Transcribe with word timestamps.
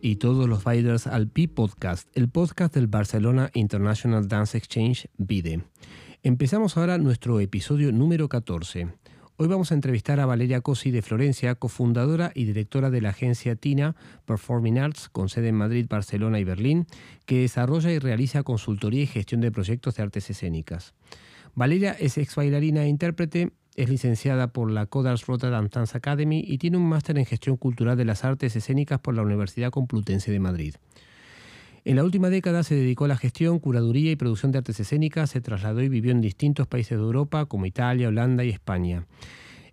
Y 0.00 0.16
todos 0.16 0.48
los 0.48 0.64
bailards 0.64 1.06
al 1.06 1.28
P-Podcast, 1.28 2.08
el 2.16 2.28
podcast 2.28 2.74
del 2.74 2.86
Barcelona 2.86 3.50
International 3.52 4.26
Dance 4.26 4.56
Exchange 4.56 5.08
BIDE. 5.18 5.64
Empezamos 6.22 6.76
ahora 6.76 6.96
nuestro 6.96 7.38
episodio 7.40 7.92
número 7.92 8.28
14. 8.28 8.88
Hoy 9.36 9.48
vamos 9.48 9.72
a 9.72 9.74
entrevistar 9.74 10.20
a 10.20 10.26
Valeria 10.26 10.62
Cosi 10.62 10.90
de 10.90 11.02
Florencia, 11.02 11.54
cofundadora 11.56 12.32
y 12.34 12.44
directora 12.44 12.88
de 12.88 13.02
la 13.02 13.10
agencia 13.10 13.56
TINA 13.56 13.94
Performing 14.24 14.78
Arts, 14.78 15.10
con 15.10 15.28
sede 15.28 15.48
en 15.48 15.56
Madrid, 15.56 15.86
Barcelona 15.88 16.38
y 16.38 16.44
Berlín, 16.44 16.86
que 17.26 17.40
desarrolla 17.40 17.90
y 17.90 17.98
realiza 17.98 18.42
consultoría 18.42 19.02
y 19.02 19.06
gestión 19.06 19.42
de 19.42 19.52
proyectos 19.52 19.96
de 19.96 20.02
artes 20.02 20.30
escénicas. 20.30 20.94
Valeria 21.54 21.92
es 21.92 22.16
ex 22.16 22.34
bailarina 22.34 22.84
e 22.84 22.88
intérprete, 22.88 23.52
es 23.76 23.88
licenciada 23.88 24.48
por 24.48 24.70
la 24.70 24.86
Codars 24.86 25.26
Rotterdam 25.26 25.68
Dance 25.68 25.96
Academy 25.96 26.44
y 26.46 26.58
tiene 26.58 26.76
un 26.76 26.88
máster 26.88 27.18
en 27.18 27.26
gestión 27.26 27.56
cultural 27.56 27.96
de 27.96 28.04
las 28.04 28.24
artes 28.24 28.56
escénicas 28.56 29.00
por 29.00 29.14
la 29.14 29.22
Universidad 29.22 29.70
Complutense 29.70 30.30
de 30.30 30.40
Madrid. 30.40 30.74
En 31.84 31.96
la 31.96 32.04
última 32.04 32.30
década 32.30 32.62
se 32.62 32.74
dedicó 32.74 33.04
a 33.04 33.08
la 33.08 33.16
gestión, 33.16 33.58
curaduría 33.58 34.10
y 34.10 34.16
producción 34.16 34.52
de 34.52 34.58
artes 34.58 34.80
escénicas, 34.80 35.30
se 35.30 35.42
trasladó 35.42 35.82
y 35.82 35.88
vivió 35.88 36.12
en 36.12 36.22
distintos 36.22 36.66
países 36.66 36.96
de 36.96 37.04
Europa 37.04 37.44
como 37.44 37.66
Italia, 37.66 38.08
Holanda 38.08 38.42
y 38.42 38.48
España. 38.48 39.06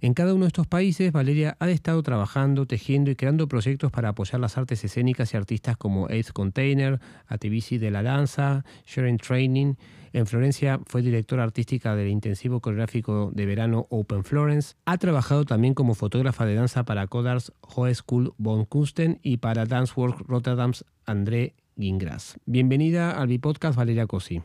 En 0.02 0.16
cada 0.16 0.34
uno 0.34 0.46
de 0.46 0.48
estos 0.48 0.66
países, 0.66 1.12
Valeria 1.12 1.56
ha 1.60 1.70
estado 1.70 2.02
trabajando, 2.02 2.66
tejiendo 2.66 3.12
y 3.12 3.16
creando 3.16 3.48
proyectos 3.48 3.92
para 3.92 4.10
apoyar 4.10 4.42
las 4.42 4.58
artes 4.58 4.84
escénicas 4.84 5.34
y 5.34 5.38
artistas 5.38 5.78
como 5.78 6.08
AIDS 6.08 6.34
Container, 6.34 7.00
Ativisi 7.28 7.78
de 7.78 7.92
la 7.92 8.02
Danza, 8.02 8.66
Sharing 8.88 9.18
Training. 9.18 9.76
En 10.14 10.28
Florencia 10.28 10.82
fue 10.88 11.02
directora 11.02 11.44
artística 11.44 11.96
del 11.96 12.10
intensivo 12.10 12.60
coreográfico 12.60 13.32
de 13.34 13.46
verano 13.46 13.88
Open 13.90 14.26
Florence. 14.26 14.76
Ha 14.86 14.98
trabajado 14.98 15.46
también 15.46 15.74
como 15.74 15.96
fotógrafa 15.96 16.46
de 16.46 16.56
danza 16.56 16.84
para 16.84 17.08
Codars 17.08 17.54
Hohe 17.62 17.96
School 17.96 18.34
von 18.38 18.66
Kunsten 18.66 19.20
y 19.24 19.38
para 19.38 19.66
Dancework 19.66 20.28
Rotterdam's 20.28 20.84
André 21.06 21.56
Gingras. 21.78 22.38
Bienvenida 22.46 23.12
al 23.12 23.28
Bipodcast 23.28 23.78
Valeria 23.78 24.06
Cosi. 24.06 24.42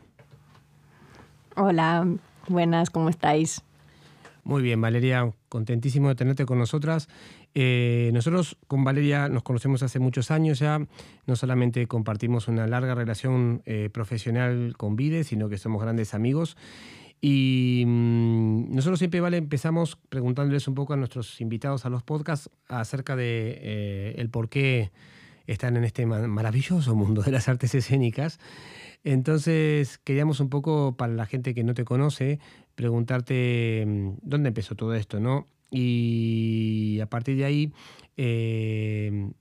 Hola, 1.57 2.07
buenas, 2.47 2.89
¿cómo 2.89 3.09
estáis? 3.09 3.61
Muy 4.47 4.61
bien, 4.61 4.79
Valeria, 4.79 5.29
contentísimo 5.49 6.07
de 6.07 6.15
tenerte 6.15 6.45
con 6.45 6.57
nosotras. 6.57 7.09
Eh, 7.53 8.11
nosotros 8.13 8.57
con 8.67 8.85
Valeria 8.85 9.27
nos 9.27 9.43
conocemos 9.43 9.83
hace 9.83 9.99
muchos 9.99 10.31
años 10.31 10.59
ya, 10.59 10.87
no 11.25 11.35
solamente 11.35 11.85
compartimos 11.85 12.47
una 12.47 12.65
larga 12.65 12.95
relación 12.95 13.61
eh, 13.65 13.89
profesional 13.91 14.73
con 14.77 14.95
Vide, 14.95 15.25
sino 15.25 15.49
que 15.49 15.57
somos 15.57 15.81
grandes 15.81 16.13
amigos. 16.13 16.55
Y 17.19 17.83
mm, 17.85 18.73
nosotros 18.73 18.99
siempre, 18.99 19.19
Vale, 19.19 19.35
empezamos 19.35 19.97
preguntándoles 20.07 20.65
un 20.69 20.75
poco 20.75 20.93
a 20.93 20.95
nuestros 20.95 21.41
invitados 21.41 21.85
a 21.85 21.89
los 21.89 22.03
podcasts 22.03 22.49
acerca 22.69 23.17
de 23.17 23.59
eh, 23.61 24.15
el 24.17 24.29
por 24.29 24.47
qué 24.47 24.93
están 25.45 25.75
en 25.75 25.83
este 25.83 26.05
maravilloso 26.05 26.95
mundo 26.95 27.21
de 27.21 27.31
las 27.31 27.49
artes 27.49 27.75
escénicas. 27.75 28.39
Entonces, 29.03 29.99
queríamos 29.99 30.39
un 30.39 30.49
poco, 30.49 30.95
para 30.97 31.13
la 31.13 31.25
gente 31.25 31.53
que 31.53 31.63
no 31.63 31.73
te 31.73 31.85
conoce, 31.85 32.39
preguntarte 32.77 33.83
mm, 33.85 34.19
dónde 34.21 34.49
empezó 34.49 34.75
todo 34.75 34.93
esto, 34.93 35.19
¿no? 35.19 35.47
Y 35.71 36.99
a 37.01 37.07
partir 37.07 37.35
de 37.35 37.43
ahí, 37.43 37.73
eh, 38.15 39.31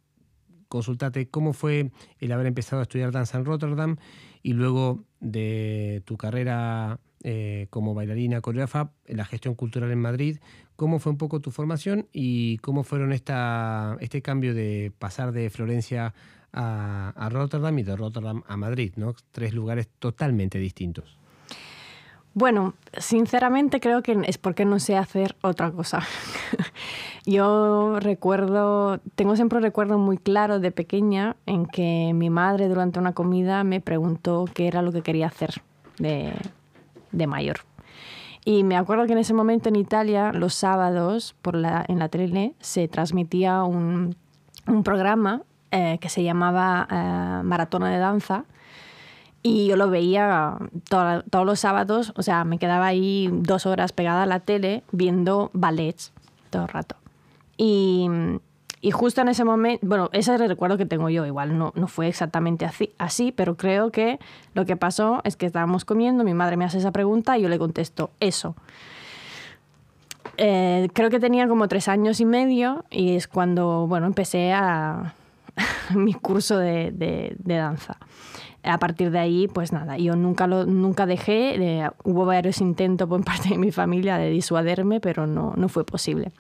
consultarte 0.69 1.29
cómo 1.29 1.53
fue 1.53 1.93
el 2.19 2.33
haber 2.33 2.47
empezado 2.47 2.81
a 2.81 2.83
estudiar 2.85 3.13
danza 3.13 3.39
en 3.39 3.45
Rotterdam 3.45 3.97
y 4.43 4.55
luego 4.55 5.05
de 5.21 6.03
tu 6.07 6.17
carrera 6.17 6.99
eh, 7.23 7.67
como 7.71 7.95
bailarina 7.95 8.41
coreógrafa, 8.41 8.91
la 9.07 9.27
gestión 9.27 9.55
cultural 9.55 9.93
en 9.93 10.01
Madrid, 10.01 10.39
cómo 10.75 10.99
fue 10.99 11.13
un 11.13 11.19
poco 11.19 11.41
tu 11.41 11.51
formación 11.51 12.09
y 12.13 12.57
cómo 12.59 12.85
fueron 12.85 13.13
esta, 13.13 13.99
este 14.01 14.23
cambio 14.23 14.55
de 14.55 14.93
pasar 14.99 15.33
de 15.33 15.51
Florencia 15.51 16.15
a, 16.53 17.11
a 17.11 17.29
Rotterdam 17.29 17.79
y 17.79 17.83
de 17.83 17.97
Rotterdam 17.97 18.43
a 18.49 18.57
Madrid, 18.57 18.95
¿no? 18.97 19.15
Tres 19.31 19.53
lugares 19.53 19.89
totalmente 19.99 20.59
distintos. 20.59 21.19
Bueno, 22.37 22.75
sinceramente 22.99 23.81
creo 23.81 24.03
que 24.03 24.15
es 24.27 24.37
porque 24.37 24.67
no 24.67 24.79
sé 24.79 24.95
hacer 24.99 25.35
otra 25.41 25.71
cosa. 25.71 26.03
Yo 27.25 27.99
recuerdo, 27.99 29.01
tengo 29.15 29.37
siempre 29.37 29.57
un 29.57 29.63
recuerdo 29.65 29.97
muy 29.97 30.19
claro 30.19 30.61
de 30.61 30.71
pequeña 30.71 31.37
en 31.47 31.65
que 31.65 32.13
mi 32.15 32.29
madre 32.29 32.69
durante 32.69 32.99
una 32.99 33.15
comida 33.15 33.65
me 33.65 33.81
preguntó 33.81 34.45
qué 34.53 34.69
era 34.69 34.83
lo 34.83 34.93
que 34.93 35.01
quería 35.01 35.29
hacer 35.29 35.63
de, 35.97 37.27
mayor. 37.27 37.61
Y 38.45 38.65
me 38.65 38.77
acuerdo 38.77 39.07
que 39.07 39.15
en 39.15 39.19
ese 39.21 39.33
momento 39.33 39.71
en 39.71 39.77
Italia, 39.77 40.31
los 40.35 40.53
sábados, 40.53 41.35
en 41.89 41.99
la 41.99 42.09
tele, 42.11 42.53
se 42.61 42.87
transmitía 42.87 43.63
un, 43.63 44.15
un 44.67 44.83
programa 44.83 45.41
eh, 45.71 45.97
que 46.03 46.11
se 46.11 46.23
llamaba 46.23 46.87
eh, 46.91 47.43
Maratona 47.45 47.89
de 47.91 47.97
Danza 47.97 48.45
y 49.43 49.67
yo 49.67 49.77
lo 49.77 49.91
veía 49.91 50.57
todos 50.89 51.47
los 51.47 51.61
sábados, 51.61 52.13
o 52.17 52.23
sea, 52.23 52.45
me 52.45 52.59
quedaba 52.59 52.87
ahí 52.87 53.29
dos 53.33 53.67
horas 53.67 53.93
pegada 53.93 54.25
a 54.25 54.27
la 54.27 54.41
tele 54.41 54.83
viendo 54.91 55.51
ballets 55.53 56.13
todo 56.51 56.63
el 56.63 56.69
rato. 56.69 56.97
Y, 57.57 58.09
y 58.81 58.91
justo 58.91 59.21
en 59.21 59.29
ese 59.29 59.45
momento, 59.45 59.87
bueno, 59.87 60.11
ese 60.13 60.35
es 60.35 60.41
el 60.41 60.49
recuerdo 60.49 60.77
que 60.77 60.87
tengo 60.87 61.11
yo, 61.11 61.25
igual 61.27 61.57
no, 61.59 61.73
no 61.77 61.87
fue 61.87 62.09
exactamente 62.09 62.65
así, 62.65 62.93
así, 62.99 63.33
pero 63.33 63.57
creo 63.57 63.91
que 63.91 64.19
lo 64.55 64.67
que 64.67 64.77
pasó 64.77 65.21
es 65.25 65.37
que 65.37 65.47
estábamos 65.47 65.85
comiendo, 65.85 66.25
mi 66.25 66.35
madre 66.35 66.57
me 66.57 66.65
hace 66.65 66.79
esa 66.79 66.93
pregunta 66.93 67.39
y 67.39 67.43
yo 67.43 67.49
le 67.49 67.59
contesto 67.59 68.11
eso. 68.21 68.57
Eh, 70.39 70.89
creo 70.93 71.09
que 71.09 71.19
tenía 71.19 71.49
como 71.49 71.67
tres 71.69 71.89
años 71.89 72.21
y 72.21 72.25
medio 72.25 72.85
y 72.91 73.17
es 73.17 73.27
cuando, 73.27 73.87
bueno, 73.87 74.07
empecé 74.07 74.53
a 74.53 75.15
mi 75.95 76.15
curso 76.15 76.59
de, 76.59 76.91
de, 76.93 77.37
de 77.39 77.57
danza 77.57 77.99
a 78.67 78.79
partir 78.79 79.11
de 79.11 79.19
ahí, 79.19 79.49
pues 79.49 79.73
nada, 79.73 79.97
yo 79.97 80.17
nunca, 80.17 80.47
lo, 80.47 80.67
nunca 80.67 81.07
dejé, 81.07 81.89
hubo 82.05 82.27
varios 82.27 82.61
intentos 82.61 83.09
por 83.09 83.25
parte 83.25 83.51
de 83.51 83.59
mi 83.59 83.71
familia 83.71 84.19
de 84.19 84.31
disuaderme, 84.31 85.01
pero 85.01 85.27
no, 85.27 85.55
no 85.57 85.69
fue 85.69 85.85
posible. 85.85 86.33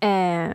Eh, 0.00 0.52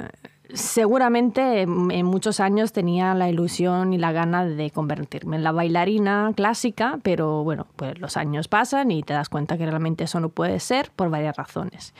seguramente 0.53 1.62
en 1.62 2.06
muchos 2.06 2.40
años 2.40 2.72
tenía 2.72 3.13
la 3.13 3.30
ilusión 3.30 3.94
y 3.94 3.97
la 3.97 4.12
gana 4.12 4.46
de 4.46 4.72
convertirme 4.72 5.35
en 5.38 5.44
la 5.44 5.52
bailarina 5.52 6.31
clásica, 6.35 7.00
pero 7.03 7.44
bueno, 7.44 7.68
pues 7.75 8.00
los 8.00 8.18
años 8.18 8.47
pasan 8.47 8.91
y 8.91 9.03
te 9.03 9.13
das 9.13 9.30
cuenta 9.30 9.58
que 9.58 9.66
realmente 9.66 10.06
eso 10.06 10.19
no 10.19 10.30
puede 10.30 10.59
ser 10.59 10.91
por 10.96 11.09
varias 11.09 11.35
razones. 11.35 11.94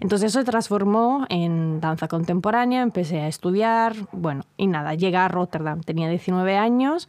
Entonces 0.00 0.32
eso 0.32 0.40
se 0.40 0.44
transformó 0.44 1.26
en 1.28 1.80
danza 1.80 2.08
contemporánea, 2.08 2.82
empecé 2.82 3.20
a 3.20 3.28
estudiar, 3.28 3.94
bueno, 4.12 4.44
y 4.56 4.66
nada, 4.66 4.94
llegué 4.94 5.16
a 5.16 5.28
Rotterdam, 5.28 5.80
tenía 5.82 6.08
19 6.08 6.56
años 6.56 7.08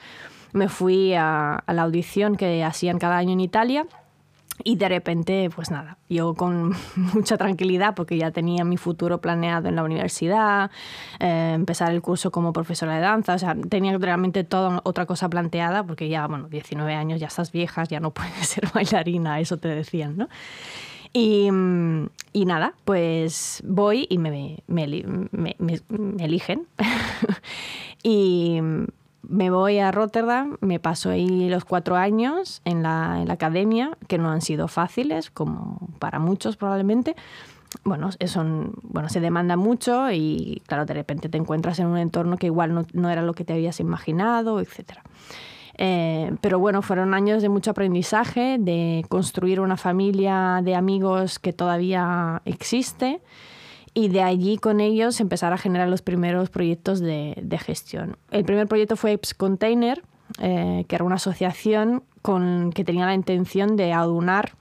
me 0.53 0.68
fui 0.68 1.13
a, 1.13 1.63
la 1.68 1.84
audición 1.84 2.35
que 2.35 2.63
hacían 2.63 3.00
cada 3.00 3.18
año 3.18 3.34
en 3.34 3.40
Italia 3.40 3.88
y 4.63 4.75
de 4.75 4.89
repente, 4.89 5.49
pues 5.53 5.72
nada, 5.72 5.97
yo 6.09 6.33
con 6.33 6.73
mucha 6.95 7.38
tranquilidad, 7.38 7.95
porque 7.95 8.17
ya 8.17 8.31
tenía 8.31 8.63
mi 8.63 8.77
futuro 8.77 9.19
planeado 9.19 9.69
en 9.69 9.75
la 9.75 9.83
universidad, 9.83 10.72
eh, 11.19 11.53
empezar 11.55 11.91
el 11.91 12.01
curso 12.01 12.31
como 12.31 12.53
profesora 12.53 12.95
de 12.95 13.01
danza, 13.01 13.35
o 13.35 13.39
sea, 13.39 13.55
tenía 13.69 13.97
realmente 13.97 14.44
toda 14.44 14.81
otra 14.83 15.05
cosa 15.05 15.29
planteada, 15.29 15.83
porque 15.83 16.09
ya, 16.09 16.27
bueno, 16.27 16.47
19 16.49 16.94
años, 16.94 17.19
ya 17.19 17.27
estás 17.27 17.51
viejas, 17.51 17.89
ya 17.89 17.99
no 17.99 18.11
puedes 18.13 18.47
ser 18.47 18.69
bailarina, 18.73 19.39
eso 19.39 19.57
te 19.57 19.69
decían, 19.69 20.17
¿no? 20.17 20.29
Y, 21.13 21.49
y 22.31 22.46
nada, 22.46 22.73
pues 22.85 23.61
voy 23.66 24.07
y 24.09 24.17
me, 24.17 24.64
me, 24.67 25.03
me, 25.31 25.85
eligen. 26.19 26.67
y 28.03 28.61
me 29.23 29.50
voy 29.50 29.79
a 29.79 29.91
Rotterdam, 29.91 30.58
me 30.62 30.79
paso 30.79 31.09
ahí 31.09 31.50
los 31.50 31.66
cuatro 31.66 31.96
años 31.96 32.62
en 32.66 32.84
la, 32.84 33.20
en 33.22 33.28
la, 33.28 33.34
academia, 33.34 33.97
que 34.08 34.18
no 34.18 34.29
han 34.29 34.41
sido 34.41 34.68
fáciles, 34.68 35.29
como 35.32 35.90
para 36.00 36.20
muchos 36.20 36.58
probablemente. 36.58 37.16
Bueno, 37.84 38.09
bueno, 38.84 39.09
se 39.09 39.22
demanda 39.22 39.56
mucho 39.56 40.12
y 40.12 40.62
claro, 40.68 40.85
de 40.85 40.94
repente 40.94 41.29
te 41.29 41.38
encuentras 41.38 41.79
en 41.79 41.88
un 41.88 41.97
entorno 41.97 42.38
que 42.38 42.47
igual 42.47 42.73
no, 42.73 42.85
no 42.94 43.09
era 43.09 43.22
lo 43.22 43.34
que 43.34 43.46
te 43.46 43.53
habías 43.53 43.79
imaginado, 43.79 44.59
etc. 44.59 45.00
Eh, 45.78 46.35
pero 46.41 46.59
bueno, 46.59 46.82
fueron 46.82 47.14
años 47.14 47.41
de 47.41 47.50
mucho 47.50 47.72
aprendizaje, 47.72 48.58
de 48.59 49.06
construir 49.08 49.62
una 49.62 49.78
familia 49.78 50.59
de 50.64 50.76
amigos 50.76 51.40
que 51.40 51.53
todavía 51.53 52.41
existe 52.46 53.22
y 53.93 54.08
de 54.09 54.22
allí 54.22 54.58
con 54.58 54.79
ellos 54.79 55.20
empezar 55.20 55.53
a 55.53 55.58
generar 55.58 55.90
los 55.90 56.02
primeros 56.02 56.49
proyectos 56.49 56.99
de, 56.99 57.35
de 57.41 57.58
gestión. 57.58 58.17
El 58.32 58.46
primer 58.46 58.67
proyecto 58.67 58.96
fue 58.96 59.14
Apes 59.14 59.34
Container, 59.34 60.03
eh, 60.40 60.85
que 60.88 60.96
era 60.96 61.03
una 61.03 61.16
asociación 61.16 62.03
con, 62.22 62.72
que 62.73 62.84
tenía 62.84 63.05
la 63.05 63.14
intención 63.14 63.76
de 63.76 63.91
aunar 63.91 64.53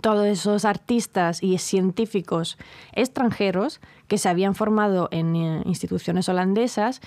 todos 0.00 0.26
esos 0.26 0.64
artistas 0.64 1.42
y 1.42 1.56
científicos 1.58 2.58
extranjeros 2.92 3.80
que 4.08 4.18
se 4.18 4.28
habían 4.28 4.54
formado 4.54 5.08
en 5.12 5.36
eh, 5.36 5.62
instituciones 5.66 6.28
holandesas 6.28 7.00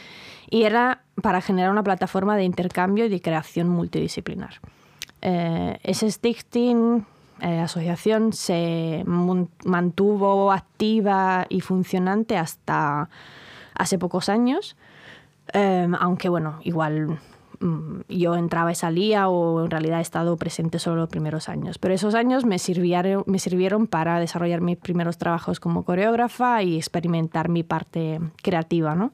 y 0.50 0.64
era 0.64 1.04
para 1.22 1.42
generar 1.42 1.72
una 1.72 1.84
plataforma 1.84 2.38
de 2.38 2.44
intercambio 2.44 3.06
y 3.06 3.10
de 3.10 3.22
creación 3.22 3.68
multidisciplinar. 3.68 4.62
Eh, 5.22 5.80
ese 5.84 6.10
stichting 6.10 7.06
eh, 7.42 7.60
asociación 7.60 8.34
se 8.34 9.04
mantuvo 9.06 10.52
activa 10.52 11.46
y 11.50 11.62
funcionante 11.62 12.38
hasta 12.38 13.10
hace 13.74 14.00
pocos 14.00 14.30
años. 14.30 14.76
Em, 15.54 15.96
aunque 15.96 16.30
bueno, 16.30 16.60
igual 16.64 17.20
mm, 17.60 18.02
yo 18.10 18.36
entraba 18.36 18.72
y 18.72 18.76
salía 18.76 19.30
o 19.30 19.64
en 19.64 19.72
realidad 19.72 20.00
he 20.00 20.02
estado 20.02 20.36
presente 20.38 20.80
solo 20.80 20.98
los 20.98 21.10
primeros 21.10 21.48
años. 21.48 21.78
Pero 21.78 21.94
esos 21.94 22.16
años 22.16 22.46
me 22.46 22.60
sirvieron, 22.60 23.24
me 23.28 23.40
sirvieron 23.40 23.88
para 23.88 24.20
desarrollar 24.20 24.62
mis 24.62 24.78
primeros 24.78 25.18
trabajos 25.18 25.60
como 25.60 25.84
coreógrafa 25.84 26.64
y 26.64 26.78
experimentar 26.78 27.50
mi 27.50 27.64
parte 27.64 28.20
creativa, 28.42 28.96
¿no? 28.96 29.12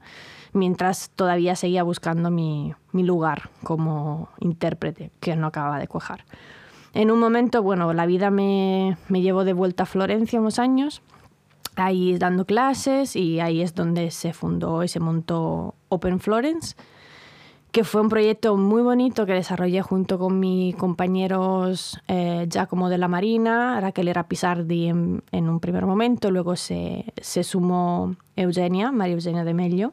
mientras 0.54 1.10
todavía 1.10 1.56
seguía 1.56 1.82
buscando 1.82 2.30
mi, 2.30 2.74
mi 2.92 3.02
lugar 3.02 3.50
como 3.62 4.30
intérprete, 4.40 5.10
que 5.20 5.36
no 5.36 5.48
acababa 5.48 5.78
de 5.78 5.88
cuajar. 5.88 6.24
En 6.94 7.10
un 7.10 7.18
momento, 7.18 7.62
bueno, 7.62 7.92
la 7.92 8.06
vida 8.06 8.30
me, 8.30 8.96
me 9.08 9.20
llevó 9.20 9.44
de 9.44 9.52
vuelta 9.52 9.82
a 9.82 9.86
Florencia 9.86 10.40
unos 10.40 10.60
años, 10.60 11.02
ahí 11.74 12.16
dando 12.18 12.44
clases 12.44 13.16
y 13.16 13.40
ahí 13.40 13.62
es 13.62 13.74
donde 13.74 14.12
se 14.12 14.32
fundó 14.32 14.84
y 14.84 14.88
se 14.88 15.00
montó 15.00 15.74
Open 15.88 16.20
Florence, 16.20 16.76
que 17.72 17.82
fue 17.82 18.00
un 18.00 18.08
proyecto 18.08 18.56
muy 18.56 18.82
bonito 18.82 19.26
que 19.26 19.32
desarrollé 19.32 19.82
junto 19.82 20.20
con 20.20 20.38
mis 20.38 20.76
compañeros 20.76 21.98
eh, 22.06 22.46
Giacomo 22.48 22.88
de 22.88 22.98
la 22.98 23.08
Marina, 23.08 23.80
Raquel 23.80 24.06
era 24.06 24.28
Pisardi 24.28 24.86
en, 24.86 25.24
en 25.32 25.48
un 25.48 25.58
primer 25.58 25.84
momento, 25.86 26.30
luego 26.30 26.54
se, 26.54 27.12
se, 27.20 27.42
sumó 27.42 28.14
Eugenia, 28.36 28.92
María 28.92 29.16
Eugenia 29.16 29.42
de 29.42 29.54
Mello. 29.54 29.92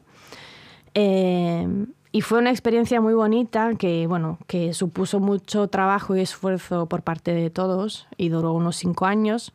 Eh, 0.94 1.66
y 2.12 2.20
fue 2.20 2.38
una 2.38 2.50
experiencia 2.50 3.00
muy 3.00 3.14
bonita 3.14 3.74
que, 3.74 4.06
bueno, 4.06 4.38
que 4.46 4.74
supuso 4.74 5.18
mucho 5.18 5.68
trabajo 5.68 6.14
y 6.14 6.20
esfuerzo 6.20 6.86
por 6.86 7.02
parte 7.02 7.32
de 7.32 7.48
todos 7.48 8.06
y 8.18 8.28
duró 8.28 8.52
unos 8.52 8.76
cinco 8.76 9.06
años 9.06 9.52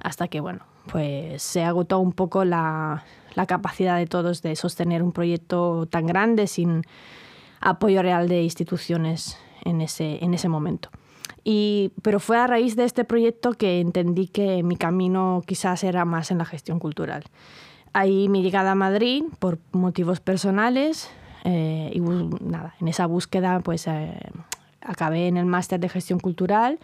hasta 0.00 0.26
que, 0.26 0.40
bueno, 0.40 0.64
pues 0.90 1.44
se 1.44 1.62
agotó 1.62 2.00
un 2.00 2.12
poco 2.12 2.44
la, 2.44 3.04
la 3.34 3.46
capacidad 3.46 3.96
de 3.96 4.06
todos 4.06 4.42
de 4.42 4.56
sostener 4.56 5.02
un 5.02 5.12
proyecto 5.12 5.86
tan 5.86 6.06
grande 6.06 6.48
sin 6.48 6.82
apoyo 7.60 8.02
real 8.02 8.28
de 8.28 8.42
instituciones 8.42 9.38
en 9.64 9.80
ese, 9.80 10.24
en 10.24 10.34
ese 10.34 10.48
momento. 10.48 10.90
Y, 11.44 11.92
pero 12.02 12.18
fue 12.18 12.36
a 12.36 12.48
raíz 12.48 12.74
de 12.74 12.84
este 12.84 13.04
proyecto 13.04 13.52
que 13.52 13.80
entendí 13.80 14.26
que 14.26 14.64
mi 14.64 14.76
camino 14.76 15.42
quizás 15.46 15.84
era 15.84 16.04
más 16.04 16.32
en 16.32 16.38
la 16.38 16.44
gestión 16.44 16.80
cultural. 16.80 17.22
Ahí 17.92 18.28
mi 18.28 18.42
llegada 18.42 18.72
a 18.72 18.74
Madrid 18.74 19.24
por 19.38 19.58
motivos 19.72 20.20
personales, 20.20 21.10
eh, 21.44 21.90
y 21.92 22.00
nada, 22.00 22.74
en 22.80 22.88
esa 22.88 23.06
búsqueda 23.06 23.60
pues 23.60 23.86
eh, 23.86 24.14
acabé 24.80 25.28
en 25.28 25.36
el 25.36 25.46
máster 25.46 25.80
de 25.80 25.88
gestión 25.88 26.20
cultural. 26.20 26.78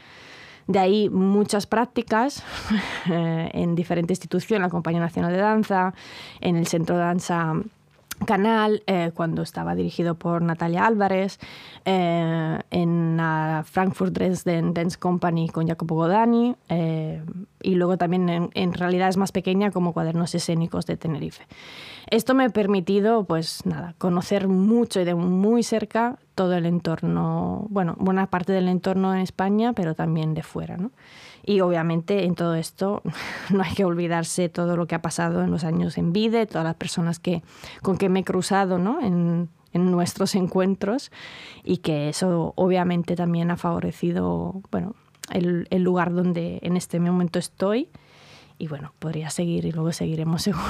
De 0.66 0.78
ahí 0.78 1.08
muchas 1.08 1.66
prácticas 1.66 2.42
eh, 3.10 3.50
en 3.52 3.74
diferentes 3.74 4.16
instituciones, 4.16 4.62
la 4.62 4.70
Compañía 4.70 5.00
Nacional 5.00 5.32
de 5.32 5.38
Danza, 5.38 5.94
en 6.40 6.56
el 6.56 6.66
Centro 6.66 6.96
de 6.96 7.02
Danza 7.02 7.54
Canal, 8.26 8.82
cuando 9.14 9.42
estaba 9.42 9.76
dirigido 9.76 10.16
por 10.16 10.42
Natalia 10.42 10.84
Álvarez, 10.84 11.38
en 11.84 13.16
la 13.16 13.64
Frankfurt 13.64 14.12
Dresden 14.12 14.74
Dance 14.74 14.98
Company 14.98 15.48
con 15.48 15.68
Jacopo 15.68 15.94
Godani, 15.94 16.56
y 16.68 17.74
luego 17.76 17.96
también 17.96 18.28
en, 18.28 18.50
en 18.54 18.72
realidades 18.72 19.16
más 19.16 19.30
pequeña 19.30 19.70
como 19.70 19.92
Cuadernos 19.92 20.34
Escénicos 20.34 20.84
de 20.86 20.96
Tenerife. 20.96 21.44
Esto 22.10 22.34
me 22.34 22.44
ha 22.44 22.48
permitido, 22.48 23.24
pues 23.24 23.66
nada, 23.66 23.94
conocer 23.98 24.48
mucho 24.48 25.00
y 25.00 25.04
de 25.04 25.14
muy 25.14 25.62
cerca 25.62 26.18
todo 26.34 26.54
el 26.54 26.64
entorno, 26.64 27.66
bueno, 27.68 27.96
buena 27.98 28.28
parte 28.28 28.52
del 28.52 28.68
entorno 28.68 29.14
en 29.14 29.20
España, 29.20 29.74
pero 29.74 29.94
también 29.94 30.32
de 30.32 30.42
fuera, 30.42 30.78
¿no? 30.78 30.90
Y 31.44 31.60
obviamente 31.60 32.24
en 32.24 32.34
todo 32.34 32.54
esto 32.54 33.02
no 33.50 33.62
hay 33.62 33.74
que 33.74 33.84
olvidarse 33.84 34.48
todo 34.48 34.76
lo 34.76 34.86
que 34.86 34.94
ha 34.94 35.02
pasado 35.02 35.42
en 35.42 35.50
los 35.50 35.64
años 35.64 35.98
en 35.98 36.12
Vide, 36.12 36.46
todas 36.46 36.64
las 36.64 36.76
personas 36.76 37.18
que, 37.18 37.42
con 37.82 37.98
que 37.98 38.08
me 38.08 38.20
he 38.20 38.24
cruzado, 38.24 38.78
¿no? 38.78 39.00
En, 39.00 39.50
en 39.72 39.90
nuestros 39.90 40.34
encuentros 40.34 41.10
y 41.62 41.78
que 41.78 42.08
eso 42.08 42.54
obviamente 42.56 43.16
también 43.16 43.50
ha 43.50 43.56
favorecido, 43.58 44.62
bueno, 44.70 44.94
el, 45.30 45.66
el 45.70 45.82
lugar 45.82 46.14
donde 46.14 46.58
en 46.62 46.76
este 46.78 46.98
momento 47.00 47.38
estoy 47.38 47.90
y 48.58 48.66
bueno, 48.66 48.92
podría 48.98 49.30
seguir 49.30 49.64
y 49.64 49.72
luego 49.72 49.92
seguiremos 49.92 50.42
seguro. 50.48 50.64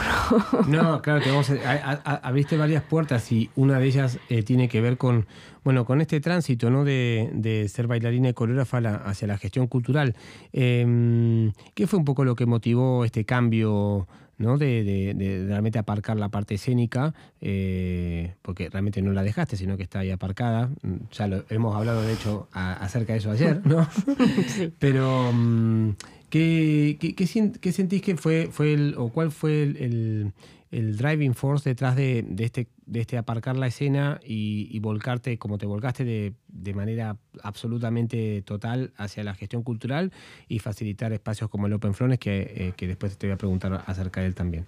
No, 0.69 1.00
claro, 1.02 1.20
te 1.20 1.31
vamos 1.31 1.50
a, 1.50 1.90
abriste 2.23 2.56
varias 2.56 2.82
puertas 2.82 3.31
y 3.32 3.50
una 3.56 3.79
de 3.79 3.87
ellas 3.87 4.19
eh, 4.29 4.43
tiene 4.43 4.69
que 4.69 4.81
ver 4.81 4.99
con, 4.99 5.26
bueno, 5.64 5.85
con 5.85 6.00
este 6.00 6.20
tránsito 6.20 6.70
¿no? 6.70 6.85
de, 6.85 7.31
de 7.32 7.69
ser 7.69 7.87
bailarina 7.87 8.29
y 8.29 8.35
coreógrafa 8.35 8.79
hacia 8.79 9.29
la 9.29 9.38
gestión 9.38 9.67
cultural. 9.67 10.14
Eh, 10.52 11.50
¿Qué 11.75 11.87
fue 11.87 11.99
un 11.99 12.05
poco 12.05 12.25
lo 12.25 12.35
que 12.35 12.46
motivó 12.46 13.05
este 13.05 13.25
cambio 13.25 14.06
¿no? 14.38 14.56
De, 14.56 14.85
de, 14.85 15.14
de, 15.14 15.46
realmente 15.46 15.79
aparcar 15.79 16.17
la 16.17 16.29
parte 16.31 16.55
escénica, 16.55 17.14
eh, 17.40 18.35
porque 18.43 18.70
realmente 18.70 19.02
no 19.02 19.12
la 19.12 19.23
dejaste, 19.23 19.56
sino 19.56 19.76
que 19.76 19.82
está 19.82 20.00
ahí 20.00 20.11
aparcada. 20.11 20.70
Ya 21.12 21.26
lo 21.26 21.44
hemos 21.50 21.76
hablado, 21.76 22.02
de 22.02 22.12
hecho, 22.12 22.49
a, 22.52 22.73
acerca 22.75 23.12
de 23.12 23.19
eso 23.19 23.31
ayer, 23.31 23.61
¿no? 23.64 23.87
sí. 24.49 24.73
Pero... 24.79 25.31
Um, 25.31 25.94
¿Qué, 26.31 26.99
qué, 27.00 27.14
qué, 27.14 27.73
sentís 27.73 28.02
que 28.02 28.14
fue, 28.19 28.50
fue 28.52 28.75
el, 28.75 28.96
o 28.99 29.08
cuál 29.08 29.31
fue 29.31 29.62
el, 29.62 29.76
el, 29.79 30.32
el 30.70 30.97
driving 30.97 31.35
force 31.35 31.69
detrás 31.69 31.97
de, 31.97 32.25
de, 32.26 32.44
este, 32.44 32.69
de 32.87 33.00
este 33.00 33.17
aparcar 33.17 33.56
la 33.56 33.67
escena 33.67 34.20
y, 34.25 34.69
y 34.70 34.79
volcarte, 34.81 35.38
como 35.38 35.59
te 35.59 35.67
volcaste 35.67 36.05
de, 36.05 36.75
manera 36.75 37.17
absolutamente 37.43 38.43
total 38.43 38.93
hacia 38.97 39.25
la 39.25 39.35
gestión 39.35 39.62
cultural 39.62 40.12
y 40.49 40.59
facilitar 40.59 41.12
espacios 41.12 41.49
como 41.49 41.67
el 41.67 41.73
Open 41.73 41.94
Flones, 41.94 42.19
que, 42.19 42.41
eh, 42.55 42.73
que 42.76 42.87
después 42.87 43.17
te 43.17 43.26
voy 43.26 43.35
a 43.35 43.38
preguntar 43.38 43.82
acerca 43.87 44.20
de 44.20 44.26
él 44.26 44.35
también? 44.35 44.67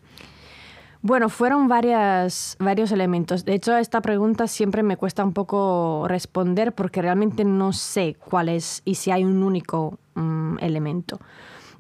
Bueno, 1.02 1.31
fueron 1.31 1.67
varios 1.67 2.56
elementos. 2.93 3.46
De 3.46 3.55
hecho, 3.55 3.76
esta 3.76 4.03
pregunta 4.03 4.46
siempre 4.46 4.82
me 4.82 4.99
cuesta 4.99 5.25
un 5.25 5.32
poco 5.32 6.05
responder 6.08 6.75
porque 6.75 7.00
realmente 7.00 7.44
no 7.44 7.73
sé 7.73 8.17
cuál 8.19 8.50
es 8.50 8.82
y 8.85 8.96
si 8.96 9.11
hay 9.11 9.25
un 9.25 9.43
único 9.43 9.99
um, 10.14 10.58
elemento. 10.58 11.19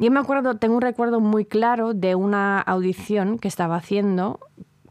Yo 0.00 0.10
me 0.10 0.18
acuerdo, 0.18 0.56
tengo 0.56 0.76
un 0.76 0.80
recuerdo 0.80 1.20
muy 1.20 1.44
claro 1.44 1.92
de 1.92 2.14
una 2.14 2.58
audición 2.58 3.38
que 3.38 3.48
estaba 3.48 3.76
haciendo 3.76 4.40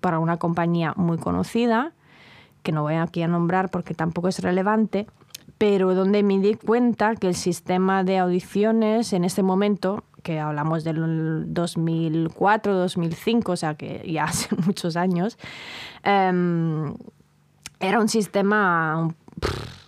para 0.02 0.20
una 0.20 0.38
compañía 0.38 0.94
muy 0.98 1.18
conocida, 1.18 1.94
que 2.62 2.72
no 2.72 2.84
voy 2.84 2.94
aquí 2.94 3.24
a 3.24 3.28
nombrar 3.28 3.72
porque 3.72 3.96
tampoco 3.96 4.28
es 4.28 4.38
relevante, 4.38 5.08
pero 5.58 5.96
donde 5.96 6.22
me 6.22 6.38
di 6.38 6.54
cuenta 6.54 7.16
que 7.16 7.28
el 7.28 7.34
sistema 7.34 8.04
de 8.04 8.20
audiciones 8.20 9.12
en 9.12 9.24
ese 9.24 9.42
momento, 9.42 10.04
que 10.22 10.40
hablamos 10.40 10.84
del 10.84 11.52
2004, 11.56 12.76
2005, 12.78 13.52
o 13.52 13.56
sea 13.56 13.74
que 13.74 14.08
ya 14.12 14.24
hace 14.26 14.56
muchos 14.64 14.96
años, 14.96 15.40
um, 16.06 16.94
era 17.80 18.00
un 18.00 18.10
sistema, 18.10 19.12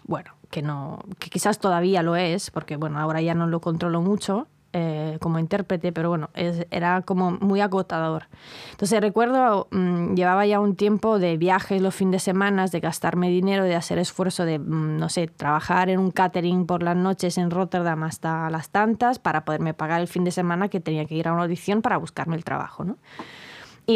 bueno, 0.05 0.31
que, 0.49 0.63
no, 0.63 0.97
que 1.19 1.29
quizás 1.29 1.59
todavía 1.59 2.01
lo 2.01 2.15
es, 2.15 2.49
porque 2.49 2.75
bueno, 2.75 2.97
ahora 2.97 3.21
ya 3.21 3.35
no 3.35 3.45
lo 3.45 3.61
controlo 3.61 4.01
mucho, 4.01 4.47
eh, 4.73 5.17
como 5.19 5.39
intérprete, 5.39 5.91
pero 5.91 6.09
bueno, 6.09 6.29
es, 6.33 6.65
era 6.71 7.01
como 7.01 7.31
muy 7.31 7.61
agotador. 7.61 8.27
Entonces 8.71 9.01
recuerdo, 9.01 9.67
mmm, 9.71 10.13
llevaba 10.15 10.45
ya 10.45 10.59
un 10.59 10.75
tiempo 10.75 11.19
de 11.19 11.37
viajes 11.37 11.81
los 11.81 11.93
fines 11.93 12.11
de 12.13 12.19
semana, 12.19 12.67
de 12.67 12.79
gastarme 12.79 13.29
dinero, 13.29 13.63
de 13.63 13.75
hacer 13.75 13.97
esfuerzo 13.97 14.45
de, 14.45 14.59
mmm, 14.59 14.97
no 14.97 15.09
sé, 15.09 15.27
trabajar 15.27 15.89
en 15.89 15.99
un 15.99 16.11
catering 16.11 16.65
por 16.65 16.83
las 16.83 16.95
noches 16.95 17.37
en 17.37 17.51
Rotterdam 17.51 18.03
hasta 18.03 18.49
las 18.49 18.69
tantas 18.69 19.19
para 19.19 19.45
poderme 19.45 19.73
pagar 19.73 20.01
el 20.01 20.07
fin 20.07 20.23
de 20.23 20.31
semana 20.31 20.69
que 20.69 20.79
tenía 20.79 21.05
que 21.05 21.15
ir 21.15 21.27
a 21.27 21.33
una 21.33 21.43
audición 21.43 21.81
para 21.81 21.97
buscarme 21.97 22.35
el 22.35 22.43
trabajo, 22.43 22.83
¿no? 22.83 22.97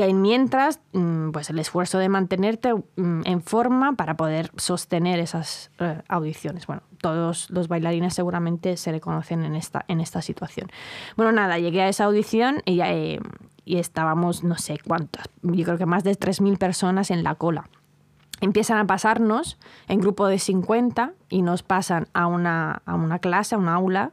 Y 0.04 0.14
mientras, 0.14 0.82
mm, 0.92 1.32
pues 1.32 1.50
el 1.50 1.58
esfuerzo 1.58 2.00
de 2.00 2.10
mantenerte 2.10 2.74
mm, 2.74 3.22
en 3.24 3.42
forma 3.42 3.94
para 3.94 4.18
poder 4.18 4.52
sostener 4.58 5.20
esas 5.20 5.72
eh, 5.80 6.02
audiciones. 6.10 6.68
Bueno, 6.68 6.82
todos 7.00 7.50
los 7.50 7.70
bailarines 7.70 8.14
seguramente 8.14 8.76
se 8.76 8.92
reconocen 8.92 9.46
en 9.46 9.56
esta, 9.56 9.86
en 9.88 10.02
esta 10.02 10.22
situación. 10.22 10.70
Bueno, 11.16 11.32
nada, 11.32 11.60
llegué 11.60 11.82
a 11.82 11.88
esa 11.88 12.04
audición 12.04 12.62
y, 12.66 12.82
eh, 12.82 13.22
y 13.64 13.78
estábamos, 13.78 14.44
no 14.44 14.58
sé 14.58 14.80
cuántas, 14.86 15.30
yo 15.42 15.64
creo 15.64 15.78
que 15.78 15.86
más 15.86 16.04
de 16.04 16.12
3.000 16.12 16.58
personas 16.58 17.10
en 17.10 17.24
la 17.24 17.36
cola. 17.36 17.70
Empiezan 18.42 18.78
a 18.80 18.86
pasarnos 18.86 19.58
en 19.88 20.02
grupo 20.02 20.28
de 20.28 20.40
50 20.40 21.14
y 21.30 21.42
nos 21.42 21.64
pasan 21.64 22.10
a 22.14 22.28
una, 22.28 22.82
a 22.86 22.96
una 22.96 23.20
clase, 23.20 23.56
a 23.56 23.58
un 23.58 23.70
aula 23.70 24.12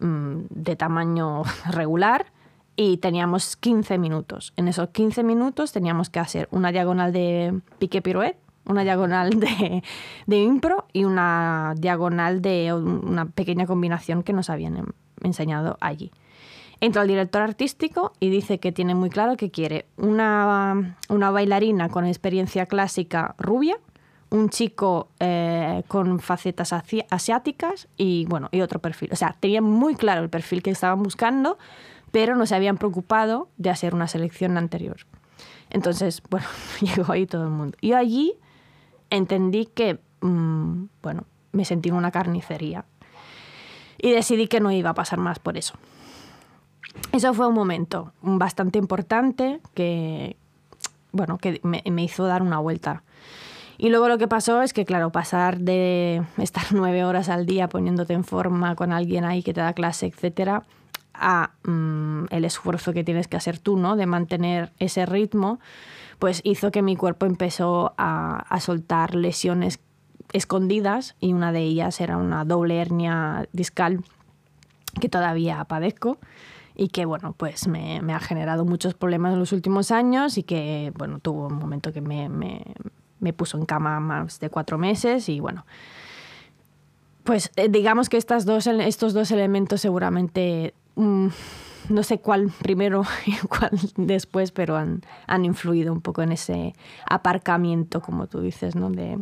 mmm, 0.00 0.44
de 0.48 0.76
tamaño 0.76 1.42
regular 1.70 2.32
y 2.76 2.98
teníamos 2.98 3.56
15 3.56 3.98
minutos. 3.98 4.52
En 4.56 4.68
esos 4.68 4.88
15 4.90 5.22
minutos 5.22 5.72
teníamos 5.72 6.10
que 6.10 6.20
hacer 6.20 6.48
una 6.50 6.72
diagonal 6.72 7.12
de 7.12 7.60
pique 7.78 8.02
pirouette, 8.02 8.38
una 8.66 8.82
diagonal 8.82 9.30
de, 9.30 9.82
de 10.26 10.38
impro 10.38 10.86
y 10.92 11.04
una 11.04 11.74
diagonal 11.76 12.42
de 12.42 12.72
una 12.72 13.26
pequeña 13.26 13.66
combinación 13.66 14.22
que 14.22 14.32
nos 14.32 14.50
habían 14.50 14.94
enseñado 15.22 15.76
allí. 15.80 16.10
Entra 16.80 17.02
el 17.02 17.08
director 17.08 17.42
artístico 17.42 18.12
y 18.20 18.30
dice 18.30 18.58
que 18.58 18.72
tiene 18.72 18.94
muy 18.94 19.10
claro 19.10 19.36
que 19.36 19.50
quiere 19.50 19.86
una, 19.96 20.96
una 21.08 21.30
bailarina 21.30 21.88
con 21.88 22.04
experiencia 22.04 22.66
clásica 22.66 23.34
rubia, 23.38 23.78
un 24.30 24.50
chico 24.50 25.08
eh, 25.20 25.82
con 25.86 26.18
facetas 26.18 26.72
asiáticas 26.72 27.88
y, 27.96 28.26
bueno, 28.26 28.48
y 28.50 28.60
otro 28.60 28.80
perfil. 28.80 29.10
O 29.12 29.16
sea, 29.16 29.36
tenía 29.38 29.62
muy 29.62 29.94
claro 29.94 30.22
el 30.22 30.28
perfil 30.28 30.62
que 30.62 30.70
estaban 30.70 31.02
buscando, 31.02 31.56
pero 32.14 32.36
no 32.36 32.46
se 32.46 32.54
habían 32.54 32.78
preocupado 32.78 33.48
de 33.56 33.70
hacer 33.70 33.92
una 33.92 34.06
selección 34.06 34.56
anterior. 34.56 34.98
Entonces, 35.68 36.22
bueno, 36.30 36.46
llegó 36.80 37.12
ahí 37.12 37.26
todo 37.26 37.42
el 37.42 37.50
mundo. 37.50 37.76
Y 37.80 37.92
allí 37.94 38.34
entendí 39.10 39.66
que, 39.66 39.98
mm, 40.20 40.84
bueno, 41.02 41.24
me 41.50 41.64
sentí 41.64 41.88
en 41.88 41.96
una 41.96 42.12
carnicería 42.12 42.84
y 43.98 44.12
decidí 44.12 44.46
que 44.46 44.60
no 44.60 44.70
iba 44.70 44.90
a 44.90 44.94
pasar 44.94 45.18
más 45.18 45.40
por 45.40 45.56
eso. 45.56 45.74
Eso 47.10 47.34
fue 47.34 47.48
un 47.48 47.54
momento 47.54 48.12
bastante 48.22 48.78
importante 48.78 49.60
que, 49.74 50.36
bueno, 51.10 51.36
que 51.38 51.60
me, 51.64 52.04
hizo 52.04 52.26
dar 52.26 52.42
una 52.42 52.60
vuelta. 52.60 53.02
Y 53.76 53.88
luego 53.88 54.06
lo 54.06 54.18
que 54.18 54.28
pasó 54.28 54.62
es 54.62 54.72
que, 54.72 54.84
claro, 54.84 55.10
pasar 55.10 55.58
de 55.58 56.22
estar 56.38 56.66
nueve 56.70 57.04
horas 57.04 57.28
al 57.28 57.44
día 57.44 57.68
poniéndote 57.68 58.12
en 58.12 58.22
forma 58.22 58.76
con 58.76 58.92
alguien 58.92 59.24
ahí 59.24 59.42
que 59.42 59.52
te 59.52 59.60
da 59.60 59.72
clase, 59.72 60.06
etcétera, 60.06 60.62
a 61.14 61.52
mm, 61.64 62.26
el 62.30 62.44
esfuerzo 62.44 62.92
que 62.92 63.04
tienes 63.04 63.28
que 63.28 63.36
hacer 63.36 63.58
tú, 63.58 63.76
¿no? 63.76 63.96
De 63.96 64.06
mantener 64.06 64.72
ese 64.78 65.06
ritmo, 65.06 65.60
pues 66.18 66.40
hizo 66.44 66.70
que 66.70 66.82
mi 66.82 66.96
cuerpo 66.96 67.26
empezó 67.26 67.94
a, 67.96 68.44
a 68.48 68.60
soltar 68.60 69.14
lesiones 69.14 69.80
escondidas 70.32 71.16
y 71.20 71.32
una 71.32 71.52
de 71.52 71.60
ellas 71.60 72.00
era 72.00 72.16
una 72.16 72.44
doble 72.44 72.80
hernia 72.80 73.48
discal 73.52 74.04
que 75.00 75.08
todavía 75.08 75.64
padezco 75.64 76.18
y 76.74 76.88
que 76.88 77.04
bueno 77.04 77.34
pues 77.36 77.68
me, 77.68 78.00
ha 78.12 78.20
generado 78.20 78.64
muchos 78.64 78.94
problemas 78.94 79.32
en 79.32 79.38
los 79.38 79.52
últimos 79.52 79.90
años 79.90 80.38
y 80.38 80.42
que 80.42 80.92
bueno 80.96 81.20
tuvo 81.20 81.46
un 81.46 81.54
momento 81.54 81.92
que 81.92 82.00
me, 82.00 82.28
me, 82.28 83.32
puso 83.32 83.56
en 83.56 83.64
cama 83.64 84.00
más 84.00 84.38
de 84.40 84.50
cuatro 84.50 84.76
meses 84.76 85.28
y 85.28 85.40
bueno 85.40 85.64
pues 87.22 87.50
eh, 87.56 87.68
digamos 87.68 88.08
que 88.08 88.16
estas 88.16 88.44
dos, 88.44 88.66
estos 88.66 89.14
dos 89.14 89.30
elementos 89.30 89.80
seguramente 89.80 90.74
mm, 90.96 91.28
no 91.88 92.02
sé 92.02 92.18
cuál 92.18 92.50
primero 92.62 93.02
y 93.26 93.36
cuál 93.46 93.72
después, 93.96 94.52
pero 94.52 94.76
han, 94.76 95.02
han, 95.26 95.44
influido 95.44 95.92
un 95.92 96.00
poco 96.00 96.22
en 96.22 96.32
ese 96.32 96.74
aparcamiento, 97.08 98.00
como 98.00 98.26
tú 98.26 98.40
dices, 98.40 98.74
¿no? 98.74 98.90
de, 98.90 99.18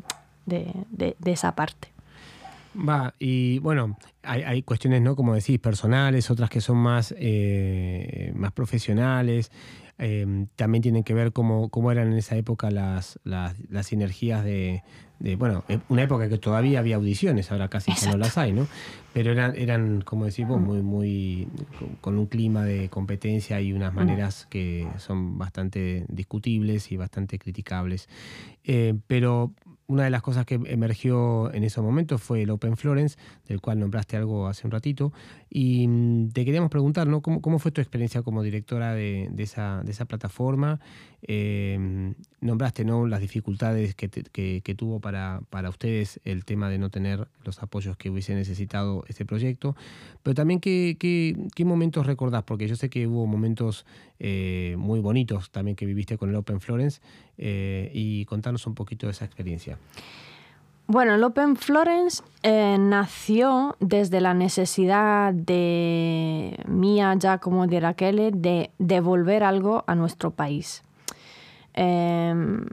de, 0.46 1.16
esa 1.24 1.54
parte. 1.54 1.88
Va, 2.76 3.14
y 3.18 3.58
bueno, 3.58 3.98
hay, 4.22 4.62
cuestiones, 4.62 5.02
¿no? 5.02 5.14
Como 5.14 5.34
decís, 5.34 5.58
personales, 5.58 6.30
otras 6.30 6.48
que 6.48 6.60
son 6.60 6.78
más, 6.78 7.14
eh, 7.18 8.32
más 8.34 8.52
profesionales. 8.52 9.50
Eh, 10.04 10.46
también 10.56 10.82
tienen 10.82 11.04
que 11.04 11.14
ver 11.14 11.32
cómo, 11.32 11.68
cómo 11.68 11.92
eran 11.92 12.10
en 12.10 12.18
esa 12.18 12.34
época 12.34 12.72
las, 12.72 13.20
las, 13.22 13.54
las 13.70 13.86
sinergias 13.86 14.44
de, 14.44 14.82
bueno, 15.38 15.62
una 15.88 16.02
época 16.02 16.28
que 16.28 16.38
todavía 16.38 16.80
había 16.80 16.96
audiciones, 16.96 17.52
ahora 17.52 17.68
casi 17.68 17.92
no 18.08 18.16
las 18.16 18.36
hay, 18.36 18.52
¿no? 18.52 18.66
Pero 19.12 19.30
eran, 19.30 19.54
eran 19.54 20.00
como 20.00 20.24
decimos, 20.24 20.60
mm. 20.60 20.64
muy, 20.64 20.82
muy, 20.82 21.48
con 22.00 22.18
un 22.18 22.26
clima 22.26 22.64
de 22.64 22.88
competencia 22.88 23.60
y 23.60 23.72
unas 23.72 23.92
mm. 23.92 23.96
maneras 23.96 24.46
que 24.50 24.88
son 24.98 25.38
bastante 25.38 26.04
discutibles 26.08 26.90
y 26.90 26.96
bastante 26.96 27.38
criticables. 27.38 28.08
Eh, 28.64 28.94
pero 29.06 29.52
una 29.92 30.04
de 30.04 30.10
las 30.10 30.22
cosas 30.22 30.46
que 30.46 30.54
emergió 30.54 31.52
en 31.52 31.64
ese 31.64 31.82
momento 31.82 32.16
fue 32.16 32.42
el 32.42 32.50
Open 32.50 32.78
Florence, 32.78 33.18
del 33.46 33.60
cual 33.60 33.78
nombraste 33.78 34.16
algo 34.16 34.48
hace 34.48 34.66
un 34.66 34.70
ratito, 34.70 35.12
y 35.50 35.86
mm, 35.86 36.30
te 36.30 36.46
queríamos 36.46 36.70
preguntar, 36.70 37.06
¿no? 37.06 37.20
¿Cómo, 37.20 37.58
fue 37.58 37.72
tu 37.72 37.82
experiencia 37.82 38.22
como 38.22 38.42
directora 38.42 38.94
de, 38.94 39.30
esa, 39.36 39.82
plataforma? 40.08 40.80
Em, 41.20 42.14
nombraste 42.40 42.84
¿no? 42.84 43.06
las 43.06 43.20
dificultades 43.20 43.94
que, 43.94 44.74
tuvo 44.74 44.98
para, 45.00 45.42
ustedes 45.68 46.20
el 46.24 46.46
tema 46.46 46.70
de 46.70 46.78
no 46.78 46.88
tener 46.88 47.28
los 47.44 47.62
apoyos 47.62 47.96
que 47.98 48.08
hubiese 48.08 48.34
necesitado 48.34 49.04
este 49.08 49.26
proyecto, 49.26 49.76
pero 50.22 50.34
también 50.34 50.58
qué, 50.58 50.96
qué, 50.98 51.64
momentos 51.66 52.06
recordás, 52.06 52.44
porque 52.44 52.66
yo 52.66 52.76
sé 52.76 52.88
que 52.88 53.06
hubo 53.06 53.26
momentos 53.26 53.84
eh, 54.18 54.74
muy 54.78 55.00
bonitos 55.00 55.50
también 55.50 55.76
que 55.76 55.84
viviste 55.84 56.16
con 56.16 56.30
el 56.30 56.36
Open 56.36 56.60
Florence, 56.60 57.00
eh, 57.44 57.90
y 57.92 58.24
contarnos 58.26 58.68
un 58.68 58.74
poquito 58.76 59.08
de 59.08 59.10
esa 59.10 59.24
experiencia. 59.24 59.76
Bueno, 60.86 61.14
el 61.14 61.24
Open 61.24 61.56
Florence 61.56 62.22
eh, 62.44 62.76
nació 62.78 63.74
desde 63.80 64.20
la 64.20 64.32
necesidad 64.32 65.34
de 65.34 66.56
mía, 66.68 67.12
ya 67.18 67.38
como 67.38 67.66
de 67.66 67.80
Raquel, 67.80 68.30
de 68.40 68.70
devolver 68.78 69.42
algo 69.42 69.82
a 69.88 69.96
nuestro 69.96 70.30
país. 70.30 70.84
Em, 71.74 72.64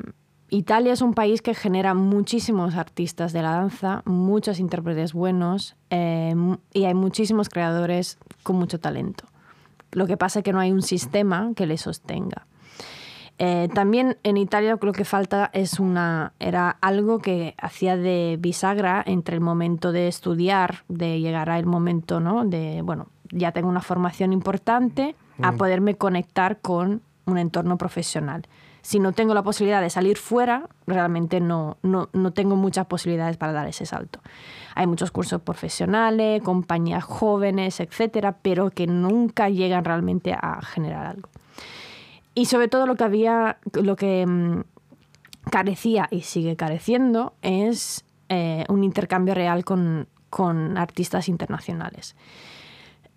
Italia 0.49 0.93
es 0.93 1.01
un 1.01 1.15
país 1.15 1.41
que 1.41 1.55
genera 1.55 1.95
muchísimos 1.95 2.75
artistas 2.75 3.33
de 3.33 3.41
la 3.41 3.53
danza, 3.53 4.03
muchos 4.05 4.59
intérpretes 4.59 5.13
buenos 5.13 5.75
em, 5.89 6.57
y 6.73 6.85
hay 6.85 6.93
muchísimos 6.93 7.49
creadores 7.49 8.19
con 8.43 8.57
mucho 8.57 8.79
talento. 8.79 9.25
Lo 9.93 10.05
que 10.05 10.17
pasa 10.17 10.39
es 10.39 10.43
que 10.43 10.53
no 10.53 10.59
hay 10.59 10.71
un 10.71 10.83
sistema 10.83 11.53
que 11.55 11.65
le 11.65 11.77
sostenga. 11.77 12.45
Eh, 13.41 13.69
también 13.73 14.17
en 14.23 14.35
Italia 14.35 14.77
lo 14.81 14.91
que 14.91 15.05
falta 15.05 15.49
es 15.53 15.79
una, 15.79 16.33
era 16.39 16.69
algo 16.81 17.19
que 17.19 17.55
hacía 17.57 17.95
de 17.95 18.35
bisagra 18.37 19.01
entre 19.05 19.35
el 19.35 19.41
momento 19.41 19.93
de 19.93 20.09
estudiar, 20.09 20.83
de 20.89 21.21
llegar 21.21 21.49
al 21.49 21.65
momento, 21.65 22.19
¿no? 22.19 22.43
De, 22.43 22.81
bueno, 22.81 23.07
ya 23.31 23.53
tengo 23.53 23.69
una 23.69 23.81
formación 23.81 24.33
importante, 24.33 25.15
a 25.41 25.53
mm. 25.53 25.57
poderme 25.57 25.95
conectar 25.95 26.59
con 26.59 27.01
un 27.25 27.37
entorno 27.37 27.77
profesional. 27.77 28.45
Si 28.81 28.99
no 28.99 29.13
tengo 29.13 29.33
la 29.33 29.43
posibilidad 29.43 29.81
de 29.81 29.89
salir 29.89 30.17
fuera, 30.17 30.67
realmente 30.85 31.39
no, 31.39 31.77
no, 31.81 32.09
no 32.11 32.31
tengo 32.31 32.57
muchas 32.57 32.87
posibilidades 32.87 33.37
para 33.37 33.53
dar 33.53 33.67
ese 33.67 33.85
salto. 33.85 34.19
Hay 34.75 34.85
muchos 34.85 35.11
cursos 35.11 35.41
profesionales, 35.41 36.41
compañías 36.43 37.05
jóvenes, 37.05 37.79
etcétera, 37.79 38.37
pero 38.41 38.69
que 38.69 38.85
nunca 38.87 39.47
llegan 39.47 39.85
realmente 39.85 40.33
a 40.33 40.61
generar 40.61 41.05
algo. 41.05 41.29
Y 42.35 42.45
sobre 42.45 42.67
todo 42.67 42.85
lo 42.85 42.95
que 42.95 43.03
había, 43.03 43.57
lo 43.73 43.95
que 43.95 44.25
mm, 44.25 44.61
carecía 45.49 46.07
y 46.11 46.21
sigue 46.21 46.55
careciendo 46.55 47.33
es 47.41 48.05
eh, 48.29 48.65
un 48.69 48.83
intercambio 48.83 49.33
real 49.33 49.65
con, 49.65 50.07
artistas 50.77 51.27
internacionales. 51.27 52.15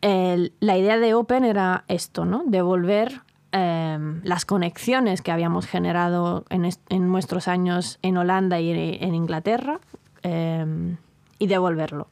la 0.01 0.79
idea 0.79 0.99
de 0.99 1.15
Open 1.15 1.45
era 1.45 1.85
esto, 1.89 2.25
¿no? 2.25 2.43
Devolver 2.47 3.21
em, 3.53 4.23
las 4.25 4.47
conexiones 4.47 5.21
que 5.21 5.31
habíamos 5.31 5.67
generado 5.67 6.47
en, 6.49 7.11
nuestros 7.11 7.49
años 7.49 7.99
en 8.01 8.17
Holanda 8.17 8.61
y 8.61 8.71
en 8.99 9.15
Inglaterra 9.15 9.79
em, 10.23 10.97
y 11.39 11.47
devolverlo. 11.47 12.09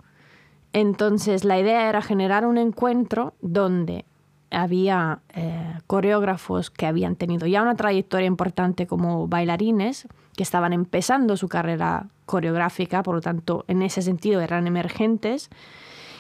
Entonces 0.72 1.44
la 1.44 1.58
idea 1.58 1.88
era 1.88 2.02
generar 2.02 2.46
un 2.46 2.58
encuentro 2.58 3.34
donde 3.40 4.04
había 4.50 5.20
eh, 5.34 5.78
coreógrafos 5.86 6.70
que 6.70 6.86
habían 6.86 7.16
tenido 7.16 7.46
ya 7.46 7.62
una 7.62 7.76
trayectoria 7.76 8.26
importante 8.26 8.86
como 8.86 9.28
bailarines, 9.28 10.08
que 10.36 10.42
estaban 10.42 10.72
empezando 10.72 11.36
su 11.36 11.48
carrera 11.48 12.06
coreográfica, 12.26 13.02
por 13.02 13.14
lo 13.14 13.20
tanto, 13.20 13.64
en 13.68 13.82
ese 13.82 14.02
sentido 14.02 14.40
eran 14.40 14.66
emergentes, 14.66 15.50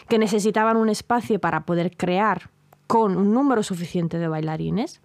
que 0.08 0.18
necesitaban 0.18 0.76
un 0.76 0.88
espacio 0.88 1.38
para 1.38 1.64
poder 1.64 1.96
crear 1.96 2.50
con 2.86 3.16
un 3.16 3.32
número 3.32 3.62
suficiente 3.62 4.18
de 4.18 4.28
bailarines. 4.28 5.00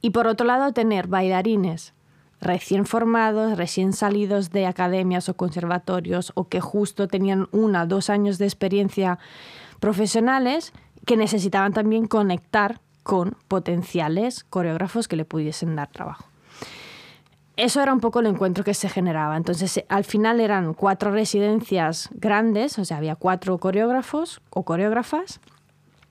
Y 0.00 0.10
por 0.10 0.26
otro 0.26 0.46
lado, 0.46 0.72
tener 0.72 1.06
bailarines 1.06 1.94
recién 2.40 2.86
formados, 2.86 3.56
recién 3.56 3.92
salidos 3.92 4.50
de 4.50 4.66
academias 4.66 5.28
o 5.28 5.36
conservatorios 5.36 6.32
o 6.34 6.48
que 6.48 6.60
justo 6.60 7.06
tenían 7.06 7.48
una, 7.52 7.86
dos 7.86 8.10
años 8.10 8.36
de 8.38 8.46
experiencia 8.46 9.20
profesionales 9.78 10.72
que 11.06 11.16
necesitaban 11.16 11.72
también 11.72 12.06
conectar 12.06 12.80
con 13.02 13.36
potenciales 13.48 14.44
coreógrafos 14.44 15.08
que 15.08 15.16
le 15.16 15.24
pudiesen 15.24 15.76
dar 15.76 15.88
trabajo. 15.88 16.24
Eso 17.56 17.82
era 17.82 17.92
un 17.92 18.00
poco 18.00 18.20
el 18.20 18.26
encuentro 18.26 18.64
que 18.64 18.72
se 18.72 18.88
generaba. 18.88 19.36
Entonces, 19.36 19.84
al 19.88 20.04
final 20.04 20.40
eran 20.40 20.72
cuatro 20.72 21.10
residencias 21.10 22.08
grandes, 22.12 22.78
o 22.78 22.84
sea, 22.84 22.96
había 22.96 23.14
cuatro 23.14 23.58
coreógrafos 23.58 24.40
o 24.50 24.62
coreógrafas 24.62 25.40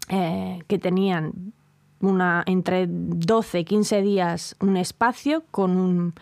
eh, 0.10 0.60
que 0.68 0.78
tenían 0.78 1.54
una, 2.00 2.44
entre 2.46 2.86
12 2.88 3.60
y 3.60 3.66
15 3.66 4.02
días 4.02 4.56
un 4.60 4.78
espacio 4.78 5.44
con 5.52 5.78
un 5.78 6.14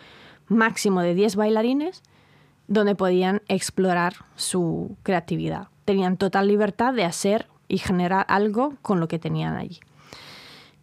máximo 0.48 1.00
de 1.00 1.14
10 1.14 1.36
bailarines 1.36 2.02
donde 2.66 2.94
podían 2.94 3.42
explorar 3.48 4.14
su 4.36 4.96
creatividad. 5.02 5.68
Tenían 5.84 6.16
total 6.16 6.48
libertad 6.48 6.94
de 6.94 7.04
hacer 7.04 7.46
y 7.70 7.78
generar 7.78 8.26
algo 8.28 8.74
con 8.82 8.98
lo 8.98 9.08
que 9.08 9.18
tenían 9.18 9.56
allí. 9.56 9.78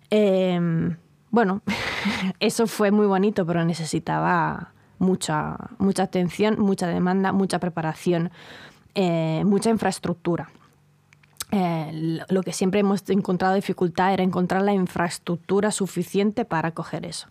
Em, 0.09 0.95
bueno, 1.29 1.61
eso 2.39 2.65
fue 2.65 2.91
muy 2.91 3.05
bonito, 3.05 3.45
pero 3.45 3.65
necesitaba 3.65 4.71
mucha, 4.99 5.57
mucha 5.77 6.03
atención, 6.03 6.59
mucha 6.59 6.87
demanda, 6.87 7.33
mucha 7.33 7.59
preparación, 7.59 8.31
eh, 8.95 9.43
mucha 9.45 9.69
infraestructura. 9.69 10.49
Eh, 11.51 12.19
lo 12.29 12.43
que 12.43 12.51
siempre 12.51 12.81
hemos 12.81 13.09
encontrado 13.09 13.55
dificultad 13.55 14.13
era 14.13 14.23
encontrar 14.23 14.61
la 14.63 14.73
infraestructura 14.73 15.71
suficiente 15.71 16.45
para 16.45 16.71
coger 16.71 17.05
eso. 17.05 17.27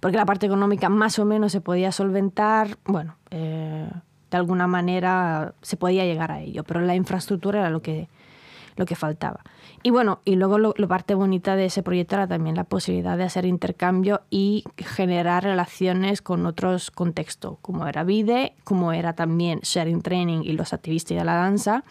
Porque 0.00 0.16
la 0.16 0.26
parte 0.26 0.46
económica 0.46 0.88
más 0.88 1.18
o 1.18 1.24
menos 1.24 1.52
se 1.52 1.60
podía 1.60 1.92
solventar, 1.92 2.78
bueno, 2.84 3.16
eh, 3.30 3.90
de 4.30 4.36
alguna 4.36 4.66
manera 4.66 5.54
se 5.62 5.76
podía 5.78 6.04
llegar 6.04 6.30
a 6.30 6.40
ello, 6.40 6.64
pero 6.64 6.80
la 6.80 6.94
infraestructura 6.94 7.60
era 7.60 7.70
lo 7.70 7.80
que 7.80 8.08
lo 8.78 8.86
que 8.86 8.94
faltaba. 8.94 9.40
Y 9.82 9.90
bueno, 9.90 10.20
y 10.24 10.36
luego 10.36 10.58
lo, 10.58 10.72
parte 10.88 11.14
bonita 11.14 11.56
de 11.56 11.66
ese 11.66 11.82
proyecto 11.82 12.14
era 12.14 12.26
también 12.26 12.54
la 12.54 12.64
posibilidad 12.64 13.18
de 13.18 13.24
hacer 13.24 13.44
intercambio 13.44 14.22
y 14.30 14.64
generar 14.76 15.42
relaciones 15.42 16.22
con 16.22 16.46
otros 16.46 16.90
contextos, 16.90 17.58
como 17.60 17.86
era 17.86 18.04
VIDE, 18.04 18.54
como 18.64 18.92
era 18.92 19.12
también 19.14 19.60
Sharing 19.62 20.00
Training 20.00 20.42
y 20.44 20.52
los 20.52 20.72
activistas 20.72 21.18
de 21.18 21.24
la 21.24 21.34
danza 21.34 21.84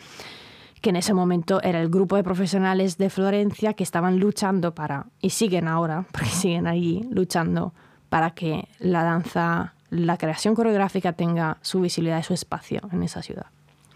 que 0.82 0.92
en 0.92 0.96
ese 0.96 1.16
momento 1.16 1.60
era 1.64 1.82
el 1.82 1.90
grupo 1.90 2.18
de 2.18 2.24
profesionales 2.24 3.00
de 3.00 3.10
Florencia 3.10 3.74
que 3.74 3.84
estaban 3.84 4.20
luchando 4.20 4.76
para, 4.76 5.08
y 5.20 5.32
siguen 5.32 5.68
ahora, 5.68 6.06
porque 6.12 6.30
siguen 6.30 6.68
ahí 6.68 7.06
luchando 7.12 7.74
para 8.10 8.32
que 8.32 8.68
la 8.80 9.04
danza, 9.04 9.74
la 9.90 10.18
creación 10.18 10.54
coreográfica 10.54 11.14
tenga 11.14 11.58
su 11.62 11.82
visibilidad 11.82 12.20
y 12.20 12.24
su 12.24 12.36
espacio 12.36 12.82
en 12.92 13.02
esa 13.02 13.24
ciudad. 13.24 13.48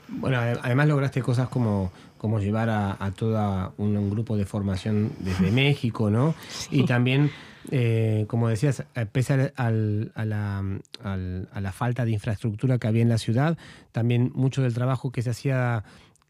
Bueno, 0.10 0.39
además 0.39 0.88
lograste 0.88 1.21
cosas 1.21 1.48
como, 1.48 1.91
como 2.21 2.39
llevar 2.39 2.69
a, 2.69 3.03
a 3.03 3.09
todo 3.09 3.73
un, 3.77 4.11
grupo 4.11 4.37
de 4.37 4.45
formación 4.45 5.11
desde 5.21 5.49
México, 5.49 6.11
¿no? 6.11 6.35
Y 6.69 6.85
también, 6.85 7.31
eh, 7.71 8.25
como 8.27 8.47
decías, 8.47 8.83
pese 9.11 9.51
al, 9.55 10.11
a, 10.13 10.25
la, 10.25 10.63
a 11.01 11.61
la 11.61 11.71
falta 11.71 12.05
de 12.05 12.11
infraestructura 12.11 12.77
que 12.77 12.87
había 12.87 13.01
en 13.01 13.09
la 13.09 13.17
ciudad, 13.17 13.57
también 13.91 14.31
mucho 14.35 14.61
del 14.61 14.75
trabajo 14.75 15.11
que 15.11 15.23
se 15.23 15.31
hacía 15.31 15.83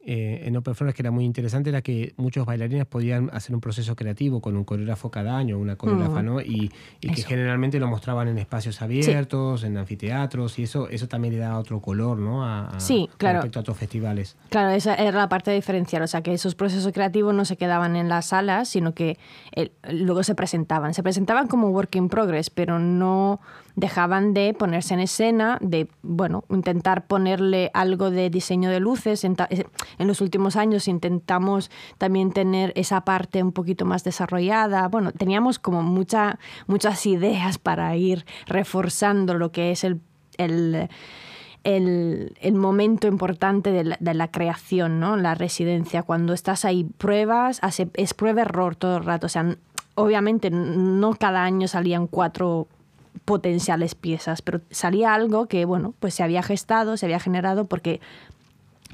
eh, 0.04 0.42
en 0.46 0.58
Open 0.58 0.74
Flores 0.74 0.96
que 0.96 1.04
era 1.04 1.12
muy 1.12 1.26
interesante 1.26 1.70
era 1.70 1.84
que 1.84 2.14
muchos 2.18 2.44
bailarines 2.46 2.88
podían 2.88 3.30
hacer 3.34 3.54
un 3.54 3.62
proceso 3.62 3.96
creativo 3.96 4.42
con 4.42 4.58
un 4.58 4.64
coreógrafo 4.64 5.12
cada 5.12 5.38
año, 5.38 5.60
una 5.60 5.76
coreógrafa, 5.76 6.24
¿no? 6.24 6.42
Y, 6.42 6.72
que 7.00 7.22
generalmente 7.24 7.80
lo 7.80 7.88
mostraban 7.88 8.28
en 8.28 8.38
espacios 8.38 8.82
abiertos, 8.82 9.64
en 9.64 9.78
anfiteatros, 9.78 10.58
y 10.58 10.64
eso, 10.64 10.90
eso 10.90 11.08
también 11.08 11.36
le 11.36 11.40
daba 11.40 11.60
otro 11.60 11.82
color, 11.82 12.18
¿no? 12.18 12.44
A, 12.44 12.80
sí, 12.80 13.10
claro. 13.18 13.40
Respecto 13.40 13.60
a 13.60 13.62
otros 13.62 13.78
festivales. 13.78 14.38
Claro, 14.50 14.72
esa 14.72 14.96
era 14.96 15.18
la 15.18 15.30
parte 15.30 15.52
diferencial, 15.52 16.02
o 16.02 16.08
sea, 16.08 16.22
que 16.22 16.34
esos 16.34 16.56
procesos 16.56 16.92
creativos 16.94 17.36
no 17.36 17.46
se 17.46 17.58
quedaban 17.58 17.96
en 17.96 18.10
las 18.10 18.28
salas, 18.28 18.70
sino 18.70 18.94
que 18.94 19.20
eh, 19.56 19.72
luego 19.92 20.24
se 20.24 20.34
presentaban. 20.34 20.94
Se 20.94 21.04
presentaban 21.04 21.48
como 21.48 21.70
work 21.70 21.96
in 21.96 22.10
progress, 22.10 22.50
pero 22.50 22.80
no 22.80 23.40
dejaban 23.76 24.34
de 24.34 24.54
ponerse 24.54 24.94
en 24.94 25.00
escena, 25.00 25.58
de 25.62 25.88
bueno, 26.02 26.44
intentar 26.50 27.06
ponerle 27.08 27.72
algo 27.74 28.12
de 28.12 28.30
diseño 28.30 28.70
de 28.70 28.80
luces. 28.80 29.24
En, 29.24 29.36
los 30.00 30.22
últimos 30.22 30.56
años 30.56 30.88
intentamos 30.88 31.72
también 31.98 32.32
tener 32.32 32.74
esa 32.76 33.02
parte 33.02 33.44
un 33.44 33.52
poquito 33.52 33.86
más 33.86 34.04
desarrollada. 34.04 34.88
Bueno, 34.88 35.12
teníamos 35.12 35.60
como 35.60 35.84
mucha, 35.84 36.40
muchas 36.68 37.06
ideas 37.06 37.58
para 37.58 37.96
ir 37.96 38.26
reforzando 38.48 39.34
lo 39.36 39.52
que 39.52 39.72
es 39.72 39.84
el, 39.84 40.02
el 40.38 40.90
el, 41.64 42.54
momento 42.56 43.08
importante 43.08 43.72
de 43.72 44.14
la, 44.14 44.28
creación, 44.30 45.00
¿no? 45.00 45.16
La 45.16 45.36
residencia, 45.36 46.04
cuando 46.04 46.34
estás 46.34 46.66
ahí, 46.66 46.86
pruebas, 46.98 47.60
hace, 47.62 47.90
es 47.94 48.14
prueba-error 48.14 48.76
todo 48.76 48.98
el 48.98 49.06
rato. 49.06 49.28
O 49.28 49.30
sea, 49.30 49.58
obviamente 49.96 50.50
no 50.50 51.14
cada 51.14 51.44
año 51.44 51.68
salían 51.68 52.08
cuatro 52.08 52.68
potenciales 53.26 53.96
piezas, 53.96 54.42
pero 54.42 54.62
salía 54.72 55.14
algo 55.14 55.48
que, 55.48 55.66
bueno, 55.66 55.94
pues 56.00 56.14
se 56.14 56.24
había 56.24 56.44
gestado, 56.44 56.98
se 56.98 57.06
había 57.06 57.20
generado 57.20 57.66
porque 57.66 58.02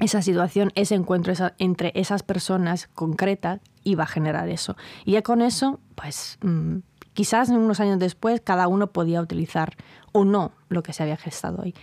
esa 0.00 0.22
situación, 0.22 0.70
ese 0.74 0.94
encuentro 0.94 1.32
entre 1.58 1.92
esas 1.94 2.22
personas 2.22 2.88
concretas 2.94 3.60
iba 3.84 4.04
a 4.04 4.06
generar 4.06 4.48
eso. 4.48 4.76
Y 5.04 5.20
con 5.22 5.42
eso, 5.42 5.80
pues 5.94 6.38
mm, 6.42 6.78
quizás 7.14 7.48
unos 7.48 7.80
años 7.80 7.98
después 7.98 8.40
cada 8.40 8.68
uno 8.68 8.88
podía 8.88 9.20
utilizar 9.20 9.74
o 10.12 10.24
no 10.24 10.52
lo 10.68 10.82
que 10.82 10.92
se 10.92 11.02
había 11.02 11.16
gestado 11.16 11.62
ahí. 11.62 11.74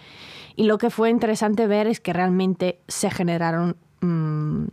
Y 0.55 0.63
lo 0.63 0.77
que 0.77 0.89
fue 0.89 1.09
interesante 1.09 1.67
ver 1.67 1.87
es 1.87 1.99
que 1.99 2.13
realmente 2.13 2.79
se 2.87 3.09
generaron, 3.09 3.75
mm, 4.01 4.65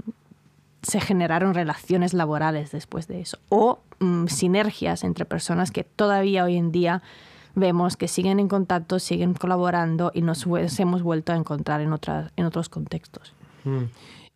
se 0.83 1.01
generaron 1.01 1.55
relaciones 1.55 2.15
laborales 2.15 2.71
después 2.71 3.09
de 3.09 3.21
eso, 3.21 3.39
o 3.49 3.81
mm, 3.99 4.27
sinergias 4.27 5.05
entre 5.05 5.25
personas 5.25 5.71
que 5.71 5.85
todavía 5.85 6.45
hoy 6.45 6.57
en 6.57 6.71
día 6.71 7.03
vemos 7.55 7.97
que 7.97 8.09
siguen 8.09 8.41
en 8.41 8.49
contacto, 8.49 8.99
siguen 8.99 9.35
colaborando 9.35 10.11
y 10.15 10.23
nos 10.23 10.47
hemos 10.79 11.03
vuelto 11.03 11.33
a 11.33 11.37
encontrar 11.37 11.81
en, 11.81 11.93
otras, 11.93 12.33
en 12.37 12.47
otros 12.47 12.69
contextos. 12.69 13.35
Mm. 13.65 13.85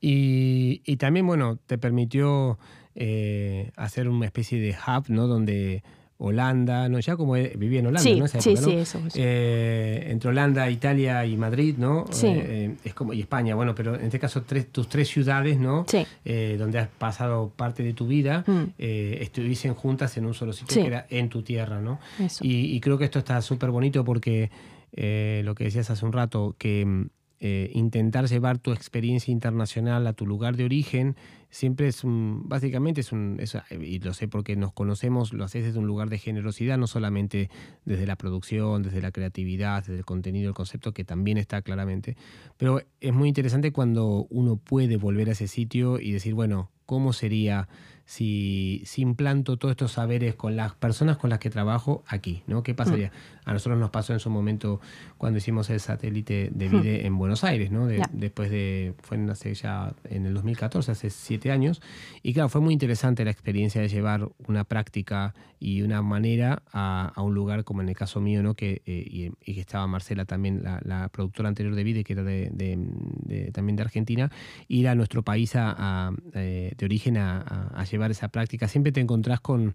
Y, 0.01 0.83
y, 0.85 0.97
también, 0.97 1.27
bueno, 1.27 1.59
te 1.67 1.79
permitió 1.79 2.59
eh, 2.95 3.73
hacer 3.77 4.09
una 4.09 4.27
especie 4.27 4.61
de 4.61 4.71
hub, 4.71 5.05
¿no? 5.09 5.27
Donde 5.27 5.83
Holanda, 6.19 6.89
¿no? 6.89 6.99
Ya 6.99 7.17
como 7.17 7.35
vivía 7.35 7.81
en 7.81 7.87
Holanda, 7.89 8.01
sí, 8.01 8.19
¿no? 8.19 8.27
sí, 8.27 8.57
sí, 8.57 8.73
eso. 8.73 9.01
Eh, 9.15 10.09
entre 10.09 10.31
Holanda, 10.31 10.69
Italia 10.71 11.27
y 11.27 11.37
Madrid, 11.37 11.75
¿no? 11.77 12.07
Sí. 12.11 12.29
Eh, 12.29 12.75
es 12.85 12.95
como, 12.95 13.13
y 13.13 13.21
España, 13.21 13.55
bueno, 13.55 13.75
pero 13.75 13.95
en 13.97 14.07
este 14.07 14.19
caso 14.19 14.43
tres, 14.43 14.73
tus 14.73 14.89
tres 14.89 15.09
ciudades, 15.09 15.59
¿no? 15.59 15.85
Sí. 15.87 16.07
Eh, 16.25 16.57
donde 16.59 16.79
has 16.79 16.89
pasado 16.89 17.53
parte 17.55 17.83
de 17.83 17.93
tu 17.93 18.07
vida, 18.07 18.45
mm. 18.47 18.75
estuviesen 18.79 19.75
juntas 19.75 20.17
en 20.17 20.25
un 20.25 20.33
solo 20.33 20.53
sitio 20.53 20.83
que 20.83 20.87
era 20.87 21.07
en 21.11 21.29
tu 21.29 21.43
tierra, 21.43 21.81
¿no? 21.81 21.99
Y, 22.41 22.75
y, 22.75 22.81
creo 22.81 22.97
que 22.97 23.05
esto 23.05 23.19
está 23.19 23.43
súper 23.43 23.71
bonito 23.71 24.05
porque 24.05 24.51
lo 24.93 25.55
que 25.55 25.65
decías 25.65 25.91
hace 25.91 26.05
un 26.07 26.13
rato, 26.13 26.55
que 26.59 27.09
mm, 27.40 27.77
intentar 27.77 28.27
llevar 28.27 28.59
tu 28.59 28.72
experiencia 28.72 29.33
internacional 29.33 30.07
a 30.07 30.12
tu 30.12 30.27
lugar 30.27 30.57
de 30.57 30.64
origen 30.64 31.16
siempre 31.57 31.88
es 31.88 32.05
un, 32.05 32.42
básicamente 32.49 33.01
es 33.01 33.12
un, 33.12 33.40
y 33.81 33.99
lo 34.01 34.12
sé 34.12 34.29
porque 34.29 34.57
nos 34.57 34.72
conocemos, 34.72 35.33
lo 35.33 35.44
haces 35.44 35.64
desde 35.64 35.79
un 35.79 35.87
lugar 35.87 36.11
de 36.11 36.18
generosidad, 36.18 36.77
no 36.77 36.87
solamente 36.87 37.51
desde 37.85 38.07
la 38.07 38.16
producción, 38.16 38.83
desde 38.83 39.01
la 39.01 39.11
creatividad, 39.11 39.81
desde 39.81 39.99
el 39.99 40.05
contenido, 40.05 40.49
el 40.49 40.55
concepto, 40.55 40.92
que 40.92 41.05
también 41.05 41.38
está 41.38 41.62
claramente, 41.62 42.16
pero 42.59 42.83
es 43.01 43.12
muy 43.14 43.29
interesante 43.29 43.72
cuando 43.72 44.27
uno 44.29 44.57
puede 44.57 44.96
volver 44.96 45.31
a 45.31 45.33
ese 45.33 45.49
sitio 45.49 45.99
y 45.99 46.12
decir, 46.12 46.35
bueno, 46.35 46.70
¿cómo 46.85 47.12
sería 47.12 47.68
si, 48.05 48.83
si, 48.87 49.03
implanto 49.03 49.57
todos 49.57 49.72
estos 49.72 49.92
saberes 49.92 50.37
con 50.37 50.55
las 50.55 50.75
personas 50.75 51.16
con 51.16 51.29
las 51.29 51.40
que 51.40 51.51
trabajo 51.51 52.05
aquí, 52.07 52.44
¿no? 52.46 52.62
¿Qué 52.62 52.72
pasaría? 52.72 53.09
Mm. 53.09 53.49
A 53.49 53.53
nosotros 53.53 53.81
nos 53.81 53.90
pasó 53.90 54.12
en 54.12 54.20
su 54.20 54.31
momento 54.31 54.81
cuando 55.19 55.39
hicimos 55.39 55.71
el 55.71 55.81
satélite 55.81 56.51
de 56.53 56.69
hmm. 56.69 56.71
Vide 56.71 57.07
en 57.07 57.17
Buenos 57.17 57.45
Aires, 57.45 57.71
¿no? 57.71 57.87
Después 58.13 58.51
de, 58.51 58.95
fue 59.03 59.17
en, 59.17 59.31
hace 59.31 59.55
ya 59.55 59.95
en 60.05 60.27
el 60.27 60.35
2014, 60.35 60.93
hace 60.93 61.11
siete 61.11 61.51
años, 61.51 61.81
y 62.23 62.35
claro, 62.35 62.49
fue 62.49 62.61
muy 62.61 62.73
interesante 62.73 63.25
la 63.25 63.31
experiencia 63.31 63.81
de 63.81 63.89
llevar 63.89 64.29
una 64.47 64.65
práctica 64.65 65.35
y 65.59 65.83
una 65.83 66.03
manera 66.03 66.63
a, 66.73 67.13
un 67.17 67.35
lugar 67.35 67.65
como 67.65 67.81
en 67.81 67.89
el 67.89 67.97
caso 67.97 68.21
mío, 68.21 68.43
¿no? 68.43 68.55
Que, 68.55 68.83
eh, 68.85 69.33
y, 69.41 69.55
que 69.55 69.61
estaba 69.61 69.87
Marcela 69.87 70.25
también, 70.25 70.63
la, 70.63 71.09
productora 71.09 71.49
anterior 71.49 71.75
de 71.75 71.85
Vide, 71.85 72.05
que 72.05 72.13
era 72.13 72.23
de, 72.23 73.51
también 73.53 73.77
de 73.77 73.83
Argentina, 73.83 74.31
ir 74.69 74.89
a 74.89 74.95
nuestro 74.95 75.23
país 75.23 75.53
a, 75.55 76.13
eh, 76.35 76.73
de 76.77 76.85
origen 76.85 77.17
a 77.17 77.85
llevar 77.91 78.11
esa 78.11 78.29
práctica. 78.29 78.69
Siempre 78.69 78.93
te 78.93 79.01
encontrás 79.01 79.41
con, 79.41 79.75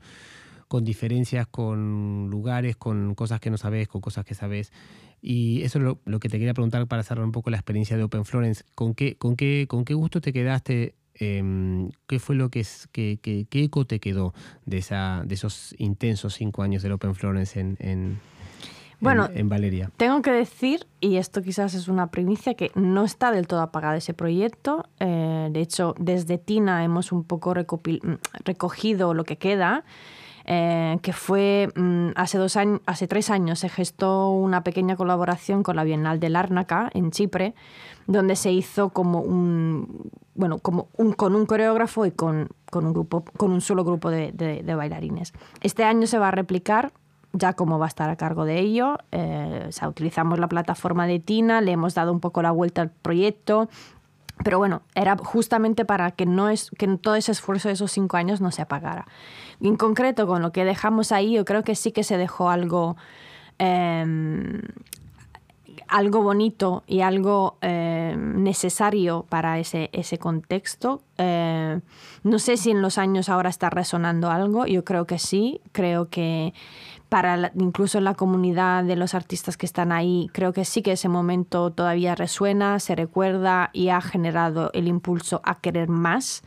con 0.72 0.86
diferencias, 0.86 1.48
con 1.48 2.30
lugares, 2.30 2.78
con 2.78 3.14
cosas 3.14 3.42
que 3.42 3.50
no 3.50 3.58
sabes, 3.58 3.90
con 3.90 4.00
cosas 4.00 4.24
que 4.24 4.36
sabes. 4.36 4.72
Y 5.22 5.64
eso 5.64 5.80
es 5.80 5.98
lo, 6.06 6.20
que 6.22 6.30
te 6.30 6.40
quería 6.40 6.54
preguntar 6.54 6.88
para 6.88 7.04
cerrar 7.04 7.26
un 7.26 7.34
poco 7.34 7.50
la 7.50 7.58
experiencia 7.58 7.98
de 7.98 8.04
Open 8.04 8.24
Florence. 8.24 8.64
¿Con 8.74 8.96
qué, 8.96 9.18
con 9.18 9.36
qué, 9.36 9.66
con 9.68 9.84
qué 9.84 9.94
gusto 9.96 10.22
te 10.22 10.32
quedaste? 10.32 10.96
Em, 11.16 11.90
¿Qué 12.08 12.20
fue 12.20 12.38
lo 12.38 12.48
que, 12.48 12.62
es, 12.62 12.88
que, 12.94 13.20
qué 13.22 13.64
eco 13.64 13.84
te 13.84 14.00
quedó 14.00 14.34
de, 14.66 14.78
esa, 14.78 15.24
de 15.26 15.36
esos 15.36 15.76
intensos 15.78 16.36
cinco 16.36 16.64
años 16.64 16.84
del 16.84 16.94
Open 16.94 17.16
Florence 17.16 17.60
en, 17.60 17.76
en, 17.82 18.22
bueno, 19.02 19.28
en, 19.34 19.50
Valeria. 19.50 19.92
Tengo 19.98 20.22
que 20.22 20.32
decir, 20.32 20.88
y 21.02 21.18
esto 21.18 21.42
quizás 21.42 21.74
es 21.74 21.90
una 21.90 22.12
primicia, 22.12 22.54
que 22.54 22.72
no 22.76 23.04
está 23.04 23.34
del 23.34 23.46
todo 23.46 23.60
apagado 23.60 23.96
ese 23.96 24.14
proyecto. 24.14 24.88
Eh, 25.02 25.50
de 25.52 25.60
hecho, 25.60 25.96
desde 26.00 26.38
Tina 26.38 26.86
hemos 26.86 27.12
un 27.12 27.26
poco 27.26 27.54
recogido 27.54 29.14
lo 29.14 29.26
que 29.26 29.38
queda. 29.38 29.84
Eh, 30.54 31.00
que 31.02 31.14
fue 31.14 31.70
mm, 31.78 32.10
hace, 32.16 32.38
dos 32.38 32.58
años, 32.58 32.82
hace 32.86 33.08
tres 33.08 33.30
años 33.30 33.60
se 33.60 33.70
gestó 33.70 34.32
una 34.32 34.66
pequeña 34.66 34.98
colaboración 34.98 35.64
con 35.64 35.78
la 35.78 35.86
Bienal 35.86 36.20
de 36.20 36.28
Lárnaca 36.28 36.90
en 36.94 37.12
Chipre, 37.12 37.54
donde 38.06 38.36
se 38.36 38.52
hizo 38.52 38.90
como 38.90 39.22
un 39.22 40.12
bueno, 40.36 40.60
como 40.60 40.90
un, 40.98 41.14
con 41.14 41.36
un 41.36 41.46
coreógrafo 41.46 42.06
y 42.06 42.12
con, 42.12 42.50
con, 42.70 42.86
un 42.86 42.92
grupo, 42.92 43.24
con 43.38 43.54
un 43.54 43.62
solo 43.62 43.86
grupo 43.86 44.10
de, 44.10 44.62
bailarines. 44.76 45.32
Este 45.62 45.86
año 45.86 46.06
se 46.06 46.18
va 46.18 46.28
a 46.28 46.32
replicar 46.32 46.92
ya 47.32 47.54
como 47.54 47.80
va 47.80 47.86
a 47.86 47.88
estar 47.88 48.10
a 48.10 48.18
cargo 48.18 48.44
de 48.44 48.60
ello. 48.60 48.98
Eh, 49.14 49.70
utilizamos 49.88 50.38
la 50.38 50.50
plataforma 50.50 51.08
de 51.08 51.20
Tina, 51.20 51.62
le 51.62 51.72
hemos 51.72 51.94
dado 51.94 52.12
un 52.12 52.20
poco 52.20 52.42
la 52.42 52.52
vuelta 52.52 52.82
al 52.82 52.90
proyecto. 52.90 53.70
Pero 54.44 54.58
bueno, 54.58 54.82
era 54.96 55.18
justamente 55.18 55.86
para 55.86 56.12
que, 56.12 56.26
no 56.26 56.50
es, 56.50 56.72
que 56.78 56.88
todo 56.98 57.16
ese 57.16 57.32
esfuerzo 57.32 57.68
de 57.70 57.74
esos 57.74 57.92
cinco 57.92 58.18
años 58.18 58.42
no 58.42 58.52
se 58.52 58.62
apagara. 58.62 59.06
en 59.60 59.76
concreto, 59.76 60.28
con 60.28 60.42
lo 60.42 60.52
que 60.52 60.66
dejamos 60.66 61.12
ahí, 61.12 61.34
yo 61.34 61.46
creo 61.46 61.64
que 61.64 61.76
sí 61.76 61.92
que 61.92 62.04
se 62.04 62.18
dejó 62.18 62.50
algo, 62.50 62.98
em, 63.60 64.62
algo 65.88 66.22
bonito 66.22 66.84
y 66.88 67.02
algo 67.02 67.58
em, 67.62 68.44
necesario 68.44 69.26
para 69.30 69.60
ese, 69.60 69.90
ese 69.94 70.18
contexto. 70.18 71.04
Eh, 71.18 71.80
no 72.24 72.40
sé 72.40 72.58
si 72.58 72.72
en 72.72 72.82
los 72.82 72.98
años 72.98 73.30
ahora 73.30 73.50
está 73.50 73.70
resonando 73.70 74.32
algo, 74.32 74.66
yo 74.66 74.84
creo 74.84 75.06
que 75.06 75.20
sí, 75.20 75.62
creo 75.72 76.10
que 76.10 76.54
para 77.12 77.52
incluso 77.60 77.98
en 77.98 78.06
la 78.06 78.14
comunidad 78.14 78.86
de 78.86 78.96
los 78.96 79.16
artistas 79.16 79.58
que 79.58 79.66
están 79.66 79.92
ahí, 79.92 80.30
creo 80.32 80.54
que 80.54 80.64
sí 80.64 80.82
que 80.82 80.94
ese 80.94 81.10
momento 81.10 81.70
todavía 81.70 82.16
resuena, 82.16 82.80
se 82.80 82.96
recuerda 82.96 83.70
y 83.74 83.90
ha 83.90 84.00
generado 84.00 84.72
el 84.74 84.88
impulso 84.88 85.42
a 85.44 85.60
querer 85.60 85.90
más, 85.90 86.42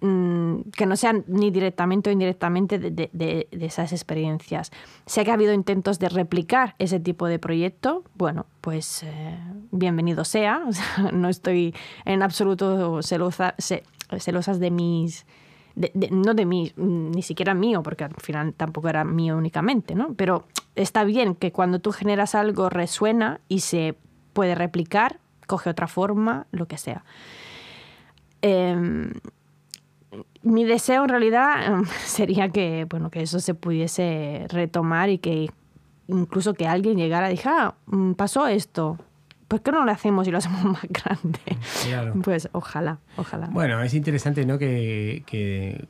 mm, 0.00 0.70
que 0.76 0.86
no 0.86 0.96
sean 0.96 1.22
ni 1.28 1.52
directamente 1.52 2.10
o 2.10 2.12
indirectamente 2.12 2.80
de, 2.80 3.48
esas 3.52 3.92
experiencias. 3.92 4.72
Sé 5.06 5.24
que 5.24 5.30
ha 5.30 5.34
habido 5.34 5.52
intentos 5.52 6.00
de 6.00 6.08
replicar 6.08 6.74
ese 6.80 6.98
tipo 6.98 7.28
de 7.28 7.38
proyecto, 7.38 8.02
bueno, 8.16 8.46
pues 8.62 9.04
eh, 9.04 9.38
bienvenido 9.70 10.24
sea. 10.24 10.64
no 11.12 11.28
estoy 11.28 11.76
en 12.04 12.24
absoluto 12.24 13.04
celosa, 13.04 13.54
celosas 14.18 14.58
de 14.58 14.72
mis... 14.72 15.26
no 16.10 16.34
de 16.34 16.46
mí, 16.46 16.72
ni 16.76 17.22
siquiera 17.22 17.54
mío, 17.54 17.82
porque 17.82 18.04
al 18.04 18.14
final 18.14 18.54
tampoco 18.54 18.88
era 18.88 19.04
mío 19.04 19.36
únicamente, 19.36 19.94
¿no? 19.94 20.14
Pero 20.14 20.46
está 20.74 21.04
bien 21.04 21.34
que 21.34 21.52
cuando 21.52 21.80
tú 21.80 21.92
generas 21.92 22.34
algo 22.34 22.70
resuena 22.70 23.40
y 23.48 23.60
se 23.60 23.96
puede 24.32 24.54
replicar, 24.54 25.18
coge 25.46 25.70
otra 25.70 25.86
forma, 25.86 26.46
lo 26.50 26.66
que 26.66 26.78
sea. 26.78 27.04
Em, 28.42 29.12
mi 30.42 30.64
deseo 30.64 31.04
en 31.04 31.08
realidad 31.10 31.82
sería 32.04 32.48
que, 32.48 32.86
bueno, 32.88 33.10
que 33.10 33.22
eso 33.22 33.40
se 33.40 33.54
pudiese 33.54 34.46
retomar 34.48 35.10
y 35.10 35.18
que 35.18 35.50
incluso 36.08 36.54
que 36.54 36.66
alguien 36.66 36.96
llegara 36.96 37.28
y 37.28 37.32
dijera, 37.32 37.66
ah, 37.66 37.74
mm, 37.86 38.12
pasó 38.12 38.46
esto, 38.46 38.98
¿por 39.48 39.62
qué 39.62 39.72
no 39.72 39.84
lo 39.84 39.90
hacemos 39.90 40.26
y 40.26 40.30
lo 40.30 40.38
hacemos 40.38 40.64
más 40.64 40.86
grande? 40.88 41.38
Claro. 41.86 42.14
Pues 42.22 42.48
ojalá, 42.52 42.98
ojalá. 43.16 43.48
Bueno, 43.48 43.82
es 43.82 43.92
interesante, 43.94 44.46
¿no? 44.46 44.58
Que, 44.58 45.24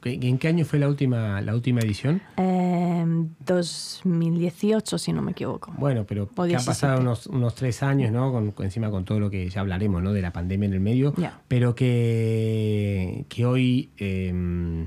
¿En 0.04 0.38
qué 0.38 0.48
año 0.48 0.64
fue 0.64 0.78
la 0.78 0.88
última, 0.88 1.40
la 1.40 1.54
última 1.54 1.80
edición? 1.80 2.22
2018, 2.36 4.96
em, 4.96 4.98
si 4.98 5.12
no 5.12 5.22
me 5.22 5.32
equivoco. 5.32 5.72
Bueno, 5.78 6.04
pero 6.06 6.28
que 6.28 6.56
han 6.56 6.64
pasado 6.64 7.00
unos, 7.00 7.26
unos, 7.26 7.54
tres 7.54 7.82
años, 7.82 8.12
¿no? 8.12 8.32
Con, 8.32 8.54
encima 8.64 8.90
con 8.90 9.04
todo 9.04 9.20
lo 9.20 9.30
que 9.30 9.48
ya 9.48 9.60
hablaremos, 9.60 10.02
¿no? 10.02 10.12
De 10.12 10.22
la 10.22 10.32
pandemia 10.32 10.66
en 10.66 10.72
el 10.74 10.80
medio, 10.80 11.14
pero 11.48 11.74
que, 11.74 13.24
que 13.28 13.46
hoy... 13.46 13.90
Em, 13.96 14.86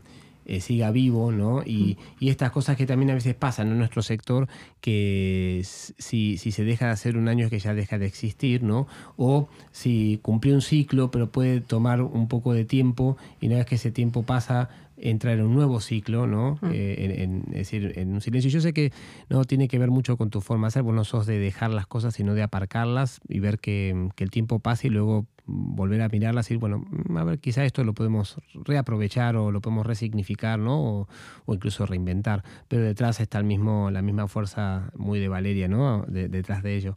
eh, 0.50 0.62
siga 0.62 0.90
vivo, 0.90 1.32
¿no? 1.32 1.62
Y, 1.64 2.00
estas 2.22 2.52
cosas 2.52 2.76
que 2.76 2.88
también 2.88 3.12
a 3.12 3.14
veces 3.14 3.36
pasan 3.36 3.68
en 3.68 3.78
nuestro 3.78 4.02
sector, 4.02 4.48
que 4.82 5.62
si, 5.64 6.38
si, 6.38 6.52
se 6.52 6.64
deja 6.64 6.88
de 6.88 6.92
hacer 6.92 7.18
un 7.18 7.28
año 7.28 7.46
es 7.46 7.52
que 7.52 7.60
ya 7.60 7.76
deja 7.76 8.00
de 8.00 8.08
existir, 8.08 8.64
¿no? 8.64 8.88
O 9.16 9.48
si 9.72 10.20
cumplió 10.24 10.56
un 10.56 10.62
ciclo, 10.62 11.12
pero 11.12 11.32
puede 11.32 11.62
tomar 11.62 12.02
un 12.02 12.28
poco 12.28 12.54
de 12.54 12.66
tiempo 12.66 13.16
y 13.40 13.46
una 13.46 13.58
vez 13.58 13.68
que 13.68 13.76
ese 13.76 13.92
tiempo 13.92 14.24
pasa, 14.24 14.70
entrar 15.02 15.38
en 15.38 15.46
un 15.46 15.54
nuevo 15.54 15.80
ciclo, 15.80 16.28
¿no? 16.28 16.60
Eh, 16.72 17.18
en, 17.20 17.44
es 17.50 17.70
decir, 17.70 17.94
en 17.96 18.14
un 18.14 18.22
silencio. 18.22 18.52
Yo 18.52 18.62
sé 18.62 18.74
que 18.74 18.92
no 19.30 19.44
tiene 19.46 19.68
que 19.68 19.80
ver 19.80 19.92
mucho 19.92 20.18
con 20.18 20.30
tu 20.30 20.42
forma 20.42 20.68
de 20.68 20.72
ser, 20.72 20.84
vos 20.84 20.94
no 20.94 21.04
sos 21.04 21.26
de 21.26 21.40
dejar 21.40 21.72
las 21.72 21.88
cosas, 21.88 22.16
sino 22.16 22.34
de 22.34 22.44
aparcarlas 22.44 23.20
y 23.28 23.40
ver 23.40 23.60
que, 23.60 24.10
que 24.16 24.24
el 24.24 24.32
tiempo 24.32 24.60
pase 24.60 24.88
y 24.88 24.90
luego 24.90 25.26
volver 25.50 26.02
a 26.02 26.10
mirarla 26.10 26.40
y 26.40 26.44
decir, 26.44 26.58
bueno, 26.58 26.86
mm, 26.90 27.18
a 27.18 27.24
ver, 27.24 27.40
quizá 27.40 27.66
esto 27.66 27.84
lo 27.84 27.94
podemos 27.94 28.38
reaprovechar 28.54 29.36
o 29.36 29.52
lo 29.52 29.62
podemos 29.62 29.86
resignificar, 29.86 30.60
¿no? 30.60 31.08
O, 31.46 31.54
incluso 31.54 31.86
reinventar. 31.86 32.44
Pero 32.68 32.84
detrás 32.84 33.20
está 33.20 33.40
el 33.40 33.46
mismo, 33.46 33.92
la 33.92 34.02
misma 34.02 34.28
fuerza 34.28 34.92
muy 34.96 35.20
de 35.20 35.28
Valeria, 35.28 35.68
¿no? 35.68 36.06
detrás 36.08 36.64
de 36.64 36.76
ello. 36.76 36.96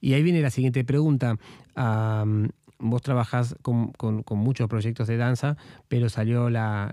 Y 0.00 0.14
ahí 0.14 0.22
viene 0.22 0.40
la 0.40 0.50
siguiente 0.50 0.84
pregunta. 0.84 1.36
Vos 2.80 3.02
trabajás 3.02 3.56
con, 3.62 3.92
muchos 4.30 4.68
proyectos 4.68 5.06
de 5.06 5.16
danza, 5.16 5.56
pero 5.88 6.08
salió 6.08 6.50
la, 6.50 6.92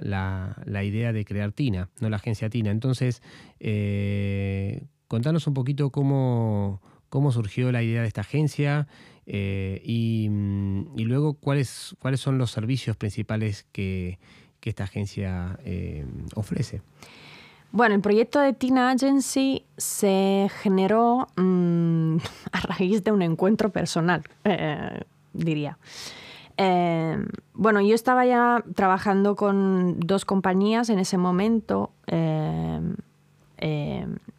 idea 0.83 1.13
de 1.13 1.25
crear 1.25 1.51
TINA, 1.51 1.89
no 1.99 2.09
la 2.09 2.17
agencia 2.17 2.49
TINA. 2.49 2.71
Entonces, 2.71 3.21
eh, 3.59 4.85
contanos 5.07 5.47
un 5.47 5.53
poquito 5.53 5.89
cómo, 5.89 6.81
cómo 7.09 7.31
surgió 7.31 7.71
la 7.71 7.83
idea 7.83 8.01
de 8.01 8.07
esta 8.07 8.21
agencia, 8.21 8.87
eh, 9.25 9.81
mm, 10.29 10.97
y, 10.97 11.03
luego, 11.03 11.33
¿cuáles, 11.33 11.95
¿cuáles 11.99 12.21
son 12.21 12.37
los 12.37 12.51
servicios 12.51 12.95
principales 12.95 13.65
que, 13.71 14.19
esta 14.63 14.83
agencia 14.83 15.57
eh, 15.63 16.05
ofrece? 16.35 16.81
Bueno, 17.71 17.95
el 17.95 18.01
proyecto 18.01 18.41
de 18.41 18.51
Tina 18.51 18.89
Agency 18.89 19.63
se 19.77 20.49
generó 20.61 21.29
mm, 21.37 22.17
a 22.51 22.59
raíz 22.59 23.01
de 23.05 23.13
un 23.13 23.21
encuentro 23.21 23.69
personal, 23.69 24.23
eh, 24.43 25.03
diría. 25.33 25.77
bueno, 27.53 27.81
yo 27.81 27.95
estaba 27.95 28.25
ya 28.25 28.63
trabajando 28.75 29.35
con 29.35 29.99
dos 29.99 30.25
compañías 30.25 30.89
en 30.89 30.99
ese 30.99 31.17
momento. 31.17 31.91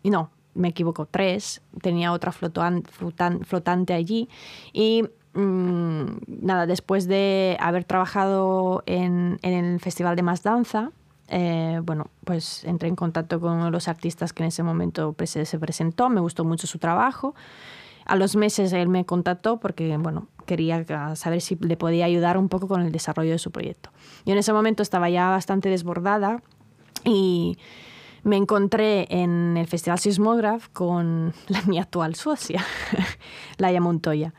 y 0.03 0.11
no, 0.11 0.31
me 0.59 0.69
equivoco, 0.69 1.07
tres, 1.07 1.63
tenía 1.81 2.13
otra 2.13 2.33
flotante 2.33 3.95
allí 3.95 4.29
y 4.73 5.05
mm, 5.35 6.05
nada, 6.27 6.67
después 6.67 7.07
de 7.07 7.57
haber 7.61 7.85
trabajado 7.85 8.83
en, 8.87 9.39
el 9.43 9.81
Festival 9.81 10.17
de 10.17 10.23
Más 10.23 10.43
Danza, 10.43 10.91
eh, 11.29 11.81
bueno, 11.85 12.09
pues 12.25 12.65
entré 12.65 12.89
en 12.89 12.97
contacto 12.97 13.41
con 13.41 13.71
los 13.71 13.87
artistas 13.87 14.33
que 14.33 14.43
en 14.43 14.49
ese 14.49 14.63
momento 14.63 15.15
se 15.25 15.59
presentó, 15.59 16.09
me 16.09 16.21
gustó 16.21 16.45
mucho 16.45 16.67
su 16.67 16.79
trabajo. 16.79 17.35
A 18.09 18.17
los 18.17 18.37
meses 18.37 18.73
él 18.73 18.89
me 18.89 19.05
contactó 19.05 19.61
porque, 19.61 19.97
bueno, 19.99 20.29
quería 20.47 20.85
saber 21.15 21.41
si 21.41 21.57
le 21.57 21.77
podía 21.77 22.07
ayudar 22.07 22.39
un 22.39 22.49
poco 22.49 22.67
con 22.67 22.81
el 22.81 22.91
desarrollo 22.91 23.33
de 23.33 23.39
su 23.39 23.53
proyecto. 23.53 23.91
Yo 24.25 24.33
en 24.33 24.39
ese 24.39 24.53
momento 24.53 24.83
estaba 24.83 25.11
ya 25.11 25.29
bastante 25.29 25.69
desbordada 25.69 26.43
y 27.05 27.59
me 28.25 28.37
encontré 28.37 29.07
en 29.11 29.57
el 29.57 29.67
Festival 29.67 29.99
Sismograph 29.99 30.69
con 30.73 31.35
la, 31.49 31.63
mi 31.63 31.79
actual 31.79 32.15
socia, 32.15 32.65
Laia 33.59 33.81
Montoya. 33.81 34.35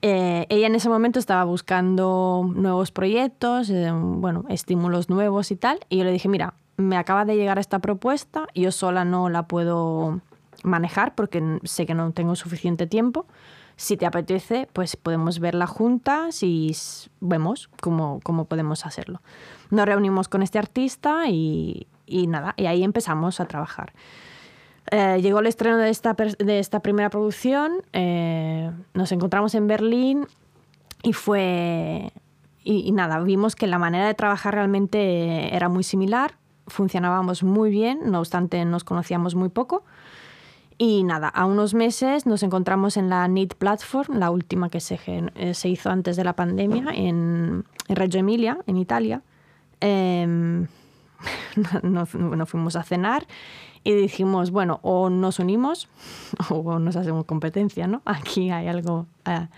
Eh, 0.00 0.46
ella 0.48 0.66
en 0.66 0.74
ese 0.74 0.88
momento 0.88 1.20
estaba 1.20 1.44
buscando 1.44 2.50
nuevos 2.54 2.90
proyectos, 2.90 3.70
eh, 3.70 3.92
bueno, 3.92 4.44
estímulos 4.48 5.10
nuevos 5.10 5.50
y 5.52 5.56
tal, 5.56 5.80
y 5.90 5.98
yo 5.98 6.04
le 6.04 6.10
dije, 6.12 6.28
mira, 6.28 6.54
me 6.76 6.96
acaba 6.96 7.24
de 7.24 7.36
llegar 7.36 7.58
esta 7.58 7.78
propuesta, 7.78 8.48
yo 8.54 8.72
sola 8.72 9.04
no 9.04 9.28
la 9.28 9.46
puedo 9.46 10.20
manejar 10.62 11.14
porque 11.14 11.58
sé 11.64 11.86
que 11.86 11.94
no 11.94 12.12
tengo 12.12 12.34
suficiente 12.36 12.86
tiempo. 12.86 13.26
Si 13.76 13.96
te 13.96 14.06
apetece, 14.06 14.68
pues 14.72 14.96
podemos 14.96 15.40
verla 15.40 15.66
juntas 15.66 16.42
y 16.42 16.76
vemos 17.20 17.70
cómo, 17.80 18.20
cómo 18.22 18.44
podemos 18.44 18.86
hacerlo. 18.86 19.22
Nos 19.70 19.86
reunimos 19.86 20.28
con 20.28 20.42
este 20.42 20.58
artista 20.58 21.28
y, 21.28 21.86
y 22.06 22.26
nada, 22.26 22.54
y 22.56 22.66
ahí 22.66 22.84
empezamos 22.84 23.40
a 23.40 23.46
trabajar. 23.46 23.92
Eh, 24.90 25.20
llegó 25.22 25.40
el 25.40 25.46
estreno 25.46 25.78
de 25.78 25.90
esta, 25.90 26.14
de 26.14 26.58
esta 26.58 26.80
primera 26.80 27.08
producción, 27.08 27.82
eh, 27.92 28.70
nos 28.94 29.12
encontramos 29.12 29.54
en 29.54 29.66
Berlín 29.66 30.26
y 31.02 31.12
fue... 31.12 32.12
Y, 32.64 32.92
nada, 32.92 33.18
vimos 33.18 33.56
que 33.56 33.66
la 33.66 33.78
manera 33.78 34.06
de 34.06 34.14
trabajar 34.14 34.54
realmente 34.54 35.52
era 35.54 35.68
muy 35.68 35.82
similar, 35.82 36.36
funcionábamos 36.68 37.42
muy 37.42 37.70
bien, 37.70 37.98
no 38.04 38.20
obstante 38.20 38.64
nos 38.64 38.84
conocíamos 38.84 39.34
muy 39.34 39.48
poco. 39.48 39.82
Y 40.78 41.04
nada, 41.04 41.28
a 41.28 41.46
unos 41.46 41.74
meses 41.74 42.26
nos 42.26 42.42
encontramos 42.42 42.96
en 42.96 43.08
la 43.08 43.26
NIT 43.28 43.54
Platform, 43.54 44.18
la 44.18 44.30
última 44.30 44.68
que 44.68 44.80
se, 44.80 44.98
eh, 45.06 45.54
se 45.54 45.68
hizo 45.68 45.90
antes 45.90 46.16
de 46.16 46.24
la 46.24 46.34
pandemia, 46.34 46.86
en, 46.94 47.64
Reggio 47.88 48.20
Emilia, 48.20 48.58
en 48.66 48.76
Italia. 48.76 49.22
Em, 49.80 50.66
nos, 51.82 52.10
fuimos 52.48 52.76
a 52.76 52.82
cenar 52.82 53.26
y 53.84 53.92
dijimos, 53.92 54.50
bueno, 54.50 54.80
o 54.82 55.10
nos 55.10 55.38
unimos 55.38 55.88
o 56.50 56.78
nos 56.78 56.96
hacemos 56.96 57.24
competencia, 57.24 57.86
¿no? 57.86 58.02
Aquí 58.04 58.50
hay 58.50 58.68
algo... 58.68 59.06
Eh. 59.26 59.48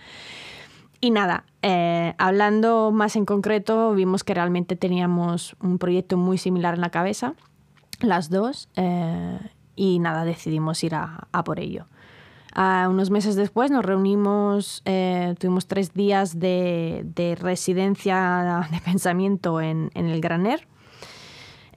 Y 1.01 1.11
nada, 1.11 1.43
eh, 1.61 2.15
hablando 2.17 2.91
más 2.91 3.15
en 3.15 3.25
concreto, 3.25 3.93
vimos 3.93 4.23
que 4.23 4.33
realmente 4.33 4.75
teníamos 4.75 5.55
un 5.61 5.77
proyecto 5.77 6.17
muy 6.17 6.37
similar 6.37 6.75
en 6.75 6.81
la 6.81 6.89
cabeza, 6.89 7.35
las 7.99 8.29
dos, 8.29 8.69
y 9.75 9.99
nada, 9.99 10.25
decidimos 10.25 10.83
ir 10.83 10.95
a, 10.95 11.27
por 11.43 11.59
ello. 11.59 11.85
unos 12.55 13.09
meses 13.09 13.35
después 13.35 13.71
nos 13.71 13.85
reunimos, 13.85 14.83
tuvimos 15.39 15.67
tres 15.67 15.93
días 15.93 16.39
de, 16.39 17.37
residencia 17.39 18.67
de 18.71 18.79
pensamiento 18.81 19.61
en, 19.61 19.91
en 19.93 20.07
el 20.07 20.21
Graner, 20.21 20.67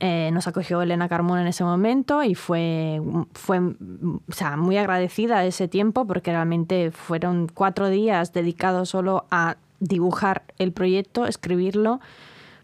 eh, 0.00 0.30
nos 0.32 0.46
acogió 0.46 0.80
Elena 0.80 1.08
Carmona 1.08 1.42
en 1.42 1.48
ese 1.48 1.64
momento 1.64 2.22
y 2.22 2.36
fue, 2.36 3.02
fue 3.32 3.58
o 3.58 4.32
sea, 4.32 4.56
muy 4.56 4.76
agradecida 4.76 5.44
ese 5.44 5.66
tiempo 5.66 6.06
porque 6.06 6.30
realmente 6.30 6.92
fueron 6.92 7.48
cuatro 7.52 7.88
días 7.88 8.32
dedicados 8.32 8.90
solo 8.90 9.26
a 9.32 9.56
dibujar 9.80 10.44
el 10.58 10.72
proyecto, 10.72 11.26
escribirlo, 11.26 12.00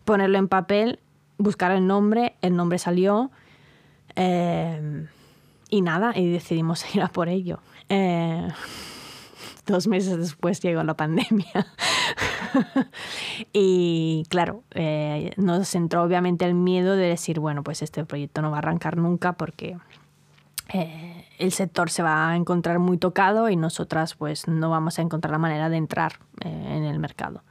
ponerlo 0.05 0.39
en 0.39 0.47
papel, 0.47 1.01
buscar 1.37 1.73
el 1.73 1.89
nombre, 1.89 2.37
el 2.41 2.55
nombre 2.55 2.79
salió 2.79 3.33
eh, 4.15 5.09
y 5.75 5.81
nada, 5.83 6.13
y 6.15 6.31
decidimos 6.31 6.85
ir 6.95 7.03
a 7.03 7.09
por 7.09 7.29
ello. 7.29 7.59
Eh, 7.89 8.49
dos 9.67 9.89
meses 9.89 10.17
después 10.17 10.61
llegó 10.61 10.85
la 10.85 10.95
pandemia. 10.95 11.67
y 13.53 14.25
claro, 14.29 14.63
eh, 14.71 15.33
nos 15.37 15.75
entró 15.75 16.05
obviamente 16.05 16.45
el 16.45 16.55
miedo 16.55 16.95
de 16.95 17.09
decir, 17.09 17.41
bueno, 17.41 17.65
pues 17.65 17.83
este 17.83 18.05
proyecto 18.05 18.41
no 18.41 18.51
va 18.53 18.59
a 18.59 18.61
arrancar 18.61 18.97
nunca 18.97 19.33
porque 19.33 19.77
eh, 20.73 21.27
el 21.39 21.51
sector 21.51 21.91
se 21.91 22.05
va 22.05 22.31
a 22.31 22.37
encontrar 22.37 22.79
muy 22.79 22.97
tocado 22.97 23.49
y 23.49 23.57
nosotras 23.57 24.15
pues 24.15 24.47
no 24.47 24.71
vamos 24.71 25.01
a 25.01 25.03
encontrar 25.03 25.33
la 25.33 25.39
manera 25.39 25.69
de 25.69 25.77
entrar 25.77 26.21
en 26.41 26.85
el 26.85 27.01
mercado. 27.01 27.43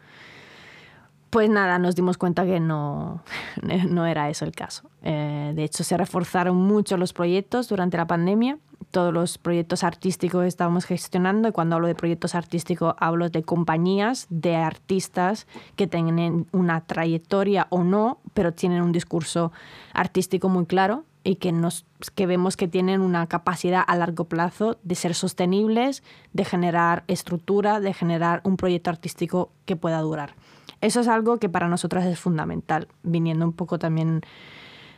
Pues 1.33 1.49
nada, 1.49 1.79
nos 1.79 1.95
dimos 1.95 2.19
cuenta 2.19 2.45
que 2.45 2.59
no, 2.59 3.23
no 3.89 4.05
era 4.05 4.29
eso 4.29 4.45
el 4.45 4.51
caso. 4.51 4.91
Eh, 5.01 5.51
de 5.55 5.63
hecho, 5.63 5.83
se 5.83 5.97
reforzaron 5.97 6.55
mucho 6.55 6.95
los 6.95 7.11
proyectos 7.11 7.67
durante 7.67 7.97
la 7.97 8.05
pandemia. 8.05 8.59
Todos 8.91 9.11
los 9.11 9.39
proyectos 9.39 9.83
artísticos 9.83 10.43
que 10.43 10.47
estábamos 10.47 10.85
gestionando, 10.85 11.49
y 11.49 11.51
cuando 11.51 11.75
hablo 11.75 11.87
de 11.87 11.95
proyectos 11.95 12.35
artísticos 12.35 12.93
hablo 12.99 13.29
de 13.29 13.41
compañías, 13.41 14.27
de 14.29 14.57
artistas 14.57 15.47
que 15.75 15.87
tienen 15.87 16.45
una 16.51 16.81
trayectoria 16.81 17.65
o 17.71 17.83
no, 17.83 18.19
pero 18.35 18.53
tienen 18.53 18.83
un 18.83 18.91
discurso 18.91 19.51
artístico 19.91 20.49
muy 20.49 20.67
claro 20.67 21.03
y 21.23 21.37
que, 21.37 21.51
nos, 21.51 21.87
que 22.13 22.27
vemos 22.27 22.57
que 22.57 22.67
tienen 22.67 23.01
una 23.01 23.25
capacidad 23.25 23.83
a 23.87 23.95
largo 23.95 24.25
plazo 24.25 24.77
de 24.83 24.93
ser 24.93 25.15
sostenibles, 25.15 26.03
de 26.33 26.45
generar 26.45 27.03
estructura, 27.07 27.79
de 27.79 27.95
generar 27.95 28.41
un 28.43 28.55
proyecto 28.55 28.91
artístico 28.91 29.49
que 29.65 29.75
pueda 29.75 29.99
durar. 30.01 30.35
Eso 30.83 30.99
es 30.99 31.07
algo 31.07 31.37
que 31.37 31.47
para 31.47 31.69
nosotras 31.69 32.05
es 32.05 32.19
fundamental, 32.19 32.89
viniendo 33.03 33.45
un 33.45 33.53
poco 33.53 33.79
también 33.79 34.19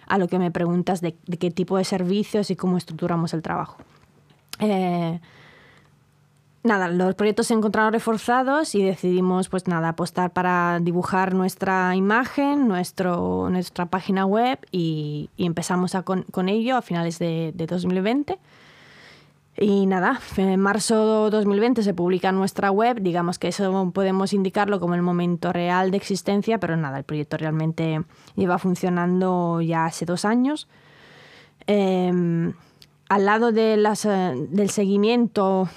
a 0.08 0.18
lo 0.18 0.28
que 0.28 0.40
me 0.40 0.50
preguntas 0.50 1.00
de, 1.00 1.14
qué 1.14 1.52
tipo 1.52 1.78
de 1.78 1.84
servicios 1.84 2.50
y 2.50 2.56
cómo 2.56 2.76
estructuramos 2.78 3.36
el 3.36 3.44
trabajo. 3.44 3.78
Eh, 4.58 5.20
nada, 6.64 6.88
los 6.88 7.14
proyectos 7.14 7.46
se 7.46 7.54
encontraron 7.54 7.94
reforzados 7.94 8.74
y 8.74 8.82
decidimos 8.82 9.48
pues 9.50 9.68
nada, 9.68 9.90
apostar 9.90 10.34
para 10.34 10.80
dibujar 10.82 11.36
nuestra 11.36 11.96
imagen, 11.96 12.68
nuestro, 12.68 13.52
nuestra 13.52 13.86
página 13.86 14.26
web 14.26 14.58
y, 14.72 15.30
empezamos 15.38 15.96
con, 16.04 16.50
ello 16.50 16.78
a 16.78 16.82
finales 16.82 17.20
de, 17.20 17.52
de 17.54 17.68
2020. 17.68 18.40
Y 19.58 19.86
nada, 19.86 20.20
en 20.36 20.60
marzo 20.60 21.26
de 21.26 21.38
2020 21.38 21.82
se 21.82 21.94
publica 21.94 22.34
nuestra 22.34 22.72
web, 22.72 23.02
digamos 23.02 23.40
que 23.40 23.48
eso 23.48 23.92
podemos 23.94 24.34
indicarlo 24.34 24.82
como 24.82 24.96
el 24.96 25.02
momento 25.02 25.54
real 25.54 25.92
de 25.92 25.98
existencia, 25.98 26.60
pero 26.60 26.76
nada, 26.76 26.98
el 26.98 27.06
proyecto 27.06 27.38
realmente 27.38 28.04
lleva 28.36 28.58
funcionando 28.58 29.62
ya 29.62 29.86
hace 29.86 30.06
dos 30.06 30.26
años. 30.26 30.68
Em, 31.68 32.54
al 33.08 33.26
lado 33.26 33.54
de 33.54 33.78
las, 33.78 34.04
eh, 34.06 34.34
del 34.50 34.70
seguimiento, 34.72 35.70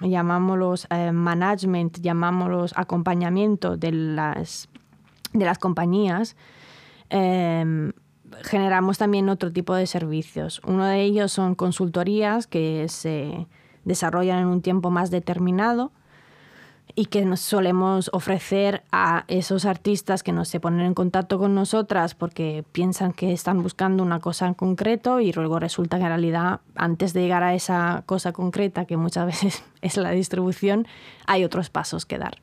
llamámoslos 0.00 0.86
eh, 0.90 1.12
management, 1.12 2.00
llamámoslos 2.00 2.72
acompañamiento 2.74 3.76
de 3.76 3.92
las, 3.92 4.70
de 5.34 5.44
las 5.44 5.58
compañías, 5.58 6.36
em, 7.10 7.92
generamos 8.42 8.98
también 8.98 9.28
otro 9.28 9.52
tipo 9.52 9.74
de 9.74 9.86
servicios. 9.86 10.60
Uno 10.66 10.84
de 10.84 11.02
ellos 11.02 11.32
son 11.32 11.54
consultorías 11.54 12.46
que 12.46 12.86
se 12.88 13.46
desarrollan 13.84 14.40
en 14.40 14.46
un 14.46 14.62
tiempo 14.62 14.90
más 14.90 15.10
determinado 15.10 15.92
y 16.94 17.06
que 17.06 17.24
nos 17.24 17.40
solemos 17.40 18.10
ofrecer 18.12 18.82
a 18.90 19.24
esos 19.28 19.64
artistas 19.66 20.22
que 20.22 20.32
no 20.32 20.44
se 20.44 20.60
ponen 20.60 20.86
en 20.86 20.94
contacto 20.94 21.38
con 21.38 21.54
nosotras 21.54 22.14
porque 22.14 22.64
piensan 22.72 23.12
que 23.12 23.32
están 23.32 23.62
buscando 23.62 24.02
una 24.02 24.20
cosa 24.20 24.46
en 24.46 24.54
concreto 24.54 25.20
y 25.20 25.32
luego 25.32 25.58
resulta 25.58 25.98
que 25.98 26.04
en 26.04 26.08
realidad 26.08 26.60
antes 26.74 27.12
de 27.12 27.20
llegar 27.20 27.42
a 27.42 27.54
esa 27.54 28.02
cosa 28.06 28.32
concreta, 28.32 28.86
que 28.86 28.96
muchas 28.96 29.26
veces 29.42 29.64
es 29.82 29.96
la 29.96 30.10
distribución, 30.10 30.86
hay 31.26 31.44
otros 31.44 31.70
pasos 31.70 32.06
que 32.06 32.18
dar. 32.18 32.38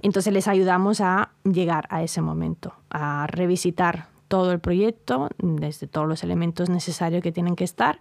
Entonces 0.00 0.32
les 0.32 0.48
ayudamos 0.48 1.00
a 1.00 1.30
llegar 1.44 1.86
a 1.90 2.02
ese 2.02 2.20
momento, 2.20 2.74
a 2.90 3.26
revisitar 3.26 4.06
todo 4.28 4.52
el 4.52 4.60
proyecto, 4.60 5.30
desde 5.38 5.86
todos 5.86 6.06
los 6.06 6.22
elementos 6.22 6.68
necesarios 6.68 7.22
que 7.22 7.32
tienen 7.32 7.56
que 7.56 7.64
estar, 7.64 8.00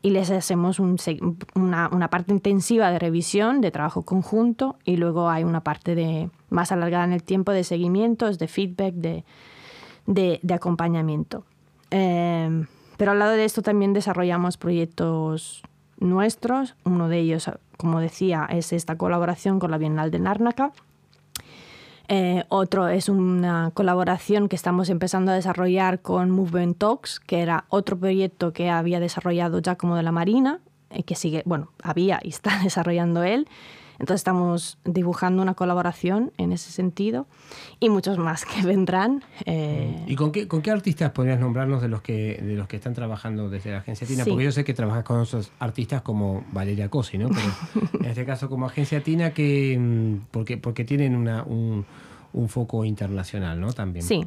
y 0.00 0.10
les 0.10 0.30
hacemos 0.30 0.78
una, 0.78 1.88
una, 1.90 2.08
parte 2.08 2.32
intensiva 2.32 2.90
de 2.90 3.00
revisión, 3.00 3.60
de 3.60 3.72
trabajo 3.72 4.02
conjunto, 4.02 4.76
y 4.84 4.96
luego 4.96 5.28
hay 5.28 5.42
una 5.42 5.62
parte 5.62 5.96
de, 5.96 6.30
más 6.50 6.70
alargada 6.70 7.04
en 7.04 7.12
el 7.12 7.24
tiempo 7.24 7.50
de 7.50 7.64
seguimientos, 7.64 8.38
de 8.38 8.46
feedback, 8.46 8.94
de, 8.94 9.24
de, 10.06 10.54
acompañamiento. 10.54 11.44
Em, 11.90 12.66
pero 12.96 13.10
al 13.10 13.18
lado 13.18 13.32
de 13.32 13.44
esto 13.44 13.62
también 13.62 13.92
desarrollamos 13.92 14.56
proyectos 14.56 15.62
nuestros. 15.98 16.76
Uno 16.84 17.08
de 17.08 17.18
ellos, 17.18 17.50
como 17.76 17.98
decía, 17.98 18.46
es 18.50 18.72
esta 18.72 18.96
colaboración 18.96 19.58
con 19.58 19.72
la 19.72 19.78
Bienal 19.78 20.12
de 20.12 20.20
Nárnaca 20.20 20.72
eh, 22.08 22.44
otro 22.48 22.88
es 22.88 23.10
una 23.10 23.70
colaboración 23.74 24.48
que 24.48 24.56
estamos 24.56 24.88
empezando 24.88 25.30
a 25.30 25.34
desarrollar 25.34 26.00
con 26.00 26.30
Movement 26.30 26.78
Talks, 26.78 27.20
que 27.20 27.40
era 27.40 27.66
otro 27.68 27.98
proyecto 27.98 28.52
que 28.54 28.70
había 28.70 28.98
desarrollado 28.98 29.58
ya 29.58 29.76
como 29.76 29.94
de 29.94 30.02
la 30.02 30.12
Marina, 30.12 30.60
y 30.90 31.02
que 31.02 31.14
sigue, 31.14 31.42
bueno, 31.44 31.70
había 31.82 32.18
y 32.22 32.30
está 32.30 32.58
desarrollando 32.64 33.22
él, 33.22 33.46
entonces 33.98 34.20
estamos 34.20 34.78
dibujando 34.84 35.42
una 35.42 35.54
colaboración 35.54 36.32
en 36.38 36.52
ese 36.52 36.70
sentido 36.70 37.26
y 37.80 37.88
muchos 37.88 38.16
más 38.18 38.44
que 38.44 38.62
vendrán. 38.66 39.24
Eh. 39.44 40.04
¿Y 40.06 40.14
con 40.14 40.30
qué, 40.30 40.46
con 40.46 40.62
qué 40.62 40.70
artistas 40.70 41.10
podrías 41.10 41.40
nombrarnos 41.40 41.82
de 41.82 41.88
los 41.88 42.00
que, 42.00 42.40
de 42.40 42.54
los 42.54 42.68
que 42.68 42.76
están 42.76 42.94
trabajando 42.94 43.50
desde 43.50 43.72
la 43.72 43.78
agencia 43.78 44.06
Tina? 44.06 44.24
Porque 44.24 44.44
yo 44.44 44.52
sé 44.52 44.64
que 44.64 44.72
trabajas 44.74 45.04
con 45.04 45.18
otros 45.18 45.50
artistas 45.58 46.02
como 46.02 46.44
Valeria 46.52 46.88
Cosi, 46.88 47.18
¿no? 47.18 47.28
Pero 47.28 47.90
en 48.00 48.06
este 48.06 48.24
caso 48.24 48.48
como 48.48 48.66
agencia 48.66 49.02
Tina, 49.02 49.32
que, 49.32 49.76
mm, 49.78 50.28
porque, 50.30 50.58
porque 50.58 50.84
tienen 50.84 51.16
una, 51.16 51.42
un, 51.42 51.84
un 52.32 52.48
foco 52.48 52.84
internacional, 52.84 53.60
¿no? 53.60 53.72
También. 53.72 54.04
Sí. 54.04 54.24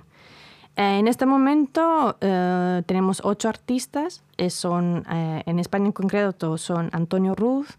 Eh, 0.75 0.99
en 0.99 1.07
este 1.07 1.25
momento 1.25 2.17
eh, 2.19 2.84
tenemos 2.86 3.21
ocho 3.23 3.47
artistas, 3.47 4.23
son, 4.49 5.03
en 5.07 5.60
España 5.60 5.86
en 5.86 5.91
concreto 5.91 6.57
son 6.57 6.89
Antonio 6.93 7.36
Ruz, 7.36 7.77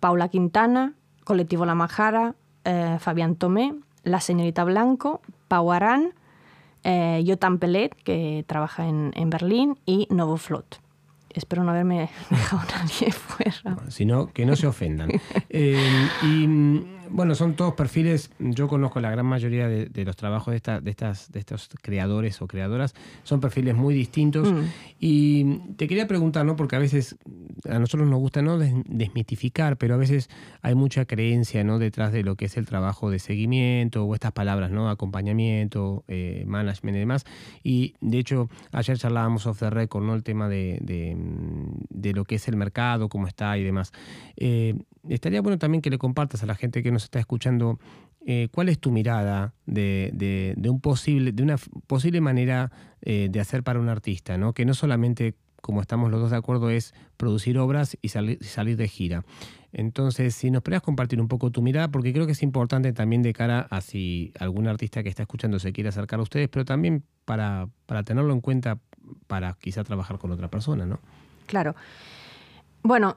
Paula 0.00 0.28
Quintana, 0.28 0.94
Colectivo 1.24 1.64
La 1.64 1.74
Majara, 1.74 2.34
eh, 2.64 2.96
Fabián 3.00 3.36
Tomé, 3.36 3.74
La 4.02 4.20
Señorita 4.20 4.64
Blanco, 4.64 5.20
Pau 5.48 5.72
Arán, 5.72 6.14
eh, 6.84 7.22
Jotan 7.26 7.58
Pelet, 7.58 7.94
que 8.02 8.44
trabaja 8.46 8.86
en, 8.86 9.12
en 9.14 9.30
Berlín, 9.30 9.78
y 9.86 10.06
Novo 10.10 10.36
Flot. 10.36 10.80
Espero 11.32 11.62
no 11.62 11.70
haberme 11.70 12.10
dejado 12.30 12.62
nadie 12.74 13.12
fuera. 13.12 13.76
Si 13.88 14.04
no, 14.04 14.32
que 14.32 14.46
no 14.46 14.56
se 14.56 14.66
ofendan. 14.66 15.10
Eh, 15.52 16.08
y 16.22 16.46
bueno, 17.10 17.34
son 17.34 17.54
todos 17.54 17.74
perfiles, 17.74 18.30
yo 18.38 18.68
conozco 18.68 19.00
la 19.00 19.10
gran 19.10 19.26
mayoría 19.26 19.68
de, 19.68 20.04
los 20.04 20.16
trabajos 20.16 20.52
de, 20.52 20.56
esta, 20.56 20.80
de, 20.80 20.90
estas, 20.90 21.30
de 21.32 21.40
estos 21.40 21.68
creadores 21.82 22.40
o 22.42 22.46
creadoras, 22.46 22.94
son 23.24 23.40
perfiles 23.40 23.74
muy 23.74 23.94
distintos. 23.94 24.50
Mm. 24.50 24.64
Y 24.98 25.58
te 25.76 25.88
quería 25.88 26.06
preguntar, 26.06 26.46
¿no? 26.46 26.56
porque 26.56 26.76
a 26.76 26.78
veces 26.78 27.16
a 27.68 27.78
nosotros 27.78 28.08
nos 28.08 28.18
gusta 28.18 28.42
no 28.42 28.58
desmitificar, 28.58 29.76
pero 29.76 29.94
a 29.94 29.96
veces 29.96 30.30
hay 30.62 30.74
mucha 30.74 31.04
creencia 31.04 31.64
¿no? 31.64 31.78
detrás 31.78 32.12
de 32.12 32.22
lo 32.22 32.36
que 32.36 32.46
es 32.46 32.56
el 32.56 32.66
trabajo 32.66 33.10
de 33.10 33.18
seguimiento 33.18 34.04
o 34.04 34.14
estas 34.14 34.32
palabras, 34.32 34.70
¿no? 34.70 34.88
acompañamiento, 34.88 36.04
eh, 36.08 36.44
management 36.46 36.96
y 36.96 37.00
demás. 37.00 37.24
Y 37.62 37.94
de 38.00 38.18
hecho, 38.18 38.48
ayer 38.72 38.98
charlábamos 38.98 39.46
off 39.46 39.60
the 39.60 39.70
record 39.70 40.04
¿no? 40.04 40.14
el 40.14 40.22
tema 40.22 40.48
de, 40.48 40.78
de, 40.80 42.12
lo 42.12 42.24
que 42.24 42.36
es 42.36 42.48
el 42.48 42.56
mercado, 42.56 43.08
cómo 43.08 43.26
está 43.26 43.56
y 43.56 43.62
demás. 43.62 43.92
Eh, 44.36 44.74
estaría 45.08 45.40
bueno 45.40 45.58
también 45.58 45.82
que 45.82 45.90
le 45.90 45.98
compartas 45.98 46.42
a 46.42 46.46
la 46.46 46.54
gente 46.54 46.82
que 46.82 46.90
nos 46.90 47.04
está 47.04 47.18
escuchando 47.18 47.78
eh, 48.26 48.48
cuál 48.52 48.68
es 48.68 48.78
tu 48.78 48.90
mirada 48.90 49.54
de, 49.66 50.54
un 50.68 50.80
posible, 50.80 51.32
de 51.32 51.42
una 51.42 51.56
posible 51.86 52.20
manera 52.20 52.70
eh, 53.02 53.28
de 53.30 53.40
hacer 53.40 53.62
para 53.62 53.80
un 53.80 53.88
artista, 53.88 54.36
¿no? 54.36 54.52
que 54.52 54.64
no 54.64 54.74
solamente, 54.74 55.34
como 55.62 55.80
estamos 55.80 56.10
los 56.10 56.20
dos 56.20 56.30
de 56.30 56.36
acuerdo, 56.36 56.70
es 56.70 56.94
producir 57.16 57.58
obras 57.58 57.96
y 58.02 58.08
salir 58.08 58.76
de 58.76 58.88
gira. 58.88 59.24
Entonces, 59.72 60.34
si 60.34 60.50
nos 60.50 60.62
podrías 60.62 60.82
compartir 60.82 61.20
un 61.20 61.28
poco 61.28 61.50
tu 61.50 61.62
mirada, 61.62 61.88
porque 61.88 62.12
creo 62.12 62.26
que 62.26 62.32
es 62.32 62.42
importante 62.42 62.92
también 62.92 63.22
de 63.22 63.32
cara 63.32 63.60
a 63.70 63.80
si 63.80 64.32
algún 64.38 64.66
artista 64.66 65.02
que 65.02 65.08
está 65.08 65.22
escuchando 65.22 65.58
se 65.58 65.72
quiere 65.72 65.88
acercar 65.88 66.18
a 66.18 66.22
ustedes, 66.22 66.48
pero 66.48 66.64
también 66.64 67.04
para, 67.24 67.68
para 67.86 68.02
tenerlo 68.02 68.32
en 68.32 68.40
cuenta 68.40 68.80
para 69.26 69.56
quizá 69.60 69.84
trabajar 69.84 70.18
con 70.18 70.30
otra 70.32 70.48
persona, 70.48 70.86
¿no? 70.86 70.98
Claro. 71.46 71.74
Bueno, 72.82 73.16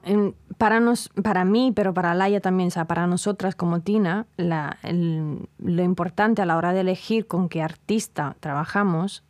para, 0.58 0.78
nos, 0.80 1.08
para 1.22 1.44
mí, 1.44 1.72
pero 1.74 1.94
para 1.94 2.14
Laia 2.14 2.40
también, 2.40 2.68
o 2.68 2.70
sea, 2.70 2.84
para 2.84 3.06
nosotras 3.06 3.54
como 3.54 3.80
Tina, 3.80 4.26
lo 4.36 5.82
importante 5.82 6.42
a 6.42 6.46
la 6.46 6.56
hora 6.56 6.72
de 6.72 6.80
elegir 6.80 7.26
con 7.26 7.48
qué 7.48 7.62
artista 7.62 8.36
trabajamos, 8.40 9.22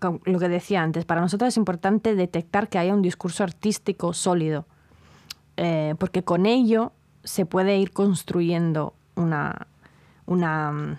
lo 0.00 0.38
que 0.38 0.48
decía 0.48 0.82
antes, 0.82 1.04
para 1.04 1.20
nosotras 1.20 1.54
es 1.54 1.56
importante 1.56 2.14
detectar 2.14 2.68
que 2.68 2.78
haya 2.78 2.92
un 2.92 3.02
discurso 3.02 3.44
artístico 3.44 4.12
sólido, 4.12 4.66
eh, 5.56 5.94
porque 5.98 6.22
con 6.22 6.46
ello 6.46 6.92
se 7.24 7.46
puede 7.46 7.78
ir 7.78 7.92
construyendo 7.92 8.94
una, 9.14 9.68
una, 10.26 10.98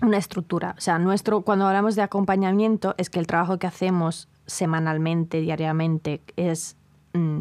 una 0.00 0.16
estructura. 0.16 0.74
O 0.78 0.80
sea, 0.80 0.98
nuestro, 0.98 1.42
cuando 1.42 1.66
hablamos 1.66 1.94
de 1.96 2.02
acompañamiento, 2.02 2.94
es 2.98 3.10
que 3.10 3.18
el 3.18 3.26
trabajo 3.26 3.58
que 3.58 3.66
hacemos 3.66 4.28
semanalmente, 4.46 5.40
diariamente, 5.40 6.22
es... 6.36 6.76
Mm, 7.12 7.40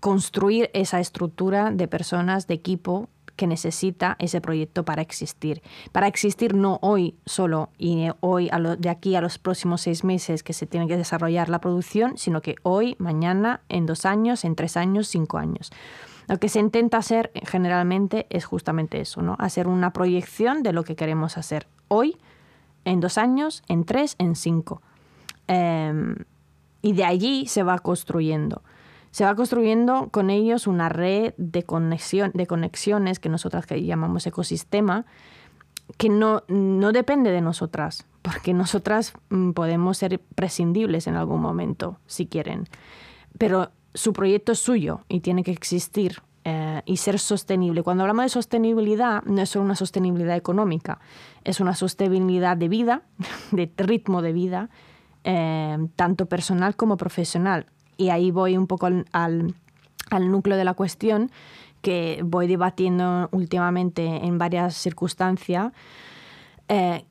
construir 0.00 0.70
esa 0.72 1.00
estructura 1.00 1.70
de 1.70 1.88
personas, 1.88 2.46
de 2.46 2.54
equipo 2.54 3.08
que 3.36 3.46
necesita 3.46 4.16
ese 4.18 4.40
proyecto 4.40 4.84
para 4.84 5.02
existir. 5.02 5.62
Para 5.92 6.06
existir 6.06 6.54
no 6.54 6.78
hoy 6.80 7.14
solo 7.26 7.68
y 7.78 8.08
hoy 8.20 8.50
de 8.78 8.88
aquí 8.88 9.14
a 9.14 9.20
los 9.20 9.38
próximos 9.38 9.82
seis 9.82 10.04
meses 10.04 10.42
que 10.42 10.54
se 10.54 10.66
tiene 10.66 10.88
que 10.88 10.96
desarrollar 10.96 11.48
la 11.50 11.60
producción, 11.60 12.16
sino 12.16 12.40
que 12.40 12.56
hoy, 12.62 12.96
mañana, 12.98 13.60
en 13.68 13.86
dos 13.86 14.06
años, 14.06 14.44
en 14.44 14.56
tres 14.56 14.76
años, 14.76 15.08
cinco 15.08 15.38
años. 15.38 15.70
Lo 16.28 16.38
que 16.38 16.48
se 16.48 16.58
intenta 16.58 16.96
hacer 16.96 17.30
generalmente 17.46 18.26
es 18.30 18.44
justamente 18.46 19.00
eso, 19.00 19.22
¿no? 19.22 19.36
Hacer 19.38 19.68
una 19.68 19.92
proyección 19.92 20.62
de 20.62 20.72
lo 20.72 20.82
que 20.82 20.96
queremos 20.96 21.38
hacer 21.38 21.68
hoy, 21.88 22.16
en 22.84 23.00
dos 23.00 23.18
años, 23.18 23.62
en 23.68 23.84
tres, 23.84 24.16
en 24.18 24.34
cinco. 24.34 24.82
Em, 25.46 26.16
y 26.82 26.94
de 26.94 27.04
allí 27.04 27.46
se 27.46 27.62
va 27.62 27.78
construyendo. 27.78 28.62
Se 29.16 29.24
va 29.24 29.34
construyendo 29.34 30.10
con 30.10 30.28
ellos 30.28 30.66
una 30.66 30.90
red 30.90 31.32
de, 31.38 31.62
conexión, 31.62 32.32
de 32.34 32.46
conexiones 32.46 33.18
que 33.18 33.30
nosotras 33.30 33.64
llamamos 33.66 34.26
ecosistema, 34.26 35.06
que 35.96 36.10
no, 36.10 36.42
no 36.48 36.92
depende 36.92 37.30
de 37.30 37.40
nosotras, 37.40 38.04
porque 38.20 38.52
nosotras 38.52 39.14
mm, 39.30 39.52
podemos 39.52 39.96
ser 39.96 40.20
prescindibles 40.34 41.06
en 41.06 41.16
algún 41.16 41.40
momento, 41.40 41.98
si 42.04 42.26
quieren. 42.26 42.68
Pero 43.38 43.70
su 43.94 44.12
proyecto 44.12 44.52
es 44.52 44.58
suyo 44.58 45.00
y 45.08 45.20
tiene 45.20 45.44
que 45.44 45.50
existir 45.50 46.20
eh, 46.44 46.82
y 46.84 46.98
ser 46.98 47.18
sostenible. 47.18 47.82
Cuando 47.82 48.02
hablamos 48.02 48.26
de 48.26 48.28
sostenibilidad, 48.28 49.22
no 49.22 49.40
es 49.40 49.48
solo 49.48 49.64
una 49.64 49.76
sostenibilidad 49.76 50.36
económica, 50.36 51.00
es 51.42 51.60
una 51.60 51.74
sostenibilidad 51.74 52.58
de 52.58 52.68
vida, 52.68 53.02
de 53.50 53.72
ritmo 53.78 54.20
de 54.20 54.32
vida, 54.34 54.68
eh, 55.24 55.78
tanto 55.96 56.26
personal 56.26 56.76
como 56.76 56.98
profesional. 56.98 57.68
Y 57.96 58.10
ahí 58.10 58.30
voy 58.30 58.56
un 58.56 58.66
poco 58.66 58.86
al, 58.86 59.04
al, 59.12 60.30
núcleo 60.30 60.56
de 60.56 60.64
la 60.64 60.74
cuestión 60.74 61.30
que 61.82 62.20
voy 62.24 62.46
debatiendo 62.46 63.28
últimamente 63.32 64.04
en 64.04 64.38
varias 64.38 64.74
circunstancias. 64.76 65.72
Eh, 66.68 67.04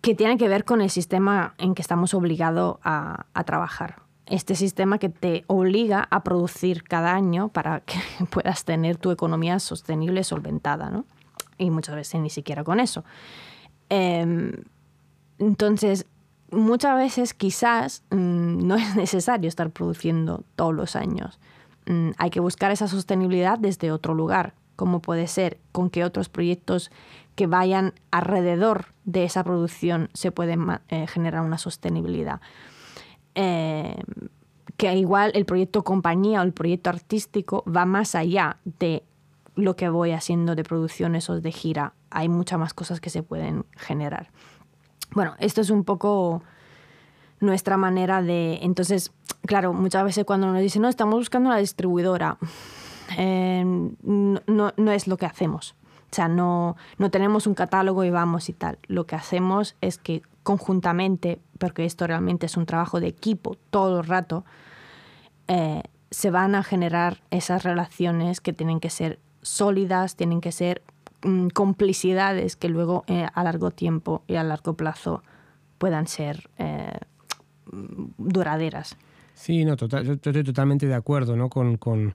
que 0.00 0.14
tiene 0.14 0.36
que 0.36 0.48
ver 0.48 0.64
con 0.64 0.80
el 0.80 0.90
sistema 0.90 1.54
en 1.58 1.74
que 1.74 1.82
estamos 1.82 2.14
obligados 2.14 2.78
a, 2.82 3.26
a 3.34 3.44
trabajar 3.44 4.06
este 4.26 4.56
sistema 4.56 4.98
que 4.98 5.08
te 5.08 5.44
obliga 5.46 6.06
a 6.10 6.22
producir 6.22 6.82
cada 6.82 7.14
año 7.14 7.48
para 7.48 7.80
que 7.86 7.98
puedas 8.30 8.64
tener 8.64 8.96
tu 8.96 9.10
economía 9.10 9.58
sostenible, 9.58 10.24
solventada, 10.24 10.90
¿no? 10.90 11.04
Y 11.58 11.70
muchas 11.70 11.94
veces 11.94 12.20
ni 12.20 12.28
siquiera 12.28 12.64
con 12.64 12.80
eso. 12.80 13.04
Em, 13.88 14.52
entonces, 15.38 16.06
muchas 16.50 16.96
veces 16.96 17.34
quizás 17.34 18.02
mm, 18.10 18.66
no 18.66 18.76
es 18.76 18.96
necesario 18.96 19.48
estar 19.48 19.70
produciendo 19.70 20.44
todos 20.54 20.74
los 20.74 20.96
años. 20.96 21.38
Mm, 21.86 22.10
hay 22.18 22.30
que 22.30 22.40
buscar 22.40 22.70
esa 22.70 22.88
sostenibilidad 22.88 23.58
desde 23.58 23.92
otro 23.92 24.14
lugar, 24.14 24.54
como 24.74 25.00
puede 25.00 25.26
ser 25.26 25.58
con 25.72 25.90
que 25.90 26.04
otros 26.04 26.28
proyectos 26.28 26.90
que 27.34 27.46
vayan 27.46 27.94
alrededor 28.10 28.86
de 29.04 29.24
esa 29.24 29.44
producción 29.44 30.08
se 30.14 30.32
pueden 30.32 30.66
eh, 30.88 31.06
generar 31.06 31.42
una 31.42 31.58
sostenibilidad. 31.58 32.40
Eh, 33.34 33.96
que 34.76 34.94
igual 34.94 35.32
el 35.34 35.44
proyecto 35.46 35.84
compañía 35.84 36.40
o 36.40 36.44
el 36.44 36.52
proyecto 36.52 36.90
artístico 36.90 37.64
va 37.64 37.84
más 37.84 38.14
allá 38.14 38.58
de 38.78 39.04
lo 39.54 39.76
que 39.76 39.88
voy 39.88 40.12
haciendo 40.12 40.54
de 40.54 40.64
producciones 40.64 41.30
o 41.30 41.40
de 41.40 41.52
gira. 41.52 41.94
Hay 42.10 42.28
muchas 42.28 42.58
más 42.58 42.74
cosas 42.74 43.00
que 43.00 43.10
se 43.10 43.22
pueden 43.22 43.64
generar. 43.76 44.30
Bueno, 45.12 45.34
esto 45.38 45.60
es 45.60 45.70
un 45.70 45.84
poco 45.84 46.42
nuestra 47.40 47.76
manera 47.76 48.22
de... 48.22 48.58
Entonces, 48.62 49.12
claro, 49.46 49.72
muchas 49.72 50.04
veces 50.04 50.24
cuando 50.24 50.52
nos 50.52 50.60
dicen, 50.60 50.82
no, 50.82 50.88
estamos 50.88 51.16
buscando 51.16 51.48
una 51.48 51.58
distribuidora, 51.58 52.38
eh, 53.16 53.64
no, 53.64 54.72
no, 54.76 54.92
es 54.92 55.06
lo 55.06 55.16
que 55.16 55.26
hacemos. 55.26 55.74
O 56.10 56.14
sea, 56.14 56.28
no, 56.28 56.76
no 56.98 57.10
tenemos 57.10 57.46
un 57.46 57.54
catálogo 57.54 58.04
y 58.04 58.10
vamos 58.10 58.48
y 58.48 58.52
tal. 58.52 58.78
Lo 58.86 59.06
que 59.06 59.16
hacemos 59.16 59.76
es 59.80 59.98
que 59.98 60.22
conjuntamente, 60.42 61.40
porque 61.58 61.84
esto 61.84 62.06
realmente 62.06 62.46
es 62.46 62.56
un 62.56 62.66
trabajo 62.66 63.00
de 63.00 63.08
equipo 63.08 63.56
todo 63.70 64.00
el 64.00 64.06
rato, 64.06 64.44
eh, 65.48 65.82
se 66.10 66.30
van 66.30 66.54
a 66.54 66.62
generar 66.62 67.22
esas 67.30 67.64
relaciones 67.64 68.40
que 68.40 68.52
tienen 68.52 68.80
que 68.80 68.90
ser 68.90 69.18
sólidas, 69.42 70.16
tienen 70.16 70.40
que 70.40 70.52
ser 70.52 70.82
mm, 71.26 71.48
complicidades 71.48 72.56
que 72.56 72.68
luego 72.68 73.04
eh, 73.06 73.26
a 73.32 73.42
largo 73.42 73.70
tiempo 73.70 74.22
y 74.26 74.36
a 74.36 74.44
largo 74.44 74.74
plazo 74.74 75.22
puedan 75.78 76.06
ser 76.06 76.48
eh, 76.58 76.98
duraderas. 78.18 78.96
Sí, 79.34 79.64
no, 79.64 79.76
total, 79.76 80.04
yo 80.04 80.14
estoy 80.14 80.42
totalmente 80.42 80.86
de 80.86 80.94
acuerdo 80.94 81.36
¿no? 81.36 81.50
con, 81.50 81.76
con 81.76 82.14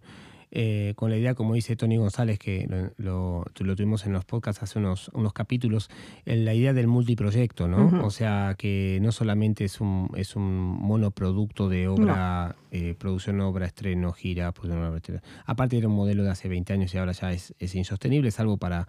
eh, 0.54 0.94
con 0.98 1.10
la 1.10 1.18
idea, 1.18 1.34
como 1.34 1.54
dice 1.54 1.78
Tony 1.78 1.96
González, 1.96 2.38
que 2.38 2.68
lo, 2.98 3.46
lo, 3.58 3.76
tuvimos 3.76 4.06
en 4.06 4.12
los 4.12 4.26
podcasts 4.26 4.62
hace 4.62 4.80
unos, 4.80 5.10
unos 5.14 5.32
capítulos, 5.32 5.90
en 6.26 6.44
la 6.44 6.54
idea 6.54 6.74
del 6.74 6.88
multiproyecto, 6.88 7.70
¿no? 7.70 8.06
O 8.06 8.12
sea, 8.12 8.56
que 8.58 9.00
no 9.02 9.14
solamente 9.14 9.64
es 9.64 9.80
un, 9.80 10.10
es 10.16 10.36
un 10.36 10.44
monoproducto 10.44 11.70
de 11.70 11.88
obra, 11.88 12.58
eh, 12.72 12.96
producción, 13.00 13.40
obra, 13.40 13.66
estreno, 13.66 14.12
gira, 14.12 14.52
producción, 14.52 15.22
Aparte 15.46 15.78
era 15.78 15.88
un 15.88 15.96
modelo 15.96 16.24
de 16.24 16.32
hace 16.32 16.50
20 16.50 16.74
años 16.74 16.94
y 16.94 16.98
ahora 16.98 17.14
ya 17.14 17.32
es, 17.32 17.54
es 17.58 17.74
insostenible, 17.76 18.30
salvo 18.32 18.58
para 18.58 18.88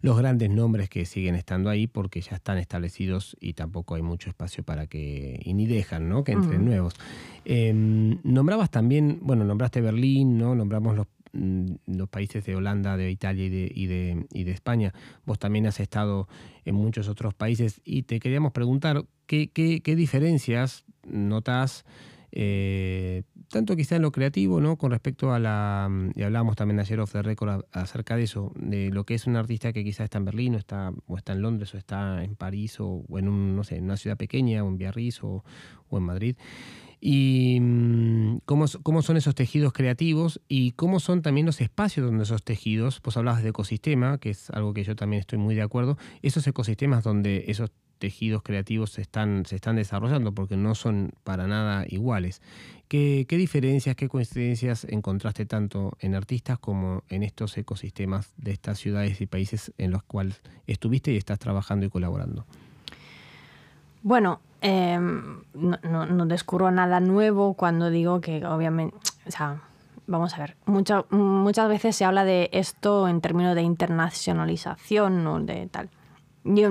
los 0.00 0.16
grandes 0.16 0.50
nombres 0.50 0.88
que 0.88 1.04
siguen 1.04 1.34
estando 1.34 1.70
ahí 1.70 1.86
porque 1.86 2.20
ya 2.20 2.36
están 2.36 2.58
establecidos 2.58 3.36
y 3.40 3.54
tampoco 3.54 3.94
hay 3.94 4.02
mucho 4.02 4.30
espacio 4.30 4.62
para 4.62 4.86
que, 4.86 5.40
y 5.44 5.54
ni 5.54 5.66
dejan, 5.66 6.08
¿no? 6.08 6.24
Que 6.24 6.32
entren 6.32 6.64
nuevos. 6.64 6.94
Em, 7.44 8.18
nombrabas 8.22 8.70
también, 8.70 9.18
bueno, 9.22 9.44
nombraste 9.44 9.80
Berlín, 9.80 10.38
¿no? 10.38 10.54
Nombramos 10.54 10.96
los, 10.96 11.06
mm, 11.32 11.72
los 11.86 12.08
países 12.08 12.44
de 12.44 12.56
Holanda, 12.56 12.96
de 12.96 13.10
Italia 13.10 13.46
y 13.46 13.48
de, 13.48 13.72
y, 13.74 13.86
de, 13.86 14.26
y 14.32 14.44
de 14.44 14.52
España. 14.52 14.92
Vos 15.26 15.38
también 15.38 15.66
has 15.66 15.80
estado 15.80 16.28
en 16.64 16.74
muchos 16.74 17.08
otros 17.08 17.34
países 17.34 17.80
y 17.84 18.02
te 18.02 18.20
queríamos 18.20 18.52
preguntar 18.52 19.04
qué, 19.26 19.50
qué, 19.50 19.80
qué 19.80 19.96
diferencias 19.96 20.84
notas 21.04 21.84
eh, 22.30 23.22
tanto 23.50 23.76
quizá 23.76 23.96
en 23.96 24.02
lo 24.02 24.12
creativo, 24.12 24.60
¿no? 24.60 24.76
Con 24.76 24.90
respecto 24.90 25.32
a 25.32 25.38
la. 25.38 25.90
Y 26.14 26.22
hablábamos 26.22 26.56
también 26.56 26.78
ayer 26.80 27.00
off 27.00 27.12
the 27.12 27.22
record 27.22 27.64
acerca 27.72 28.16
de 28.16 28.24
eso, 28.24 28.52
de 28.56 28.90
lo 28.90 29.04
que 29.04 29.14
es 29.14 29.26
un 29.26 29.36
artista 29.36 29.72
que 29.72 29.84
quizá 29.84 30.04
está 30.04 30.18
en 30.18 30.26
Berlín, 30.26 30.54
o 30.54 30.58
está, 30.58 30.92
o 31.06 31.16
está 31.16 31.32
en 31.32 31.42
Londres, 31.42 31.74
o 31.74 31.78
está 31.78 32.22
en 32.22 32.36
París, 32.36 32.76
o, 32.80 33.04
en 33.16 33.28
un, 33.28 33.56
no 33.56 33.64
sé, 33.64 33.80
una 33.80 33.96
ciudad 33.96 34.16
pequeña, 34.16 34.62
o 34.62 34.68
en 34.68 34.76
Biarritz, 34.76 35.22
o, 35.22 35.42
en 35.90 36.02
Madrid. 36.02 36.36
Y 37.00 37.58
mm, 37.60 38.38
cómo, 38.44 38.66
cómo, 38.82 39.02
son 39.02 39.16
esos 39.16 39.34
tejidos 39.34 39.72
creativos 39.72 40.40
y 40.48 40.72
cómo 40.72 40.98
son 41.00 41.22
también 41.22 41.46
los 41.46 41.60
espacios 41.60 42.04
donde 42.04 42.24
esos 42.24 42.42
tejidos, 42.42 43.00
pues 43.00 43.16
hablabas 43.16 43.42
de 43.42 43.50
ecosistema, 43.50 44.18
que 44.18 44.30
es 44.30 44.50
algo 44.50 44.74
que 44.74 44.84
yo 44.84 44.96
también 44.96 45.20
estoy 45.20 45.38
muy 45.38 45.54
de 45.54 45.62
acuerdo, 45.62 45.96
esos 46.22 46.46
ecosistemas 46.46 47.04
donde 47.04 47.44
esos 47.46 47.70
tejidos 47.98 48.42
creativos 48.42 48.90
se 48.90 49.02
están, 49.02 49.44
se 49.46 49.56
están 49.56 49.76
desarrollando 49.76 50.32
porque 50.32 50.56
no 50.56 50.74
son 50.74 51.12
para 51.24 51.46
nada 51.46 51.84
iguales. 51.88 52.40
¿Qué, 52.88 53.26
diferencias, 53.28 53.96
qué 53.96 54.08
coincidencias 54.08 54.84
encontraste 54.84 55.44
tanto 55.44 55.92
en 56.00 56.14
artistas 56.14 56.58
como 56.58 57.02
en 57.10 57.22
estos 57.22 57.58
ecosistemas 57.58 58.32
de 58.38 58.52
estas 58.52 58.78
ciudades 58.78 59.20
y 59.20 59.26
países 59.26 59.72
en 59.76 59.90
los 59.90 60.02
cuales 60.04 60.40
estuviste 60.66 61.12
y 61.12 61.18
estás 61.18 61.38
trabajando 61.38 61.84
y 61.84 61.90
colaborando? 61.90 62.46
Bueno, 64.02 64.40
em, 64.62 65.42
no, 65.52 66.26
descubro 66.26 66.70
nada 66.70 67.00
nuevo 67.00 67.52
cuando 67.52 67.90
digo 67.90 68.22
que 68.22 68.46
obviamente, 68.46 68.96
vamos 70.06 70.32
a 70.34 70.38
ver, 70.38 70.56
muchas 70.64 71.68
veces 71.68 71.94
se 71.94 72.06
habla 72.06 72.24
de 72.24 72.48
esto 72.54 73.06
en 73.06 73.20
términos 73.20 73.54
de 73.54 73.62
internacionalización 73.62 75.26
o 75.26 75.40
de 75.40 75.66
tal 75.66 75.90
yo 76.54 76.70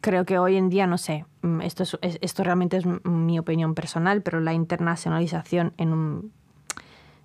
creo 0.00 0.24
que 0.24 0.38
hoy 0.38 0.56
en 0.56 0.70
día, 0.70 0.86
no 0.86 0.98
sé, 0.98 1.24
mm, 1.42 1.60
esto, 1.62 1.84
esto 2.02 2.44
realmente 2.44 2.76
es 2.76 2.84
mi 3.04 3.38
opinión 3.38 3.74
personal, 3.74 4.22
pero 4.22 4.40
la 4.40 4.52
internacionalización 4.52 5.72
en 5.76 5.92
un, 5.92 6.32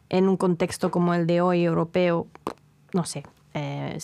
en 0.09 0.27
un 0.29 0.37
contexto 0.37 0.91
como 0.91 1.13
el 1.13 1.27
de 1.27 1.41
hoy 1.41 1.63
europeo, 1.63 2.27
no 2.93 3.05
sé, 3.05 3.23
eh, 3.53 3.97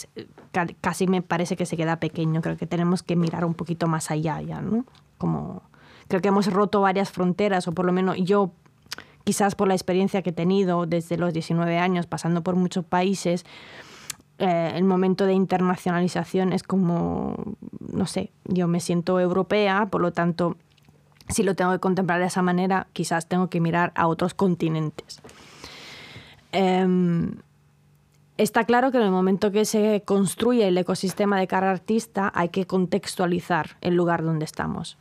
casi 0.80 1.08
me 1.08 1.22
parece 1.22 1.56
que 1.58 1.66
se 1.66 1.76
queda 1.76 2.00
pequeño. 2.00 2.42
Creo 2.42 2.58
que 2.58 2.68
tenemos 2.68 3.04
que 3.04 3.16
mirar 3.16 3.44
un 3.44 3.54
poquito 3.54 3.88
más 3.88 4.10
allá 4.10 4.42
ya, 4.42 4.62
¿no? 4.62 4.86
Como, 5.18 5.62
creo 6.08 6.22
que 6.22 6.30
hemos 6.30 6.52
roto 6.52 6.82
varias 6.82 7.12
fronteras, 7.12 7.68
o 7.68 7.74
por 7.74 7.86
lo 7.86 7.92
menos 7.92 8.16
yo, 8.18 8.52
quizás 9.24 9.56
por 9.56 9.68
la 9.68 9.74
experiencia 9.74 10.22
que 10.22 10.30
he 10.30 10.34
tenido 10.34 10.86
desde 10.86 11.18
los 11.18 11.34
19 11.34 11.78
años, 11.78 12.08
pasando 12.08 12.44
por 12.44 12.56
muchos 12.56 12.86
países, 12.86 13.46
eh, 14.42 14.74
el 14.76 14.86
momento 14.86 15.28
de 15.28 15.34
internacionalización 15.34 16.52
es 16.52 16.64
como, 16.64 17.36
no 17.80 18.08
sé, 18.08 18.32
yo 18.46 18.68
me 18.68 18.80
siento 18.80 19.20
europea, 19.20 19.86
por 19.92 20.02
lo 20.02 20.14
tanto, 20.14 20.58
si 21.30 21.44
lo 21.44 21.54
tengo 21.54 21.72
que 21.74 21.78
contemplar 21.78 22.20
de 22.20 22.26
esa 22.26 22.42
manera, 22.42 22.88
quizás 22.92 23.28
tengo 23.28 23.52
que 23.52 23.62
mirar 23.62 23.92
a 23.94 24.08
otros 24.08 24.34
continentes. 24.34 25.22
Em, 26.54 27.34
está 28.38 28.64
claro 28.64 28.90
que 28.90 28.98
en 28.98 29.04
el 29.04 29.12
momento 29.12 29.52
que 29.52 29.64
se 29.64 30.02
construye 30.08 30.68
el 30.68 30.78
ecosistema 30.80 31.40
de 31.40 31.46
cara 31.46 31.70
artista 31.70 32.32
hay 32.34 32.50
que 32.50 32.66
contextualizar 32.66 33.78
el 33.82 33.94
lugar 33.94 34.24
donde 34.24 34.46
estamos. 34.46 34.98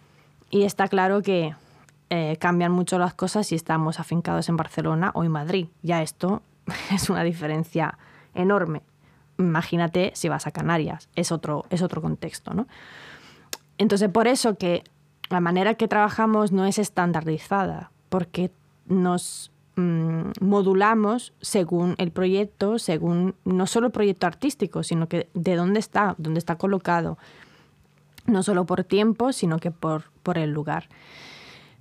Y 0.51 0.65
está 0.65 0.87
claro 0.87 1.23
que 1.23 1.55
eh, 2.11 2.37
cambian 2.39 2.73
mucho 2.73 2.99
las 2.99 3.15
cosas 3.15 3.47
si 3.47 3.55
estamos 3.55 4.01
afincados 4.01 4.51
en 4.51 4.59
Barcelona 4.59 5.13
o 5.15 5.25
en 5.25 5.31
Madrid. 5.31 5.69
Ya 5.81 6.03
esto 6.03 6.43
es 6.93 7.09
una 7.09 7.25
diferencia 7.25 7.97
enorme 8.35 8.83
imagínate 9.41 10.13
si 10.15 10.29
vas 10.29 10.47
a 10.47 10.51
Canarias, 10.51 11.09
es 11.17 11.33
otro, 11.33 11.65
es 11.71 11.83
otro 11.83 12.03
contexto. 12.03 12.55
¿no? 12.55 12.67
Entonces, 13.79 14.09
por 14.09 14.29
eso 14.29 14.57
que 14.57 14.85
la 15.29 15.41
manera 15.41 15.75
que 15.75 15.89
trabajamos 15.89 16.53
no 16.53 16.67
es 16.67 16.79
estandarizada, 16.79 17.91
porque 18.09 18.51
nos 18.87 19.53
mm, 19.77 20.31
modulamos 20.41 21.33
según 21.41 21.95
el 21.99 22.11
proyecto, 22.11 22.79
según 22.79 23.35
no 23.45 23.67
solo 23.67 23.87
el 23.87 23.93
proyecto 23.93 24.27
artístico, 24.27 24.83
sino 24.83 25.09
que 25.09 25.29
de 25.35 25.57
dónde 25.57 25.81
está, 25.81 26.15
dónde 26.19 26.39
está 26.39 26.57
colocado, 26.57 27.17
no 28.27 28.43
solo 28.43 28.67
por 28.67 28.85
tiempo, 28.85 29.33
sino 29.33 29.59
que 29.59 29.71
por, 29.71 30.11
por 30.23 30.39
el 30.39 30.51
lugar. 30.51 30.89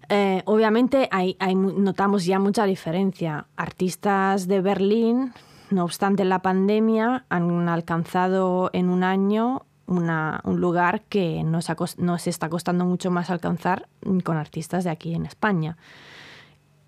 Eh, 0.10 0.41
obviamente 0.45 1.07
hay, 1.12 1.36
notamos 1.55 2.26
ya 2.26 2.39
mucha 2.39 2.66
diferencia. 2.66 3.45
Artistas 3.55 4.47
de 4.47 4.60
Berlín, 4.60 5.34
no 5.70 5.84
obstante 5.84 6.26
la 6.26 6.41
pandemia, 6.41 7.26
han 7.30 7.70
alcanzado 7.70 8.70
en 8.74 8.89
un 8.89 9.03
año 9.03 9.65
un 9.88 10.61
lugar 10.61 11.01
que 11.09 11.43
nos, 11.43 11.67
nos 11.97 12.28
está 12.28 12.49
costando 12.49 12.86
mucho 12.86 13.09
más 13.09 13.30
alcanzar 13.30 13.89
con 14.24 14.38
artistas 14.38 14.84
de 14.84 14.91
aquí 14.91 15.15
en 15.15 15.26
España. 15.26 15.78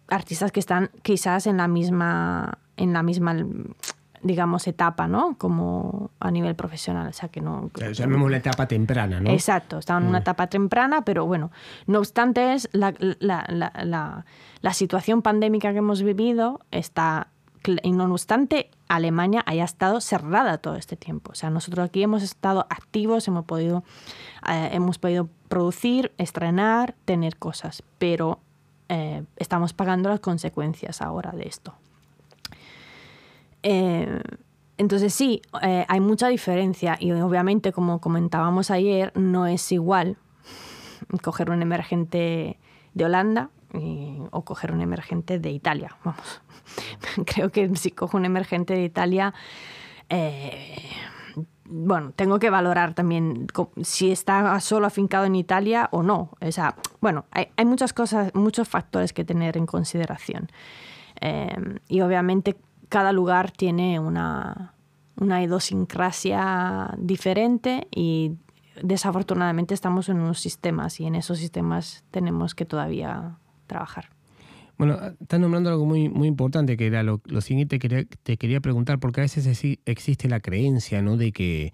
Artistas 0.07 0.51
que 0.51 0.59
están 0.59 0.91
quizás 1.01 1.47
en 1.47 1.57
la 1.57 1.67
misma, 1.67 2.59
en 2.77 2.93
la 2.93 3.01
misma 3.01 3.35
digamos, 4.23 4.67
etapa, 4.67 5.07
¿no? 5.07 5.35
Como 5.37 6.11
a 6.19 6.31
nivel 6.31 6.55
profesional. 6.55 7.07
O 7.07 7.13
sea, 7.13 7.29
que 7.29 7.41
no... 7.41 7.69
Claro, 7.73 7.91
llamemos 7.91 8.29
la 8.29 8.37
etapa 8.37 8.67
temprana, 8.67 9.19
¿no? 9.19 9.31
Exacto, 9.31 9.79
estaban 9.79 10.03
en 10.03 10.09
una 10.09 10.19
mm. 10.19 10.21
etapa 10.21 10.47
temprana, 10.47 11.03
pero 11.03 11.25
bueno, 11.25 11.51
no 11.87 11.99
obstante 11.99 12.53
es 12.53 12.69
la, 12.71 12.93
la, 12.99 13.45
la, 13.49 14.25
la, 14.61 14.73
situación 14.73 15.21
pandémica 15.21 15.71
que 15.71 15.79
hemos 15.79 16.03
vivido 16.03 16.59
está... 16.71 17.27
Y 17.83 17.91
no 17.91 18.11
obstante, 18.11 18.71
Alemania 18.87 19.43
haya 19.45 19.63
estado 19.63 20.01
cerrada 20.01 20.57
todo 20.57 20.75
este 20.75 20.95
tiempo. 20.95 21.31
O 21.31 21.35
sea, 21.35 21.49
nosotros 21.49 21.85
aquí 21.85 22.01
hemos 22.01 22.23
estado 22.23 22.65
activos, 22.69 23.27
hemos 23.27 23.45
podido, 23.45 23.83
eh, 24.49 24.69
hemos 24.73 24.97
podido 24.97 25.29
producir, 25.47 26.11
estrenar, 26.17 26.95
tener 27.05 27.37
cosas, 27.37 27.83
pero 27.99 28.39
eh, 28.89 29.23
estamos 29.37 29.73
pagando 29.73 30.09
las 30.09 30.19
consecuencias 30.19 31.01
ahora 31.01 31.31
de 31.31 31.43
esto. 31.43 31.73
Eh, 33.63 34.21
entonces 34.77 35.13
sí, 35.13 35.43
hay 35.61 35.99
mucha 35.99 36.27
diferencia 36.27 36.97
y 36.99 37.11
obviamente, 37.11 37.71
como 37.71 38.01
comentábamos 38.01 38.71
ayer, 38.71 39.11
no 39.15 39.45
es 39.45 39.71
igual 39.71 40.17
coger 41.21 41.51
un 41.51 41.61
emergente 41.61 42.57
de 42.95 43.05
Holanda 43.05 43.51
o 43.73 44.43
coger 44.43 44.71
un 44.71 44.81
emergente 44.81 45.39
de 45.39 45.51
Italia. 45.51 45.97
Vamos, 46.03 46.41
creo 47.25 47.51
que 47.51 47.75
si 47.75 47.91
cojo 47.91 48.17
un 48.17 48.25
emergente 48.25 48.73
de 48.73 48.83
Italia, 48.83 49.33
eh, 50.09 50.77
bueno, 51.65 52.11
tengo 52.11 52.37
que 52.39 52.49
valorar 52.49 52.93
también 52.93 53.47
si 53.81 54.11
está 54.11 54.59
solo 54.59 54.87
afincado 54.87 55.25
en 55.25 55.35
Italia 55.35 55.87
o 55.91 56.03
no. 56.03 56.31
O 56.41 56.51
sea, 56.51 56.75
bueno, 56.99 57.25
hay, 57.31 57.47
hay 57.55 57.65
muchas 57.65 57.93
cosas, 57.93 58.33
muchos 58.35 58.67
factores 58.67 59.13
que 59.13 59.23
tener 59.23 59.55
en 59.57 59.65
consideración. 59.65 60.49
y 61.87 62.01
obviamente 62.01 62.57
cada 62.91 63.13
lugar 63.13 63.51
tiene 63.51 64.01
una, 64.01 64.73
idiosincrasia 65.17 66.93
diferente 66.97 67.87
y 67.89 68.33
desafortunadamente 68.83 69.73
estamos 69.73 70.09
en 70.09 70.19
unos 70.19 70.41
sistemas 70.41 70.99
y 70.99 71.05
en 71.05 71.15
esos 71.15 71.37
sistemas 71.37 72.03
tenemos 72.11 72.53
que 72.53 72.65
todavía 72.65 73.37
trabajar. 73.71 74.09
Bueno, 74.77 74.99
estás 75.19 75.39
nombrando 75.39 75.69
algo 75.69 75.85
muy, 75.85 76.09
muy 76.09 76.27
importante, 76.27 76.75
que 76.75 76.87
era 76.87 77.03
lo, 77.03 77.21
siguiente 77.41 77.79
que 77.79 78.05
te 78.05 78.37
quería 78.37 78.61
preguntar, 78.61 78.99
porque 78.99 79.21
a 79.21 79.23
veces 79.23 79.45
existe 79.85 80.27
la 80.27 80.39
creencia 80.39 81.01
¿no? 81.01 81.17
de 81.17 81.31
que 81.31 81.73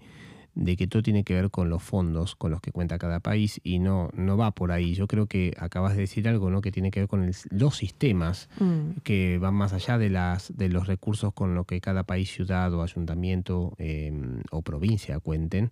de 0.58 0.76
que 0.76 0.88
todo 0.88 1.02
tiene 1.02 1.22
que 1.22 1.34
ver 1.34 1.50
con 1.50 1.70
los 1.70 1.84
fondos 1.84 2.34
con 2.34 2.50
los 2.50 2.60
que 2.60 2.72
cuenta 2.72 2.98
cada 2.98 3.20
país 3.20 3.60
y 3.62 3.78
no, 3.78 4.10
no 4.12 4.36
va 4.36 4.50
por 4.50 4.72
ahí. 4.72 4.94
Yo 4.94 5.06
creo 5.06 5.26
que 5.26 5.54
acabas 5.56 5.94
de 5.94 6.00
decir 6.00 6.28
algo 6.28 6.50
¿no? 6.50 6.60
que 6.60 6.72
tiene 6.72 6.90
que 6.90 7.00
ver 7.00 7.08
con 7.08 7.30
los 7.50 7.76
sistemas 7.76 8.48
mm. 8.58 9.02
que 9.04 9.38
van 9.38 9.54
más 9.54 9.72
allá 9.72 9.98
de, 9.98 10.10
las, 10.10 10.56
de 10.56 10.68
los 10.68 10.88
recursos 10.88 11.32
con 11.32 11.54
los 11.54 11.64
que 11.64 11.80
cada 11.80 12.02
país, 12.02 12.32
ciudad 12.32 12.74
o 12.74 12.82
ayuntamiento 12.82 13.72
em, 13.78 14.42
o 14.50 14.62
provincia 14.62 15.20
cuenten. 15.20 15.70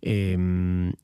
Em, 0.00 0.94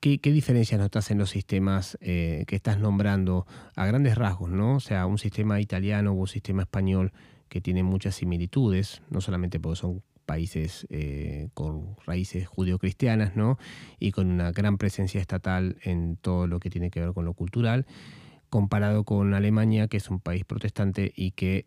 ¿Qué, 0.00 0.18
¿Qué, 0.18 0.32
diferencias 0.32 0.80
notas 0.80 1.10
en 1.10 1.18
los 1.18 1.28
sistemas 1.28 1.98
eh, 2.00 2.44
que 2.46 2.56
estás 2.56 2.78
nombrando 2.78 3.46
a 3.76 3.84
grandes 3.84 4.16
rasgos? 4.16 4.50
¿no? 4.50 4.76
O 4.76 4.80
sea, 4.80 5.04
un 5.04 5.18
sistema 5.18 5.60
italiano 5.60 6.12
o 6.12 6.14
un 6.14 6.26
sistema 6.26 6.62
español 6.62 7.12
que 7.50 7.60
tiene 7.60 7.82
muchas 7.82 8.14
similitudes, 8.14 9.02
no 9.10 9.20
solamente 9.20 9.60
porque 9.60 9.76
son 9.76 10.02
países 10.24 10.86
eh, 10.88 11.48
con 11.52 11.96
raíces 12.06 12.46
judio-cristianas, 12.46 13.36
¿no? 13.36 13.58
Y 13.98 14.12
con 14.12 14.30
una 14.30 14.52
gran 14.52 14.78
presencia 14.78 15.20
estatal 15.20 15.76
en 15.82 16.16
todo 16.16 16.46
lo 16.46 16.60
que 16.60 16.70
tiene 16.70 16.90
que 16.90 17.00
ver 17.00 17.12
con 17.12 17.24
lo 17.24 17.34
cultural, 17.34 17.84
comparado 18.48 19.04
con 19.04 19.34
Alemania, 19.34 19.88
que 19.88 19.96
es 19.98 20.08
un 20.08 20.20
país 20.20 20.44
protestante 20.44 21.12
y 21.14 21.32
que 21.32 21.66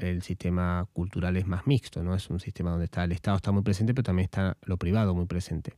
el 0.00 0.22
sistema 0.22 0.86
cultural 0.92 1.36
es 1.36 1.46
más 1.46 1.66
mixto, 1.66 2.02
¿no? 2.02 2.14
Es 2.14 2.30
un 2.30 2.40
sistema 2.40 2.70
donde 2.70 2.86
está 2.86 3.04
el 3.04 3.12
Estado 3.12 3.36
está 3.36 3.52
muy 3.52 3.62
presente, 3.62 3.94
pero 3.94 4.04
también 4.04 4.24
está 4.24 4.56
lo 4.62 4.76
privado 4.76 5.14
muy 5.14 5.26
presente. 5.26 5.74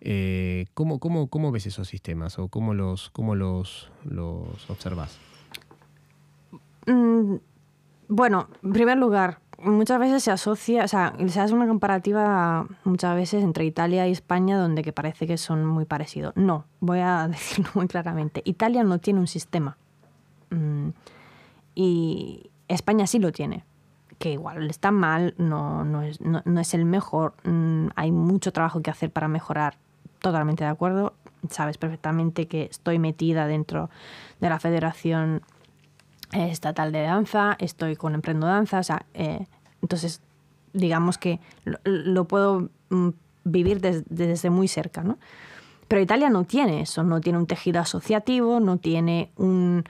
Eh, 0.00 0.66
¿cómo, 0.74 0.98
cómo, 0.98 1.52
ves 1.52 1.66
esos 1.66 1.88
sistemas 1.88 2.38
o 2.38 2.48
cómo 2.48 2.74
los, 2.74 3.10
cómo 3.10 3.34
los, 3.34 3.90
los 4.04 4.68
observas? 4.68 5.18
Mm, 6.86 7.36
bueno, 8.08 8.48
en 8.62 8.72
primer 8.72 8.98
lugar, 8.98 9.38
muchas 9.62 10.00
veces 10.00 10.24
se 10.24 10.30
asocia, 10.30 10.84
o 10.84 10.88
sea, 10.88 11.14
se 11.28 11.40
hace 11.40 11.54
una 11.54 11.68
comparativa 11.68 12.66
muchas 12.84 13.14
veces 13.14 13.44
entre 13.44 13.64
Italia 13.64 14.08
y 14.08 14.12
España 14.12 14.58
donde 14.58 14.82
que 14.82 14.92
parece 14.92 15.26
que 15.26 15.36
son 15.36 15.64
muy 15.64 15.84
parecidos. 15.84 16.34
No, 16.36 16.64
voy 16.80 17.00
a 17.00 17.28
decirlo 17.30 17.70
muy 17.74 17.86
claramente. 17.86 18.42
Italia 18.44 18.82
no 18.82 18.98
tiene 18.98 19.20
un 19.20 19.28
sistema. 19.28 19.78
Mm, 20.50 20.88
y 21.74 22.50
España 22.74 23.06
sí 23.06 23.18
lo 23.18 23.32
tiene. 23.32 23.64
Que 24.18 24.32
igual 24.32 24.68
está 24.68 24.90
mal, 24.90 25.34
no, 25.38 25.84
no, 25.84 26.02
es, 26.02 26.20
no, 26.20 26.60
es 26.60 26.74
el 26.74 26.84
mejor. 26.84 27.34
Mm, 27.44 27.88
hay 27.96 28.12
mucho 28.12 28.52
trabajo 28.52 28.82
que 28.82 28.90
hacer 28.90 29.10
para 29.10 29.28
mejorar. 29.28 29.76
Totalmente 30.18 30.64
de 30.64 30.70
acuerdo. 30.70 31.14
Sabes 31.48 31.78
perfectamente 31.78 32.46
que 32.46 32.64
estoy 32.64 32.98
metida 32.98 33.46
dentro 33.46 33.88
de 34.40 34.48
la 34.48 34.58
Federación 34.58 35.42
estatal 36.32 36.92
de 36.92 37.02
danza, 37.02 37.56
estoy 37.58 37.96
con 37.96 38.14
Emprendo 38.14 38.46
Danza, 38.46 38.78
o 38.78 38.82
sea, 38.84 39.04
eh, 39.14 39.46
entonces 39.82 40.22
digamos 40.72 41.18
que 41.18 41.40
lo, 41.82 42.24
puedo 42.26 42.68
mm, 42.90 43.08
vivir 43.44 43.80
desde 43.80 44.50
muy 44.50 44.68
cerca, 44.68 45.02
¿no? 45.02 45.18
Pero 45.90 46.02
Italia 46.02 46.30
no 46.30 46.44
tiene 46.44 46.82
eso, 46.82 47.02
no 47.02 47.20
tiene 47.20 47.36
un 47.36 47.48
tejido 47.48 47.80
asociativo, 47.80 48.60
no 48.60 48.76
tiene 48.76 49.32
un, 49.36 49.84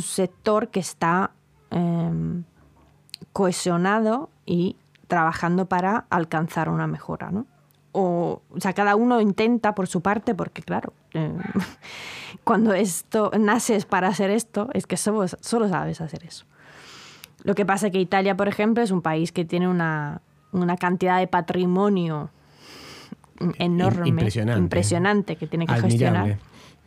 sector 0.00 0.68
que 0.68 0.78
está 0.78 1.32
em, 1.70 2.44
cohesionado 3.32 4.30
y 4.46 4.76
trabajando 5.08 5.66
para 5.66 6.06
alcanzar 6.10 6.68
una 6.68 6.86
mejora, 6.86 7.30
¿no? 7.30 7.46
O, 7.92 8.42
o 8.50 8.60
sea, 8.60 8.72
cada 8.72 8.94
uno 8.94 9.20
intenta 9.20 9.74
por 9.74 9.88
su 9.88 10.00
parte, 10.00 10.34
porque 10.34 10.62
claro, 10.62 10.92
eh, 11.14 11.32
cuando 12.44 12.72
esto 12.72 13.30
naces 13.38 13.84
para 13.84 14.08
hacer 14.08 14.30
esto, 14.30 14.68
es 14.72 14.86
que 14.86 14.96
solo, 14.96 15.26
solo, 15.28 15.68
sabes 15.68 16.00
hacer 16.00 16.24
eso. 16.24 16.46
Lo 17.42 17.54
que 17.54 17.66
pasa 17.66 17.86
es 17.86 17.92
que 17.92 18.00
Italia, 18.00 18.36
por 18.36 18.48
ejemplo, 18.48 18.82
es 18.82 18.90
un 18.90 19.02
país 19.02 19.32
que 19.32 19.44
tiene 19.44 19.66
una, 19.66 20.20
una 20.52 20.76
cantidad 20.76 21.18
de 21.18 21.26
patrimonio 21.26 22.30
enorme, 23.58 24.08
impresionante, 24.08 25.36
que 25.36 25.46
tiene 25.46 25.66
que 25.66 25.74
gestionar. 25.74 26.38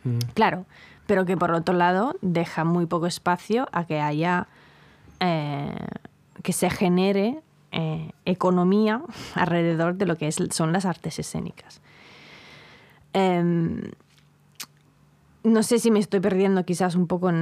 Mm. 0.04 0.18
Claro, 0.34 0.66
pero 1.06 1.24
que 1.24 1.36
por 1.36 1.50
otro 1.52 1.74
lado 1.74 2.16
deja 2.20 2.64
muy 2.64 2.86
poco 2.86 3.06
espacio 3.06 3.68
a 3.72 3.84
que 3.84 4.00
haya, 4.00 4.46
eh, 5.24 5.74
que 6.42 6.52
se 6.52 6.68
genere 6.68 7.40
eh, 7.72 8.10
economía 8.26 9.02
alrededor 9.34 9.94
de 9.94 10.04
lo 10.04 10.16
que 10.16 10.30
son 10.30 10.72
las 10.72 10.84
artes 10.84 11.18
escénicas. 11.18 11.80
Em, 13.14 13.80
no 15.44 15.62
sé 15.62 15.78
si 15.78 15.90
me 15.90 15.98
estoy 15.98 16.20
perdiendo 16.20 16.64
quizás 16.64 16.94
un 16.94 17.06
poco 17.06 17.28
en, 17.28 17.40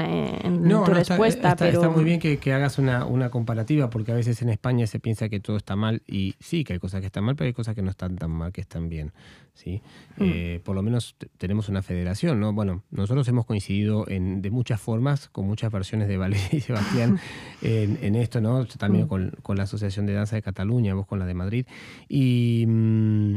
tu 0.69 0.85
respuesta, 0.87 1.55
pero... 1.55 1.81
Está 1.81 1.89
muy 1.89 2.03
bien 2.03 2.19
que, 2.19 2.53
hagas 2.53 2.79
una, 2.79 3.31
comparativa, 3.31 3.91
porque 3.91 4.11
a 4.11 4.17
veces 4.17 4.43
en 4.43 4.49
España 4.49 4.89
se 4.89 4.99
piensa 4.99 5.29
que 5.29 5.39
todo 5.39 5.57
está 5.57 5.77
mal, 5.77 6.03
y 6.07 6.35
sí, 6.41 6.65
que 6.65 6.73
hay 6.73 6.79
cosas 6.81 7.01
que 7.01 7.07
están 7.07 7.23
mal, 7.23 7.37
pero 7.37 7.47
hay 7.47 7.53
cosas 7.53 7.77
que 7.77 7.83
no 7.83 7.91
están 7.91 8.17
tan 8.17 8.33
mal, 8.33 8.53
que 8.53 8.61
están 8.61 8.89
bien. 8.89 9.13
¿sí? 9.55 9.83
Mm. 10.17 10.23
Eh, 10.25 10.61
por 10.65 10.75
lo 10.75 10.83
menos 10.83 11.15
tenemos 11.39 11.69
una 11.69 11.81
federación, 11.81 12.41
¿no? 12.41 12.53
Bueno, 12.53 12.83
nosotros 12.91 13.29
hemos 13.29 13.47
coincidido 13.47 14.09
en, 14.09 14.43
de 14.43 14.51
muchas 14.51 14.81
formas, 14.81 15.29
con 15.29 15.47
muchas 15.47 15.71
versiones 15.71 16.09
de 16.09 16.17
Valeria 16.17 16.49
y 16.51 16.61
Sebastián 16.61 17.21
en, 17.63 18.17
esto, 18.17 18.41
¿no? 18.41 18.67
también 18.67 19.05
mm. 19.05 19.43
con, 19.43 19.57
la 19.57 19.63
Asociación 19.63 20.07
de 20.07 20.15
Danza 20.15 20.35
de 20.35 20.43
Cataluña, 20.43 20.95
vos 20.95 21.07
con 21.07 21.21
la 21.21 21.27
de 21.27 21.35
Madrid. 21.35 21.67
Y, 22.09 22.65
mm, 22.67 23.37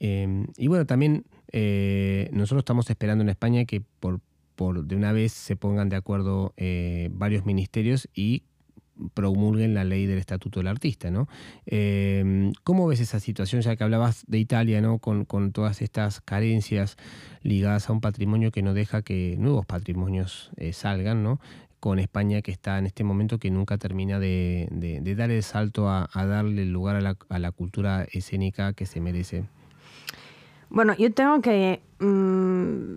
em, 0.00 0.46
y 0.58 0.66
bueno, 0.68 0.84
también 0.84 1.24
eh, 1.56 2.30
nosotros 2.32 2.62
estamos 2.62 2.90
esperando 2.90 3.22
en 3.22 3.28
España 3.28 3.64
que 3.64 3.80
por, 3.80 4.18
por 4.56 4.84
de 4.84 4.96
una 4.96 5.12
vez 5.12 5.30
se 5.30 5.54
pongan 5.54 5.88
de 5.88 5.94
acuerdo 5.94 6.52
eh, 6.56 7.10
varios 7.12 7.46
ministerios 7.46 8.08
y 8.12 8.42
promulguen 9.14 9.72
la 9.72 9.84
ley 9.84 10.06
del 10.06 10.18
estatuto 10.18 10.58
del 10.58 10.66
artista, 10.66 11.12
¿no? 11.12 11.28
Eh, 11.66 12.50
¿Cómo 12.64 12.88
ves 12.88 12.98
esa 12.98 13.20
situación, 13.20 13.62
ya 13.62 13.76
que 13.76 13.84
hablabas 13.84 14.24
de 14.26 14.38
Italia, 14.38 14.80
¿no? 14.80 14.98
Con, 14.98 15.26
todas 15.52 15.80
estas 15.80 16.20
carencias 16.20 16.96
ligadas 17.44 17.88
a 17.88 17.92
un 17.92 18.00
patrimonio 18.00 18.50
que 18.50 18.62
no 18.62 18.74
deja 18.74 19.02
que 19.02 19.36
nuevos 19.38 19.64
patrimonios 19.64 20.50
salgan, 20.72 21.22
¿no? 21.22 21.38
Con 21.78 22.00
España 22.00 22.42
que 22.42 22.50
está 22.50 22.78
en 22.80 22.86
este 22.86 23.04
momento 23.04 23.38
que 23.38 23.52
nunca 23.52 23.78
termina 23.78 24.18
de, 24.18 24.68
dar 25.16 25.30
el 25.30 25.42
salto 25.44 25.88
a, 25.88 26.08
darle 26.12 26.64
lugar 26.64 26.96
a 26.96 27.00
la, 27.00 27.16
a 27.28 27.38
la 27.38 27.52
cultura 27.52 28.08
escénica 28.10 28.72
que 28.72 28.86
se 28.86 29.00
merece. 29.00 29.44
Bueno, 30.74 30.94
yo 30.96 31.12
tengo 31.14 31.40
que, 31.40 31.82
mm, 32.00 32.96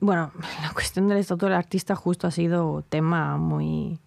bueno, 0.00 0.32
la 0.62 0.72
cuestión 0.72 1.08
del 1.08 1.18
estatuto 1.18 1.46
del 1.46 1.54
artista 1.54 1.94
justo 1.94 2.26
ha 2.26 2.30
sido 2.30 2.82
tema 2.88 3.36
muy 3.36 4.00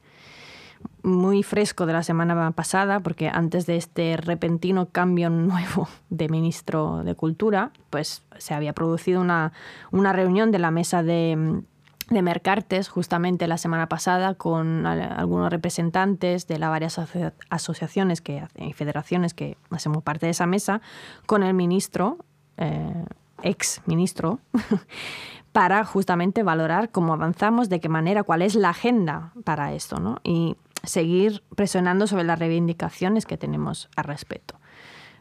muy 1.04 1.44
fresco 1.44 1.86
de 1.86 1.94
la 1.94 2.02
semana 2.02 2.52
pasada, 2.52 3.00
porque 3.00 3.28
antes 3.30 3.68
de 3.68 3.76
este 3.76 4.18
repentino 4.18 4.88
cambio 4.88 5.30
nuevo 5.30 5.88
de 6.10 6.30
ministro 6.30 7.04
de 7.04 7.14
Cultura, 7.14 7.72
pues 7.92 8.24
se 8.40 8.56
había 8.56 8.74
producido 8.74 9.22
una, 9.22 9.54
una 9.92 10.14
reunión 10.14 10.50
de 10.52 10.58
la 10.60 10.72
mesa 10.72 11.04
de, 11.04 11.62
de 12.10 12.22
Mercartes 12.24 12.90
justamente 12.90 13.48
la 13.48 13.58
semana 13.60 13.88
pasada 13.88 14.34
con 14.34 14.88
al- 14.88 15.02
algunos 15.02 15.52
representantes 15.52 16.48
de 16.48 16.58
las 16.58 16.70
varias 16.72 16.98
asocia- 16.98 17.34
asociaciones 17.52 18.22
que, 18.22 18.44
y 18.58 18.74
federaciones 18.74 19.36
que 19.36 19.58
hacemos 19.70 20.02
parte 20.04 20.26
de 20.26 20.32
esa 20.32 20.48
mesa, 20.48 20.82
con 21.28 21.44
el 21.44 21.54
ministro, 21.54 22.18
eh, 22.58 23.06
ex 23.44 23.82
ministro, 23.86 24.40
para 25.52 25.86
justamente 25.86 26.44
valorar 26.44 26.92
cómo 26.92 27.14
avanzamos, 27.14 27.70
de 27.70 27.80
qué 27.80 27.90
manera, 27.90 28.24
cuál 28.24 28.42
es 28.42 28.56
la 28.56 28.70
agenda 28.70 29.32
para 29.44 29.74
esto, 29.74 30.00
¿no? 30.00 30.18
Y 30.24 30.58
seguir 30.84 31.44
presionando 31.56 32.08
sobre 32.08 32.24
las 32.26 32.40
reivindicaciones 32.40 33.26
que 33.26 33.38
tenemos 33.38 33.90
al 33.96 34.04
respecto. 34.04 34.60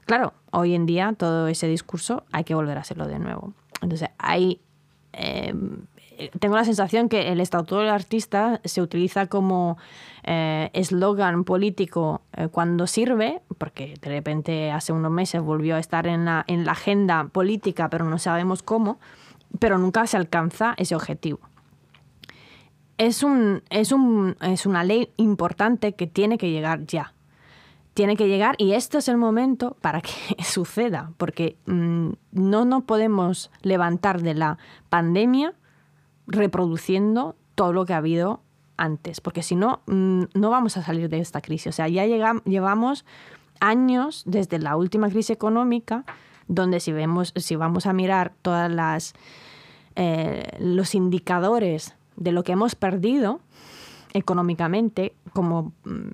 Claro, 0.06 0.34
hoy 0.50 0.74
en 0.74 0.86
día 0.86 1.14
todo 1.16 1.48
ese 1.48 1.66
discurso 1.66 2.24
hay 2.32 2.44
que 2.44 2.54
volver 2.54 2.76
a 2.78 2.82
hacerlo 2.82 3.06
de 3.06 3.18
nuevo. 3.18 3.54
Entonces, 3.80 4.10
hay, 4.18 4.60
eh, 5.12 5.54
tengo 6.38 6.56
la 6.56 6.64
sensación 6.64 7.08
que 7.08 7.32
el 7.32 7.40
estatuto 7.40 7.78
del 7.78 7.88
artista 7.88 8.60
se 8.64 8.82
utiliza 8.82 9.26
como 9.26 9.78
eh, 10.22 10.70
eslogan 10.72 11.44
político 11.44 12.22
eh, 12.36 12.48
cuando 12.48 12.86
sirve, 12.86 13.42
porque 13.58 13.94
de 14.00 14.08
repente 14.08 14.70
hace 14.70 14.92
unos 14.92 15.10
meses 15.10 15.42
volvió 15.42 15.76
a 15.76 15.78
estar 15.78 16.06
en 16.06 16.24
la, 16.24 16.44
en 16.46 16.64
la 16.64 16.72
agenda 16.72 17.28
política, 17.32 17.88
pero 17.90 18.04
no 18.04 18.18
sabemos 18.18 18.62
cómo, 18.62 18.98
pero 19.58 19.78
nunca 19.78 20.06
se 20.06 20.16
alcanza 20.16 20.74
ese 20.76 20.94
objetivo 20.94 21.40
es, 22.98 23.22
un, 23.22 23.62
es, 23.70 23.92
un, 23.92 24.36
es 24.40 24.66
una 24.66 24.84
ley 24.84 25.10
importante 25.16 25.94
que 25.94 26.06
tiene 26.06 26.38
que 26.38 26.50
llegar 26.50 26.86
ya. 26.86 27.12
Tiene 27.94 28.16
que 28.16 28.26
llegar 28.26 28.56
y 28.58 28.72
este 28.72 28.98
es 28.98 29.08
el 29.08 29.16
momento 29.16 29.76
para 29.80 30.00
que 30.00 30.10
suceda, 30.44 31.12
porque 31.16 31.56
mm, 31.66 32.10
no 32.32 32.64
nos 32.64 32.84
podemos 32.84 33.50
levantar 33.62 34.22
de 34.22 34.34
la 34.34 34.58
pandemia 34.88 35.54
reproduciendo 36.26 37.36
todo 37.54 37.72
lo 37.72 37.86
que 37.86 37.94
ha 37.94 37.98
habido 37.98 38.40
antes, 38.76 39.20
porque 39.20 39.42
si 39.42 39.56
no, 39.56 39.82
mm, 39.86 40.24
no 40.34 40.50
vamos 40.50 40.76
a 40.76 40.82
salir 40.82 41.08
de 41.08 41.18
esta 41.18 41.40
crisis. 41.40 41.68
O 41.68 41.72
sea, 41.72 41.88
ya 41.88 42.04
llevamos 42.06 43.04
años 43.60 44.22
desde 44.26 44.58
la 44.58 44.76
última 44.76 45.08
crisis 45.08 45.30
económica, 45.30 46.04
donde 46.48 46.80
si, 46.80 46.92
vemos, 46.92 47.32
si 47.36 47.56
vamos 47.56 47.86
a 47.86 47.92
mirar 47.92 48.32
todas 48.42 48.70
las 48.70 49.14
eh, 49.96 50.56
los 50.58 50.94
indicadores 50.94 51.94
de 52.16 52.32
lo 52.32 52.42
que 52.42 52.52
hemos 52.52 52.74
perdido 52.74 53.40
económicamente 54.12 55.14
como 55.32 55.72
mm, 55.84 56.08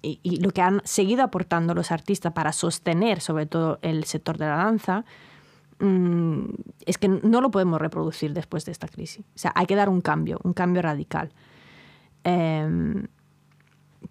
y 0.00 0.40
lo 0.40 0.52
que 0.52 0.62
han 0.62 0.80
seguido 0.84 1.24
aportando 1.24 1.74
los 1.74 1.90
artistas 1.90 2.32
para 2.32 2.52
sostener 2.52 3.20
sobre 3.20 3.46
todo 3.46 3.80
el 3.82 4.04
sector 4.04 4.38
de 4.38 4.46
la 4.46 4.56
danza 4.56 5.04
mm, 5.80 6.44
es 6.86 6.98
que 6.98 7.08
no 7.08 7.40
lo 7.40 7.50
podemos 7.50 7.80
reproducir 7.80 8.32
después 8.34 8.64
de 8.64 8.72
esta 8.72 8.88
crisis. 8.88 9.24
O 9.34 9.38
sea, 9.38 9.52
hay 9.54 9.66
que 9.66 9.74
dar 9.74 9.88
un 9.88 10.00
cambio, 10.00 10.38
un 10.44 10.52
cambio 10.52 10.82
radical. 10.82 11.32
Em, 12.24 13.06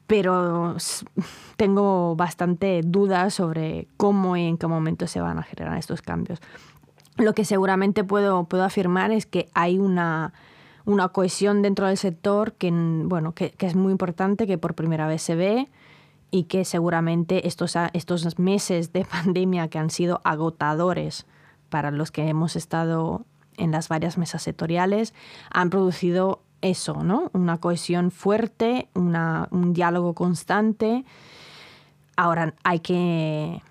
pero 0.07 0.75
tengo 1.57 2.15
bastante 2.15 2.81
dudas 2.83 3.33
sobre 3.33 3.87
cómo 3.97 4.37
y 4.37 4.45
en 4.45 4.57
qué 4.57 4.67
momento 4.67 5.07
se 5.07 5.21
van 5.21 5.39
a 5.39 5.43
generar 5.43 5.77
estos 5.77 6.01
cambios. 6.01 6.39
Lo 7.17 7.33
que 7.33 7.45
seguramente 7.45 8.03
puedo, 8.03 8.43
puedo 8.45 8.63
afirmar 8.63 9.11
es 9.11 9.25
que 9.25 9.49
hay 9.53 9.79
una, 9.79 10.33
una 10.85 11.09
cohesión 11.09 11.61
dentro 11.61 11.87
del 11.87 11.97
sector 11.97 12.53
que, 12.53 12.71
bueno, 12.71 13.33
que, 13.33 13.51
que 13.51 13.65
es 13.65 13.75
muy 13.75 13.91
importante, 13.91 14.45
que 14.45 14.57
por 14.57 14.75
primera 14.75 15.07
vez 15.07 15.21
se 15.21 15.35
ve 15.35 15.67
y 16.31 16.43
que 16.43 16.65
seguramente 16.65 17.47
estos, 17.47 17.75
estos 17.93 18.39
meses 18.39 18.93
de 18.93 19.05
pandemia 19.11 19.67
que 19.67 19.79
han 19.79 19.89
sido 19.89 20.21
agotadores 20.23 21.25
para 21.69 21.91
los 21.91 22.11
que 22.11 22.27
hemos 22.27 22.55
estado 22.55 23.25
en 23.57 23.71
las 23.71 23.89
varias 23.89 24.17
mesas 24.17 24.43
sectoriales 24.43 25.13
han 25.51 25.69
producido 25.69 26.41
eso, 26.61 27.03
¿no? 27.03 27.29
Una 27.33 27.57
cohesión 27.57 28.11
fuerte, 28.11 28.89
un 28.93 29.73
diálogo 29.73 30.13
constante. 30.13 31.05
Ahora 32.15 32.53
hay 32.63 32.79
que, 32.79 33.61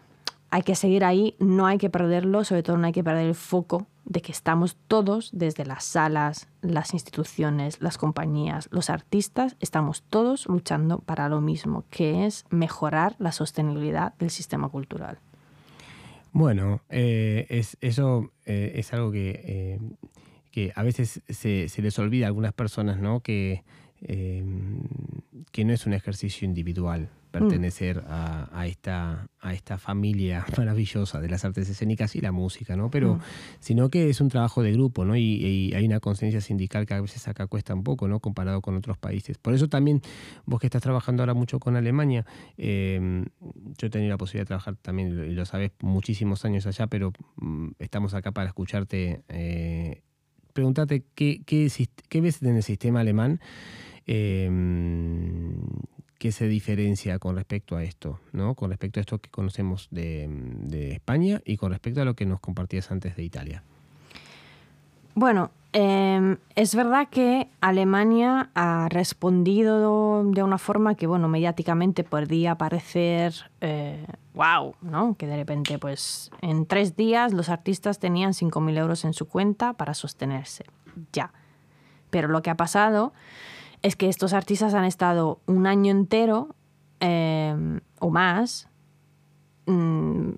hay 0.51 0.62
que 0.62 0.74
seguir 0.74 1.05
ahí, 1.05 1.34
no 1.38 1.66
hay 1.66 1.78
que 1.78 1.90
perderlo, 1.90 2.44
sobre 2.44 2.62
todo 2.62 2.76
no 2.76 2.86
hay 2.86 2.92
que 2.92 3.05
perder 3.05 3.26
el 3.26 3.34
foco 3.34 3.86
de 4.05 4.22
que 4.22 4.30
estamos 4.30 4.76
todos, 4.86 5.30
desde 5.32 5.66
las 5.66 5.84
salas, 5.84 6.47
las 6.62 6.94
instituciones, 6.94 7.82
las 7.82 7.99
compañías, 7.99 8.68
los 8.70 8.88
artistas, 8.88 9.57
estamos 9.59 10.03
todos 10.03 10.47
luchando 10.47 10.99
para 11.01 11.28
lo 11.28 11.40
mismo, 11.40 11.84
que 11.90 12.24
es 12.24 12.44
mejorar 12.51 13.16
la 13.18 13.32
sostenibilidad 13.32 14.14
del 14.18 14.30
sistema 14.30 14.68
cultural. 14.68 15.18
Bueno, 16.39 16.82
eh, 16.91 17.47
es, 17.49 17.78
eso 17.80 18.30
eh, 18.45 18.72
es 18.74 18.93
algo 18.93 19.11
que, 19.11 19.41
eh, 19.43 19.78
que 20.53 20.70
a 20.74 20.82
veces 20.82 21.22
se, 21.30 21.70
se 21.70 21.80
les 21.80 21.99
olvida 21.99 22.26
a 22.26 22.28
algunas 22.28 22.53
personas, 22.53 23.01
¿no? 23.01 23.20
Que, 23.20 23.64
eh, 24.03 24.45
que 25.51 25.64
no 25.64 25.72
es 25.72 25.87
un 25.87 25.95
ejercicio 25.95 26.45
individual 26.47 27.09
pertenecer 27.41 28.03
a, 28.09 28.49
a 28.53 28.66
esta, 28.66 29.28
a 29.41 29.53
esta 29.55 29.78
familia 29.78 30.45
maravillosa 30.59 31.20
de 31.20 31.28
las 31.28 31.45
artes 31.45 31.68
escénicas 31.68 32.16
y 32.16 32.20
la 32.20 32.32
música, 32.32 32.76
¿no? 32.76 32.91
Pero, 32.91 33.16
Mm. 33.16 33.20
sino 33.61 33.89
que 33.91 34.11
es 34.11 34.20
un 34.20 34.28
trabajo 34.28 34.62
de 34.62 34.72
grupo, 34.72 35.05
¿no? 35.05 35.16
Y, 35.16 35.22
y 35.22 35.74
hay 35.74 35.84
una 35.87 36.01
conciencia 36.01 36.41
sindical 36.41 36.87
que 36.87 36.95
a 36.95 37.01
veces 37.01 37.26
acá 37.28 37.47
cuesta 37.47 37.74
un 37.74 37.82
poco, 37.82 38.09
¿no? 38.09 38.20
Comparado 38.20 38.61
con 38.61 38.76
otros 38.76 38.99
países. 38.99 39.39
Por 39.39 39.55
eso 39.55 39.68
también, 39.68 40.01
vos 40.45 40.61
que 40.61 40.66
estás 40.66 40.82
trabajando 40.82 41.22
ahora 41.22 41.34
mucho 41.34 41.59
con 41.61 41.76
Alemania, 41.76 42.24
eh, 42.57 43.24
yo 43.78 43.87
he 43.87 43.91
tenido 43.91 44.11
la 44.11 44.18
posibilidad 44.18 44.45
de 44.45 44.49
trabajar 44.49 44.76
también, 44.76 45.09
y 45.30 45.34
lo 45.34 45.45
sabes, 45.45 45.72
muchísimos 45.80 46.45
años 46.45 46.66
allá, 46.66 46.87
pero 46.87 47.12
mm, 47.37 47.68
estamos 47.78 48.14
acá 48.14 48.32
para 48.32 48.49
escucharte. 48.49 49.22
Eh, 49.28 50.03
preguntarte 50.53 51.05
qué, 51.14 51.43
qué, 51.45 52.20
ves 52.22 52.43
en 52.43 52.57
el 52.57 52.62
sistema 52.62 53.01
alemán 53.01 53.41
eh, 54.07 54.49
que 56.19 56.33
se 56.33 56.49
diferencia 56.49 57.19
con 57.19 57.37
respecto 57.37 57.77
a 57.77 57.83
esto, 57.83 58.21
¿no? 58.33 58.55
Con 58.55 58.71
respecto 58.71 59.01
a 59.01 59.03
esto 59.03 59.19
que 59.19 59.31
conocemos 59.31 59.89
de, 59.91 60.29
de 60.29 60.93
España 60.93 61.41
y 61.45 61.57
con 61.57 61.73
respecto 61.73 62.03
a 62.03 62.05
lo 62.05 62.14
que 62.14 62.27
nos 62.27 62.41
compartías 62.41 62.91
antes 62.91 63.17
de 63.17 63.23
Italia. 63.25 63.62
Bueno, 65.14 65.51
eh, 65.73 66.37
es 66.55 66.75
verdad 66.75 67.09
que 67.11 67.49
Alemania 67.61 68.51
ha 68.55 68.89
respondido 68.91 70.25
de 70.25 70.43
una 70.43 70.57
forma 70.59 70.95
que, 70.95 71.07
bueno, 71.07 71.29
mediáticamente 71.29 72.03
podría 72.03 72.55
parecer 72.55 73.35
eh, 73.61 74.07
wow, 74.33 74.75
¿no? 74.81 75.17
Que 75.19 75.27
de 75.27 75.37
repente, 75.37 75.79
pues, 75.79 76.31
en 76.41 76.67
tres 76.67 76.97
días 76.97 77.33
los 77.33 77.49
artistas 77.49 77.99
tenían 77.99 78.33
5.000 78.33 78.79
euros 78.79 79.05
en 79.05 79.12
su 79.12 79.27
cuenta 79.27 79.73
para 79.73 79.93
sostenerse. 79.95 80.64
Ya. 81.12 81.33
Pero 82.09 82.29
lo 82.29 82.41
que 82.41 82.51
ha 82.51 82.57
pasado 82.57 83.12
es 83.87 83.95
que 83.95 84.09
estos 84.09 84.32
artistas 84.32 84.74
han 84.74 84.84
estado 84.84 85.39
un 85.47 85.68
año 85.68 85.93
entero 85.93 86.57
eh, 86.99 87.55
o 88.01 88.11
más 88.11 88.68
mm, 89.66 90.30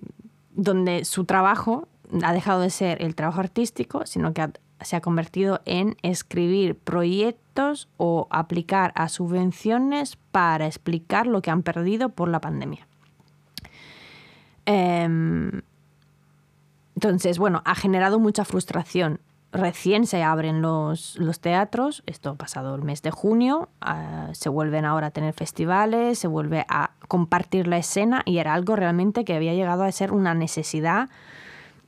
donde 0.51 1.03
su 1.03 1.25
trabajo 1.25 1.87
ha 2.23 2.31
dejado 2.31 2.61
de 2.61 2.69
ser 2.69 3.01
el 3.01 3.15
trabajo 3.15 3.39
artístico, 3.39 4.05
sino 4.05 4.35
que 4.35 4.51
se 4.81 4.95
ha 4.95 5.01
convertido 5.01 5.61
en 5.65 5.97
escribir 6.03 6.75
proyectos 6.75 7.89
o 7.97 8.27
aplicar 8.29 8.91
a 8.95 9.09
subvenciones 9.09 10.15
para 10.31 10.67
explicar 10.67 11.25
lo 11.25 11.41
que 11.41 11.49
han 11.49 11.63
perdido 11.63 12.09
por 12.09 12.29
la 12.29 12.41
pandemia. 12.41 12.87
Em, 14.65 15.63
entonces, 16.93 17.39
bueno, 17.39 17.63
ha 17.65 17.73
generado 17.73 18.19
mucha 18.19 18.45
frustración. 18.45 19.19
Recién 19.51 20.05
se 20.05 20.21
abren 20.21 20.61
los, 20.61 21.17
los 21.17 21.39
teatros, 21.39 22.03
esto 22.05 22.29
ha 22.29 22.35
pasado 22.35 22.75
el 22.75 22.83
mes 22.83 23.01
de 23.01 23.09
junio, 23.09 23.69
ah, 23.81 24.27
se 24.33 24.47
vuelven 24.47 24.85
ahora 24.85 25.07
a 25.07 25.11
tener 25.11 25.33
festivales, 25.33 26.19
se 26.19 26.27
vuelve 26.27 26.65
a 26.69 26.91
compartir 27.07 27.67
la 27.67 27.77
escena 27.79 28.21
y 28.25 28.37
era 28.37 28.53
algo 28.53 28.75
realmente 28.75 29.25
que 29.25 29.33
había 29.35 29.55
llegado 29.55 29.83
a 29.83 29.91
ser 29.91 30.11
una 30.11 30.35
necesidad 30.35 31.09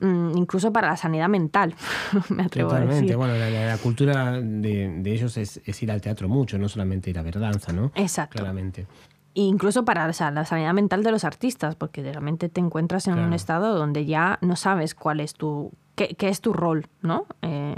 mm, 0.00 0.36
incluso 0.36 0.72
para 0.72 0.88
la 0.88 0.96
sanidad 0.96 1.28
mental, 1.28 1.76
me 2.30 2.42
atrevo 2.42 2.70
a 2.70 2.74
Totalmente. 2.74 3.02
decir. 3.02 3.16
Bueno, 3.16 3.34
la, 3.36 3.48
la- 3.48 3.66
la 3.66 3.78
cultura 3.78 4.32
de, 4.40 4.96
de 4.98 5.12
ellos 5.12 5.36
es, 5.36 5.60
es 5.64 5.82
ir 5.84 5.92
al 5.92 6.00
teatro 6.00 6.28
mucho, 6.28 6.58
no 6.58 6.68
solamente 6.68 7.10
ir 7.10 7.18
a 7.20 7.22
ver 7.22 7.38
danza, 7.38 7.72
¿no? 7.72 7.92
Exacto. 7.94 8.38
Claramente. 8.38 8.86
Incluso 9.34 9.84
para 9.84 10.06
o 10.06 10.12
sea, 10.12 10.30
la 10.30 10.44
sanidad 10.44 10.74
mental 10.74 11.02
de 11.02 11.10
los 11.10 11.24
artistas, 11.24 11.74
porque 11.74 12.02
realmente 12.02 12.48
te 12.48 12.60
encuentras 12.60 13.06
en 13.06 13.18
un 13.18 13.32
estado 13.32 13.74
donde 13.74 14.04
ya 14.04 14.38
no 14.42 14.56
sabes 14.56 14.94
cuál 14.94 15.20
es 15.20 15.32
tu, 15.32 15.72
qué, 15.94 16.14
qué 16.18 16.28
es 16.28 16.42
tu 16.42 16.52
rol, 16.52 16.86
¿no? 17.00 17.26
Eh, 17.40 17.76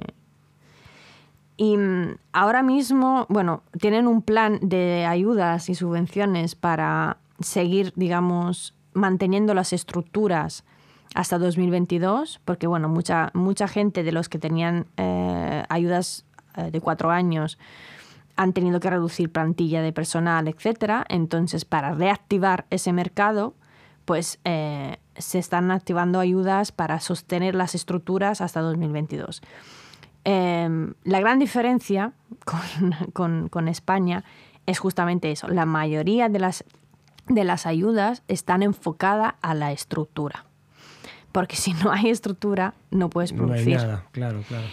y 1.56 1.76
mm, 1.76 2.16
ahora 2.32 2.62
mismo, 2.64 3.26
bueno, 3.28 3.62
tienen 3.80 4.08
un 4.08 4.22
plan 4.22 4.58
de 4.62 5.06
ayudas 5.06 5.68
y 5.68 5.76
subvenciones 5.76 6.56
para 6.56 7.18
seguir, 7.38 7.92
digamos, 7.94 8.74
manteniendo 8.92 9.54
las 9.54 9.72
estructuras 9.72 10.64
hasta 11.14 11.38
2022, 11.38 12.40
porque 12.44 12.66
bueno, 12.66 12.88
mucha, 12.88 13.30
mucha 13.34 13.68
gente 13.68 14.02
de 14.02 14.10
los 14.10 14.28
que 14.28 14.40
tenían 14.40 14.86
ayudas 15.68 16.24
de 16.56 16.80
cuatro 16.80 17.10
años 17.10 17.58
han 18.36 18.52
tenido 18.52 18.80
que 18.80 18.90
reducir 18.90 19.30
plantilla 19.30 19.82
de 19.82 19.92
personal, 19.92 20.48
etcétera. 20.48 21.04
Entonces, 21.08 21.64
para 21.64 21.92
reactivar 21.92 22.66
ese 22.70 22.92
mercado, 22.92 23.54
pues 24.04 24.38
eh, 24.44 24.98
se 25.16 25.38
están 25.38 25.70
activando 25.70 26.20
ayudas 26.20 26.72
para 26.72 27.00
sostener 27.00 27.54
las 27.54 27.74
estructuras 27.74 28.40
hasta 28.40 28.60
2022. 28.60 29.42
Em, 30.24 30.94
la 31.04 31.20
gran 31.20 31.38
diferencia 31.38 32.12
con, 33.12 33.68
España 33.68 34.24
es 34.66 34.78
justamente 34.78 35.30
eso. 35.30 35.48
La 35.48 35.66
mayoría 35.66 36.28
de 36.28 36.38
las, 36.38 36.64
de 37.28 37.44
las 37.44 37.66
ayudas 37.66 38.22
están 38.28 38.62
enfocadas 38.62 39.34
a 39.42 39.54
la 39.54 39.72
estructura. 39.72 40.46
Porque 41.30 41.56
si 41.56 41.72
no 41.74 41.90
hay 41.90 42.10
estructura, 42.10 42.74
no 42.90 43.10
puedes 43.10 43.32
producir. 43.32 43.76
claro, 44.12 44.42
claro. 44.46 44.66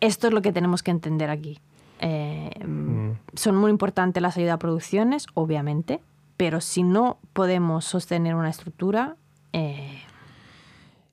Esto 0.00 0.28
es 0.28 0.32
lo 0.32 0.40
que 0.40 0.52
tenemos 0.52 0.82
que 0.82 0.90
entender 0.90 1.28
aquí. 1.30 1.60
Eh, 2.00 2.50
mm. 2.64 3.10
Son 3.34 3.56
muy 3.56 3.70
importantes 3.70 4.22
las 4.22 4.36
ayudas 4.36 4.54
a 4.54 4.58
producciones, 4.58 5.26
obviamente, 5.34 6.00
pero 6.36 6.60
si 6.60 6.82
no 6.82 7.18
podemos 7.32 7.84
sostener 7.84 8.34
una 8.34 8.50
estructura... 8.50 9.16
Eh, 9.52 10.00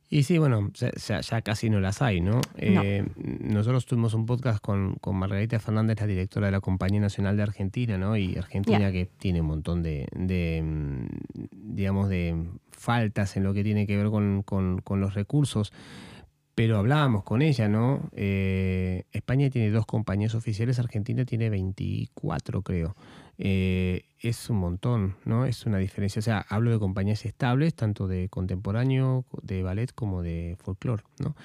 y 0.10 0.24
sí, 0.24 0.38
bueno, 0.38 0.72
ya, 0.74 1.42
casi 1.42 1.70
no 1.70 1.82
las 1.82 2.02
hay, 2.02 2.22
¿no? 2.22 2.40
Eh, 2.56 3.06
nosotros 3.18 3.86
tuvimos 3.86 4.14
un 4.14 4.26
podcast 4.26 4.62
con, 4.62 4.96
con, 5.02 5.18
Margarita 5.18 5.60
Fernández, 5.60 6.00
la 6.00 6.08
directora 6.08 6.46
de 6.46 6.54
la 6.54 6.62
Compañía 6.62 7.02
Nacional 7.02 7.36
de 7.36 7.44
Argentina, 7.44 7.98
¿no? 7.98 8.16
Y 8.16 8.38
Argentina 8.38 8.90
que 8.94 9.10
tiene 9.18 9.42
un 9.42 9.48
montón 9.48 9.84
de, 9.84 10.08
de, 10.16 10.64
digamos, 11.52 12.08
de 12.08 12.42
faltas 12.72 13.36
en 13.36 13.44
lo 13.44 13.54
que 13.54 13.66
tiene 13.66 13.86
que 13.86 13.98
ver 13.98 14.08
con, 14.08 14.44
con, 14.44 14.80
con 14.80 15.02
los 15.02 15.14
recursos 15.14 15.74
pero 16.58 16.80
hablábamos 16.80 17.24
con 17.24 17.44
ella, 17.44 17.70
¿no? 17.70 18.10
Eh, 18.14 19.04
España 19.12 19.48
tiene 19.52 19.70
dos 19.70 19.86
compañías 19.86 20.34
oficiales, 20.34 20.80
Argentina 20.80 21.24
tiene 21.24 21.52
24, 21.52 22.64
creo. 22.64 22.96
Eh, 23.38 24.06
es 24.20 24.50
un 24.50 24.58
montón, 24.58 25.18
¿no? 25.24 25.46
Es 25.46 25.68
una 25.68 25.78
diferencia. 25.78 26.20
O 26.20 26.24
sea, 26.24 26.44
hablo 26.50 26.72
de 26.72 26.80
compañías 26.80 27.28
estables, 27.28 27.76
tanto 27.76 28.08
de 28.08 28.30
contemporáneo, 28.30 29.24
de 29.44 29.62
ballet, 29.62 29.94
como 29.94 30.24
de 30.24 30.58
folclore, 30.60 31.04
¿no? 31.20 31.36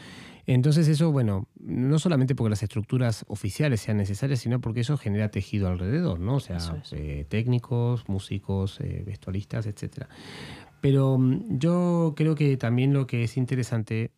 Entonces 0.47 0.89
eso, 0.89 1.13
bueno, 1.13 1.47
no 1.61 1.99
solamente 1.99 2.35
porque 2.35 2.49
las 2.49 2.63
estructuras 2.63 3.27
oficiales 3.29 3.83
sean 3.83 3.99
necesarias, 3.99 4.39
sino 4.39 4.63
porque 4.63 4.81
eso 4.81 4.97
genera 4.97 5.31
tejido 5.31 5.69
alrededor, 5.69 6.21
¿no? 6.21 6.37
O 6.37 6.41
sea, 6.41 6.57
eh, 6.93 7.27
técnicos, 7.29 8.09
músicos, 8.09 8.79
vestuaristas, 9.05 9.67
etcétera. 9.67 10.09
Pero 10.81 11.19
mm, 11.19 11.59
yo 11.59 12.15
creo 12.17 12.35
que 12.35 12.57
también 12.57 12.95
lo 12.95 13.07
que 13.07 13.25
es 13.25 13.37
interesante 13.37 14.13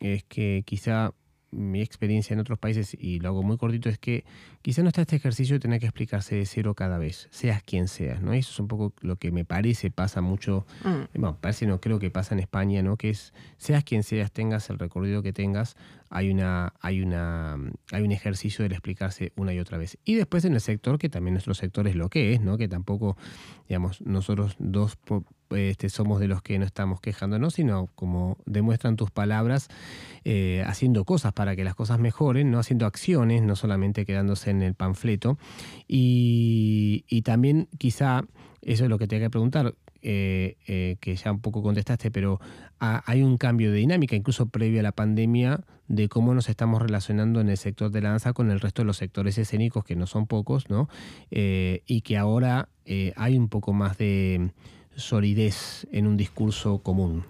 es 0.00 0.24
que 0.24 0.62
quizá 0.64 1.12
mi 1.50 1.80
experiencia 1.80 2.34
en 2.34 2.40
otros 2.40 2.58
países, 2.58 2.96
y 2.98 3.20
lo 3.20 3.28
hago 3.28 3.42
muy 3.42 3.56
cortito, 3.56 3.88
es 3.88 3.98
que 3.98 4.24
quizá 4.62 4.82
no 4.82 4.88
está 4.88 5.02
este 5.02 5.16
ejercicio 5.16 5.56
de 5.56 5.60
tener 5.60 5.80
que 5.80 5.86
explicarse 5.86 6.36
de 6.36 6.46
cero 6.46 6.74
cada 6.74 6.98
vez, 6.98 7.28
seas 7.30 7.62
quien 7.62 7.88
seas, 7.88 8.20
¿no? 8.20 8.32
eso 8.32 8.50
es 8.52 8.60
un 8.60 8.68
poco 8.68 8.92
lo 9.00 9.16
que 9.16 9.30
me 9.30 9.44
parece 9.44 9.90
pasa 9.90 10.20
mucho, 10.20 10.66
mm. 10.84 11.18
bueno, 11.18 11.38
parece 11.40 11.66
no 11.66 11.80
creo 11.80 11.98
que 11.98 12.10
pasa 12.10 12.34
en 12.34 12.40
España, 12.40 12.82
¿no? 12.82 12.96
Que 12.96 13.10
es, 13.10 13.32
seas 13.56 13.84
quien 13.84 14.02
seas, 14.02 14.30
tengas 14.30 14.68
el 14.70 14.78
recorrido 14.78 15.22
que 15.22 15.32
tengas, 15.32 15.76
hay 16.10 16.30
una, 16.30 16.74
hay 16.80 17.02
una, 17.02 17.56
hay 17.92 18.02
un 18.02 18.12
ejercicio 18.12 18.68
de 18.68 18.74
explicarse 18.74 19.32
una 19.36 19.52
y 19.52 19.58
otra 19.58 19.78
vez. 19.78 19.98
Y 20.04 20.14
después 20.14 20.44
en 20.44 20.54
el 20.54 20.60
sector, 20.60 20.98
que 20.98 21.08
también 21.08 21.34
nuestro 21.34 21.54
sector 21.54 21.86
es 21.88 21.94
lo 21.94 22.08
que 22.08 22.32
es, 22.34 22.40
¿no? 22.40 22.56
Que 22.56 22.68
tampoco, 22.68 23.16
digamos, 23.68 24.00
nosotros 24.00 24.56
dos 24.58 24.98
este, 25.50 25.88
somos 25.88 26.20
de 26.20 26.28
los 26.28 26.42
que 26.42 26.58
no 26.58 26.64
estamos 26.64 27.00
quejándonos, 27.00 27.54
sino 27.54 27.88
como 27.94 28.36
demuestran 28.44 28.96
tus 28.96 29.10
palabras, 29.10 29.68
eh, 30.24 30.62
haciendo 30.66 31.04
cosas 31.04 31.32
para 31.32 31.56
que 31.56 31.64
las 31.64 31.74
cosas 31.74 31.98
mejoren, 31.98 32.50
no 32.50 32.58
haciendo 32.58 32.86
acciones, 32.86 33.42
no 33.42 33.56
solamente 33.56 34.04
quedándose 34.04 34.50
en 34.50 34.62
el 34.62 34.74
panfleto. 34.74 35.38
Y, 35.86 37.04
también 37.24 37.68
quizá, 37.78 38.24
eso 38.62 38.84
es 38.84 38.90
lo 38.90 38.98
que 38.98 39.06
te 39.06 39.18
que 39.18 39.28
preguntar, 39.28 39.74
eh, 40.02 40.56
eh, 40.66 40.96
que 41.00 41.16
ya 41.16 41.32
un 41.32 41.40
poco 41.40 41.62
contestaste, 41.62 42.10
pero 42.10 42.40
hay 42.80 43.22
un 43.22 43.38
cambio 43.38 43.72
de 43.72 43.78
dinámica, 43.78 44.14
incluso 44.14 44.46
previo 44.46 44.80
a 44.80 44.82
la 44.84 44.92
pandemia, 44.92 45.60
de 45.88 46.08
cómo 46.08 46.32
nos 46.34 46.48
estamos 46.48 46.80
relacionando 46.80 47.40
en 47.40 47.48
el 47.48 47.56
sector 47.56 47.90
de 47.90 48.02
la 48.02 48.10
danza 48.10 48.32
con 48.32 48.50
el 48.50 48.60
resto 48.60 48.82
de 48.82 48.86
los 48.86 48.98
sectores 48.98 49.36
escénicos, 49.36 49.84
que 49.84 49.96
no 49.96 50.06
son 50.06 50.26
pocos, 50.26 50.70
¿no? 50.70 50.88
y 51.30 52.00
que 52.02 52.16
ahora 52.16 52.68
hay 53.16 53.36
un 53.36 53.48
poco 53.48 53.72
más 53.72 53.98
de 53.98 54.52
solidez 54.94 55.88
en 55.90 56.06
un 56.06 56.16
discurso 56.16 56.78
común. 56.78 57.24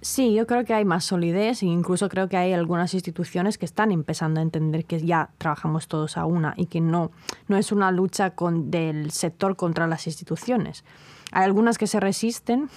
Sí, 0.00 0.32
yo 0.32 0.46
creo 0.46 0.64
que 0.64 0.74
hay 0.74 0.84
más 0.84 1.04
solidez 1.04 1.62
e 1.62 1.66
incluso 1.66 2.08
creo 2.08 2.28
que 2.28 2.36
hay 2.36 2.52
algunas 2.52 2.94
instituciones 2.94 3.58
que 3.58 3.66
están 3.66 3.90
empezando 3.90 4.38
a 4.38 4.44
entender 4.44 4.84
que 4.84 5.04
ya 5.04 5.30
trabajamos 5.38 5.88
todos 5.88 6.16
a 6.16 6.24
una 6.24 6.54
y 6.56 6.66
que 6.66 6.80
no, 6.80 7.10
no 7.48 7.56
es 7.56 7.72
una 7.72 7.90
lucha 7.90 8.30
con, 8.30 8.70
del 8.70 9.10
sector 9.10 9.56
contra 9.56 9.88
las 9.88 10.06
instituciones. 10.06 10.84
Hay 11.32 11.44
algunas 11.44 11.78
que 11.78 11.86
se 11.86 12.00
resisten, 12.00 12.68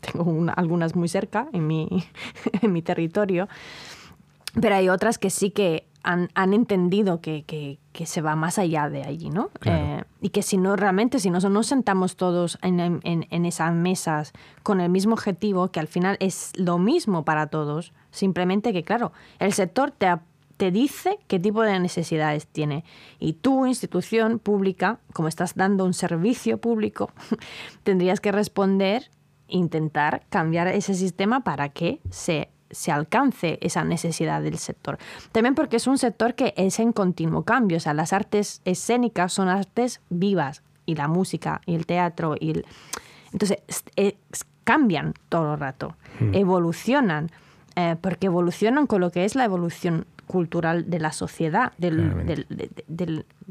tengo 0.12 0.46
algunas 0.56 0.94
muy 0.94 1.08
cerca 1.08 1.48
en 1.52 1.66
mi, 1.66 1.88
en 2.62 2.72
mi 2.72 2.82
territorio, 2.82 3.48
pero 4.60 4.74
hay 4.74 4.88
otras 4.88 5.18
que 5.18 5.30
sí 5.30 5.50
que 5.50 5.86
han, 6.02 6.30
han 6.34 6.54
entendido 6.54 7.20
que, 7.20 7.42
que, 7.42 7.80
que, 7.92 8.06
se 8.06 8.22
va 8.22 8.36
más 8.36 8.58
allá 8.58 8.88
de 8.88 9.02
allí, 9.02 9.28
¿no? 9.28 9.50
Eh, 9.64 10.04
y 10.20 10.28
que 10.28 10.42
si 10.42 10.56
no, 10.56 10.76
realmente, 10.76 11.18
si 11.18 11.30
no 11.30 11.40
nos 11.40 11.66
sentamos 11.66 12.16
todos 12.16 12.58
en, 12.62 12.78
en, 12.78 13.00
en, 13.02 13.44
esas 13.44 13.74
mesas 13.74 14.32
con 14.62 14.80
el 14.80 14.88
mismo 14.88 15.14
objetivo, 15.14 15.68
que 15.72 15.80
al 15.80 15.88
final 15.88 16.16
es 16.20 16.52
lo 16.56 16.78
mismo 16.78 17.24
para 17.24 17.48
todos, 17.48 17.92
simplemente 18.12 18.72
que, 18.72 18.84
claro, 18.84 19.10
el 19.40 19.52
sector 19.52 19.90
te, 19.90 20.06
te 20.56 20.70
dice 20.70 21.18
qué 21.26 21.38
tipo 21.38 21.62
de 21.62 21.78
necesidades 21.78 22.46
tiene. 22.46 22.84
Y 23.18 23.34
tu 23.34 23.66
institución 23.66 24.38
pública, 24.38 24.98
como 25.12 25.28
estás 25.28 25.54
dando 25.54 25.84
un 25.84 25.94
servicio 25.94 26.58
público, 26.58 27.10
tendrías 27.82 28.20
que 28.20 28.32
responder, 28.32 29.10
intentar 29.48 30.24
cambiar 30.28 30.68
ese 30.68 30.94
sistema 30.94 31.40
para 31.40 31.68
que 31.68 32.00
se 32.10 32.50
se 32.70 32.92
alcance 32.92 33.58
esa 33.62 33.84
necesidad 33.84 34.42
del 34.42 34.58
sector. 34.58 34.98
También 35.32 35.54
porque 35.54 35.76
es 35.76 35.86
un 35.86 35.98
sector 35.98 36.34
que 36.34 36.54
es 36.56 36.78
en 36.80 36.92
continuo 36.92 37.44
cambio, 37.44 37.76
o 37.76 37.80
sea, 37.80 37.94
las 37.94 38.12
artes 38.12 38.60
escénicas 38.64 39.32
son 39.32 39.48
artes 39.48 40.00
vivas 40.10 40.62
y 40.84 40.96
la 40.96 41.08
música 41.08 41.60
y 41.66 41.74
el 41.74 41.86
teatro 41.86 42.34
y 42.38 42.50
el... 42.50 42.66
Entonces, 43.32 43.58
cambian 44.64 45.14
todo 45.28 45.54
el 45.54 45.60
rato, 45.60 45.96
hmm. 46.20 46.34
evolucionan, 46.34 47.30
eh, 47.76 47.96
porque 48.00 48.26
evolucionan 48.26 48.86
con 48.86 49.00
lo 49.00 49.10
que 49.10 49.24
es 49.24 49.34
la 49.34 49.44
evolución 49.44 50.06
cultural 50.26 50.90
de 50.90 50.98
la 50.98 51.12
sociedad, 51.12 51.72
de, 51.78 51.90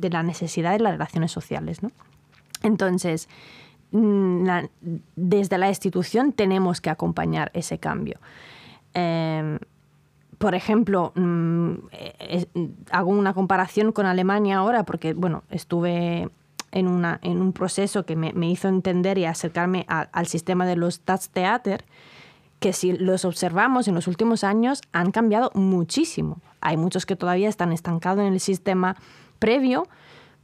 la 0.10 0.24
necesidad 0.24 0.72
de 0.72 0.80
las 0.80 0.94
relaciones 0.94 1.32
sociales. 1.32 1.82
¿no? 1.82 1.92
Entonces, 2.64 3.30
mm, 3.92 4.48
desde 5.16 5.58
la 5.58 5.70
institución 5.70 6.34
tenemos 6.34 6.82
que 6.82 6.90
acompañar 6.90 7.52
ese 7.54 7.78
cambio. 7.78 8.20
Em, 8.94 9.60
por 10.38 10.54
ejemplo, 10.56 11.14
mm, 11.16 11.74
hago 12.92 13.12
una 13.12 13.34
comparación 13.34 13.92
con 13.92 14.06
Alemania 14.06 14.58
ahora 14.58 14.84
porque, 14.84 15.14
bueno, 15.14 15.44
estuve 15.50 16.30
en, 16.72 16.88
una, 16.88 17.20
en 17.24 17.42
un 17.42 17.54
proceso 17.54 18.06
que 18.06 18.16
me, 18.16 18.50
hizo 18.50 18.68
entender 18.68 19.18
y 19.18 19.26
acercarme 19.26 19.86
al 19.88 20.28
sistema 20.28 20.66
de 20.66 20.76
los 20.76 20.96
Staatstheater, 20.96 21.86
que 22.66 22.74
si 22.74 22.94
los 22.94 23.26
observamos 23.26 23.88
en 23.88 23.94
los 23.94 24.08
últimos 24.08 24.44
años 24.44 24.82
han 24.92 25.12
cambiado 25.12 25.52
muchísimo. 25.54 26.42
Hay 26.62 26.78
muchos 26.78 27.06
que 27.06 27.16
todavía 27.16 27.48
están 27.48 27.72
estancados 27.72 28.26
en 28.26 28.34
el 28.34 28.40
sistema 28.40 28.96
previo, 29.38 29.88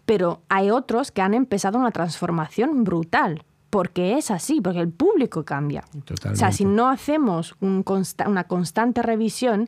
pero 0.06 0.40
hay 0.48 0.70
otros 0.70 1.10
que 1.10 1.24
han 1.24 1.34
empezado 1.34 1.80
una 1.80 1.90
transformación 1.90 2.84
brutal 2.84 3.44
porque 3.72 4.20
es 4.20 4.30
así, 4.30 4.62
porque 4.62 4.82
el 4.82 4.90
público 4.90 5.46
cambia. 5.46 5.84
O 6.32 6.36
sea, 6.36 6.52
si 6.52 6.64
no 6.64 6.90
hacemos 6.90 7.56
una 7.60 8.44
constante 8.44 9.02
revisión, 9.02 9.68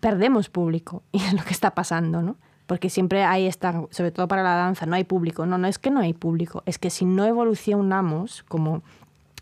perdemos 0.00 0.48
público. 0.48 1.04
Y 1.12 1.22
es 1.22 1.32
lo 1.32 1.44
que 1.44 1.52
está 1.52 1.76
pasando, 1.76 2.22
¿no? 2.22 2.38
Porque 2.66 2.90
siempre 2.90 3.22
hay 3.22 3.46
esta, 3.46 3.84
sobre 3.90 4.10
todo 4.10 4.26
para 4.26 4.42
la 4.42 4.56
danza, 4.56 4.84
no 4.84 4.96
hay 4.96 5.04
público. 5.04 5.46
No, 5.46 5.58
no 5.58 5.68
es 5.68 5.78
que 5.78 5.92
no 5.92 6.00
hay 6.00 6.12
público, 6.12 6.64
es 6.66 6.76
que 6.76 6.90
si 6.90 7.04
no 7.04 7.24
evolucionamos 7.24 8.42
como 8.48 8.82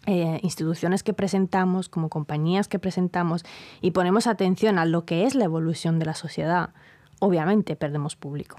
eh, 0.07 0.39
instituciones 0.43 1.03
que 1.03 1.13
presentamos, 1.13 1.89
como 1.89 2.09
compañías 2.09 2.69
que 2.69 2.79
presentamos 2.79 3.45
y 3.81 3.91
ponemos 3.91 4.27
atención 4.27 4.79
a 4.79 4.85
lo 4.85 5.05
que 5.05 5.25
es 5.25 5.35
la 5.35 5.45
evolución 5.45 5.99
de 5.99 6.07
la 6.07 6.15
sociedad, 6.15 6.71
obviamente 7.19 7.77
perdemos 7.77 8.17
público. 8.17 8.57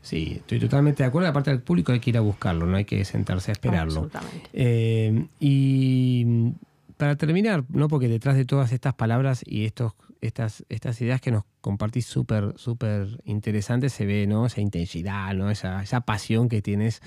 Sí, 0.00 0.34
estoy 0.36 0.58
totalmente 0.58 1.02
de 1.02 1.08
acuerdo. 1.08 1.28
Aparte 1.28 1.50
del 1.50 1.60
público 1.60 1.92
hay 1.92 2.00
que 2.00 2.10
ir 2.10 2.16
a 2.16 2.20
buscarlo, 2.20 2.66
no 2.66 2.76
hay 2.76 2.84
que 2.84 3.04
sentarse 3.04 3.50
a 3.50 3.52
esperarlo. 3.52 4.08
Eh, 4.52 5.26
y 5.38 6.54
para 6.96 7.16
terminar, 7.16 7.64
¿no? 7.68 7.88
porque 7.88 8.08
detrás 8.08 8.36
de 8.36 8.44
todas 8.44 8.72
estas 8.72 8.94
palabras 8.94 9.42
y 9.46 9.66
estos, 9.66 9.92
estas, 10.20 10.64
estas 10.68 11.00
ideas 11.00 11.20
que 11.20 11.30
nos 11.30 11.44
compartís 11.60 12.06
súper, 12.06 12.54
súper 12.56 13.20
interesantes, 13.24 13.92
se 13.92 14.06
ve 14.06 14.26
¿no? 14.26 14.46
esa 14.46 14.60
intensidad, 14.60 15.34
¿no? 15.34 15.50
esa, 15.50 15.82
esa 15.82 16.00
pasión 16.00 16.48
que 16.48 16.62
tienes 16.62 17.02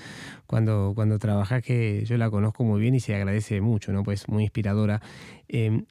cuando, 0.46 0.92
cuando 0.94 1.18
trabajas, 1.18 1.62
que 1.62 2.04
yo 2.04 2.16
la 2.16 2.30
conozco 2.30 2.64
muy 2.64 2.80
bien 2.80 2.94
y 2.94 3.00
se 3.00 3.14
agradece 3.14 3.60
mucho, 3.60 3.92
¿no? 3.92 4.02
pues 4.02 4.28
muy 4.28 4.44
inspiradora. 4.44 5.00
Eh, 5.48 5.84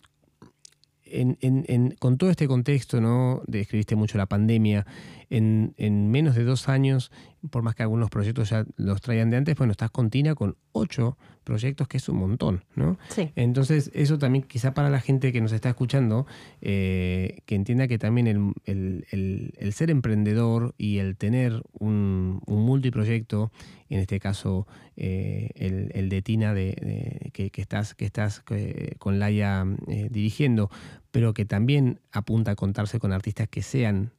con 2.00 2.18
todo 2.18 2.30
este 2.30 2.48
contexto, 2.48 3.02
¿no? 3.02 3.42
Describiste 3.46 3.96
mucho 3.96 4.18
la 4.18 4.28
pandemia. 4.28 4.86
En, 5.32 5.74
en, 5.78 6.12
menos 6.12 6.36
de 6.36 6.44
dos 6.44 6.68
años, 6.68 7.10
por 7.50 7.64
más 7.64 7.74
que 7.74 7.84
algunos 7.84 8.10
proyectos 8.10 8.50
ya 8.50 8.66
los 8.76 9.02
traían 9.02 9.30
de 9.30 9.38
antes, 9.38 9.56
bueno, 9.56 9.72
estás 9.72 9.90
con 9.90 10.10
Tina 10.10 10.36
con 10.36 10.58
ocho 10.74 11.18
proyectos, 11.44 11.88
que 11.88 11.98
es 11.98 12.08
un 12.10 12.18
montón, 12.18 12.64
¿no? 12.76 12.98
Sí. 13.10 13.32
Entonces, 13.36 13.92
eso 13.94 14.18
también 14.18 14.44
quizá 14.44 14.74
para 14.74 14.90
la 14.90 15.00
gente 15.00 15.32
que 15.32 15.42
nos 15.42 15.52
está 15.52 15.70
escuchando, 15.70 16.28
eh, 16.62 17.40
que 17.46 17.56
entienda 17.56 17.88
que 17.88 17.98
también 17.98 18.54
el, 18.66 19.06
el, 19.10 19.74
ser 19.74 19.90
emprendedor 19.90 20.76
y 20.78 21.00
el 21.00 21.18
tener 21.18 21.64
un, 21.74 22.42
un 22.46 22.64
multiproyecto, 22.64 23.52
en 23.90 24.00
este 24.00 24.20
caso 24.20 24.68
eh, 24.98 25.50
el, 25.56 26.10
de 26.10 26.22
Tina 26.22 26.54
de, 26.54 27.32
que, 27.34 27.50
que, 27.50 27.62
estás, 27.62 27.96
que 27.96 28.06
estás 28.06 28.44
eh, 28.52 28.96
con 29.00 29.20
Laia 29.20 29.66
dirigiendo, 30.10 30.70
pero 31.12 31.34
que 31.34 31.46
también 31.46 32.00
apunta 32.12 32.52
a 32.52 32.56
contarse 32.56 33.00
con 33.00 33.12
artistas 33.14 33.48
que 33.50 33.62
sean 33.64 34.12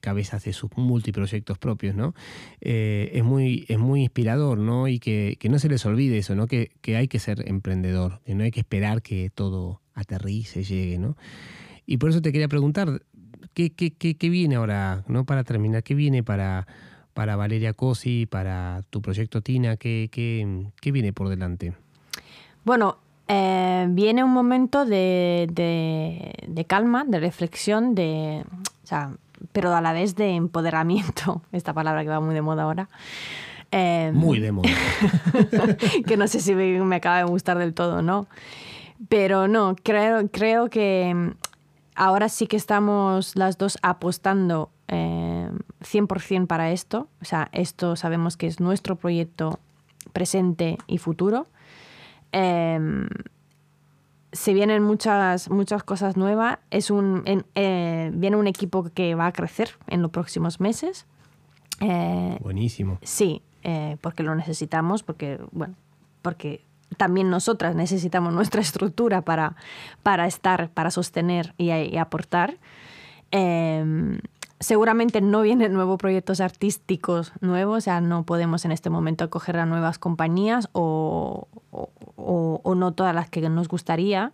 cabezas 0.00 0.44
de 0.44 0.52
sus 0.52 0.70
multiproyectos 0.76 1.58
propios, 1.58 1.94
¿no? 1.94 2.14
Eh, 2.60 3.10
es, 3.14 3.24
muy, 3.24 3.64
es 3.68 3.78
muy 3.78 4.02
inspirador, 4.02 4.58
¿no? 4.58 4.88
Y 4.88 4.98
que, 4.98 5.38
no 5.48 5.58
se 5.58 5.68
les 5.68 5.84
olvide 5.86 6.18
eso, 6.18 6.34
¿no? 6.34 6.46
Que, 6.46 6.70
hay 6.96 7.08
que 7.08 7.18
ser 7.18 7.48
emprendedor, 7.48 8.20
que 8.24 8.34
no 8.34 8.44
hay 8.44 8.50
que 8.50 8.60
esperar 8.60 9.02
que 9.02 9.30
todo 9.34 9.80
aterrice, 9.94 10.62
llegue, 10.62 10.98
¿no? 10.98 11.16
Y 11.86 11.98
por 11.98 12.10
eso 12.10 12.20
te 12.20 12.32
quería 12.32 12.48
preguntar, 12.48 13.02
¿qué, 13.54 13.70
qué, 13.70 14.30
viene 14.30 14.56
ahora, 14.56 15.04
¿no? 15.08 15.24
Para 15.24 15.44
terminar, 15.44 15.82
¿qué 15.82 15.94
viene 15.94 16.22
para, 16.22 16.66
para 17.14 17.36
Valeria 17.36 17.72
Cosi, 17.72 18.26
para 18.26 18.82
tu 18.90 19.02
proyecto 19.02 19.40
Tina? 19.40 19.76
¿Qué, 19.76 20.08
qué 20.10 20.92
viene 20.92 21.12
por 21.12 21.28
delante? 21.28 21.74
Bueno, 22.64 22.98
eh, 23.30 23.86
viene 23.90 24.24
un 24.24 24.30
momento 24.30 24.86
de, 24.86 25.46
de, 25.50 26.64
calma, 26.64 27.04
de 27.04 27.20
reflexión, 27.20 27.94
de, 27.94 28.42
pero 29.52 29.74
a 29.74 29.80
la 29.80 29.92
vez 29.92 30.14
de 30.14 30.34
empoderamiento, 30.34 31.42
esta 31.52 31.72
palabra 31.72 32.02
que 32.02 32.08
va 32.08 32.20
muy 32.20 32.34
de 32.34 32.42
moda 32.42 32.64
ahora. 32.64 32.88
Em, 33.70 34.14
muy 34.14 34.40
de 34.40 34.52
moda. 34.52 34.70
que 36.06 36.16
no 36.16 36.26
sé 36.26 36.40
si 36.40 36.54
me, 36.54 36.96
acaba 36.96 37.18
de 37.18 37.24
gustar 37.24 37.58
del 37.58 37.74
todo, 37.74 38.02
¿no? 38.02 38.26
Pero 39.08 39.46
no, 39.46 39.76
creo, 39.82 40.28
creo 40.30 40.70
que 40.70 41.34
ahora 41.94 42.28
sí 42.28 42.46
que 42.46 42.56
estamos 42.56 43.36
las 43.36 43.58
dos 43.58 43.78
apostando 43.82 44.70
100% 44.88 46.36
em, 46.36 46.46
para 46.46 46.72
esto. 46.72 47.08
O 47.20 47.24
sea, 47.24 47.48
esto 47.52 47.96
sabemos 47.96 48.36
que 48.36 48.46
es 48.46 48.58
nuestro 48.58 48.96
proyecto 48.96 49.60
presente 50.12 50.78
y 50.86 50.98
futuro. 50.98 51.46
Em, 52.32 53.08
se 54.38 54.54
vienen 54.54 54.84
muchas, 54.84 55.50
muchas 55.50 55.82
cosas 55.82 56.16
nuevas. 56.16 56.58
Es 56.70 56.92
un, 56.92 57.24
eh, 57.56 58.10
viene 58.14 58.36
un 58.36 58.46
equipo 58.46 58.88
que 58.94 59.16
va 59.16 59.26
a 59.26 59.32
crecer 59.32 59.70
en 59.88 60.00
los 60.00 60.12
próximos 60.12 60.60
meses. 60.60 61.06
Eh, 61.80 62.38
Buenísimo. 62.40 63.00
Sí, 63.02 63.42
eh, 63.64 63.96
porque 64.00 64.22
lo 64.22 64.36
necesitamos, 64.36 65.02
porque, 65.02 65.40
bueno, 65.50 65.74
porque 66.22 66.62
también 66.96 67.30
nosotras 67.30 67.74
necesitamos 67.74 68.32
nuestra 68.32 68.60
estructura 68.60 69.22
para, 69.22 69.56
para 70.04 70.28
estar, 70.28 70.70
para 70.70 70.92
sostener 70.92 71.52
y, 71.58 71.72
y 71.72 71.96
aportar. 71.96 72.58
Seguramente 74.60 75.20
no 75.20 75.42
vienen 75.42 75.72
nuevos 75.72 75.98
proyectos 75.98 76.40
artísticos 76.40 77.32
nuevos, 77.40 77.78
o 77.78 77.80
sea, 77.80 78.00
no 78.00 78.24
podemos 78.24 78.64
en 78.64 78.72
este 78.72 78.90
momento 78.90 79.24
acoger 79.24 79.56
a 79.58 79.66
nuevas 79.66 79.98
compañías 79.98 80.68
o, 80.72 81.46
no 82.74 82.92
todas 82.92 83.14
las 83.14 83.30
que 83.30 83.48
nos 83.48 83.68
gustaría. 83.68 84.32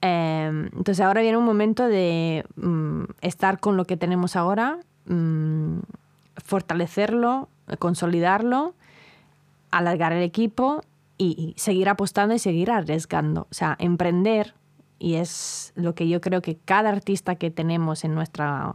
Em, 0.00 0.66
entonces 0.66 1.00
ahora 1.00 1.22
viene 1.22 1.38
un 1.38 1.44
momento 1.44 1.86
de 1.86 2.44
mm, 2.56 3.04
estar 3.20 3.60
con 3.60 3.76
lo 3.76 3.84
que 3.84 3.96
tenemos 3.96 4.34
ahora, 4.34 4.80
mm, 5.06 5.78
fortalecerlo, 6.36 7.48
consolidarlo, 7.78 8.74
alargar 9.70 10.12
el 10.12 10.22
equipo 10.22 10.82
y 11.16 11.54
seguir 11.56 11.88
apostando 11.88 12.34
y 12.34 12.38
seguir 12.38 12.70
arriesgando. 12.70 13.42
O 13.50 13.54
sea, 13.54 13.76
emprender, 13.78 14.54
y 14.98 15.14
es 15.14 15.72
lo 15.76 15.94
que 15.94 16.08
yo 16.08 16.20
creo 16.20 16.42
que 16.42 16.56
cada 16.56 16.90
artista 16.90 17.36
que 17.36 17.50
tenemos 17.50 18.04
en 18.04 18.14
nuestra 18.14 18.74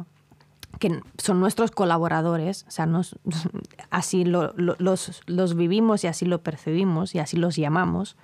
que 0.80 1.02
son 1.18 1.40
nuestros 1.40 1.72
colaboradores, 1.72 2.66
o 2.68 2.72
sea, 2.72 2.86
nos, 2.86 3.16
así 3.90 4.26
los, 4.26 4.54
los, 4.58 5.56
vivimos 5.56 6.04
y 6.04 6.08
así 6.08 6.26
lo 6.26 6.42
percibimos 6.42 7.14
y 7.14 7.20
así 7.20 7.38
los 7.38 7.56
llamamos, 7.56 8.18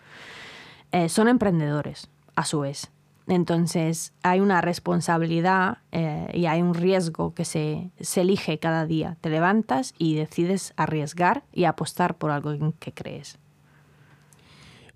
eh, 0.92 1.10
son 1.10 1.28
emprendedores 1.28 2.10
a 2.36 2.46
su 2.46 2.62
vez. 2.62 2.92
Entonces 3.28 4.14
hay 4.22 4.40
una 4.40 4.62
responsabilidad 4.62 5.80
eh, 5.92 6.30
y 6.34 6.46
hay 6.46 6.62
un 6.62 6.76
riesgo 6.76 7.34
que 7.34 7.44
se, 7.44 7.90
se, 8.00 8.22
elige 8.22 8.60
cada 8.60 8.86
día. 8.86 9.18
Te 9.22 9.30
levantas 9.30 9.96
y 9.98 10.16
decides 10.16 10.74
arriesgar 10.78 11.44
y 11.52 11.64
apostar 11.64 12.18
por 12.18 12.30
algo 12.30 12.52
en 12.52 12.72
que 12.74 12.94
crees. 12.94 13.40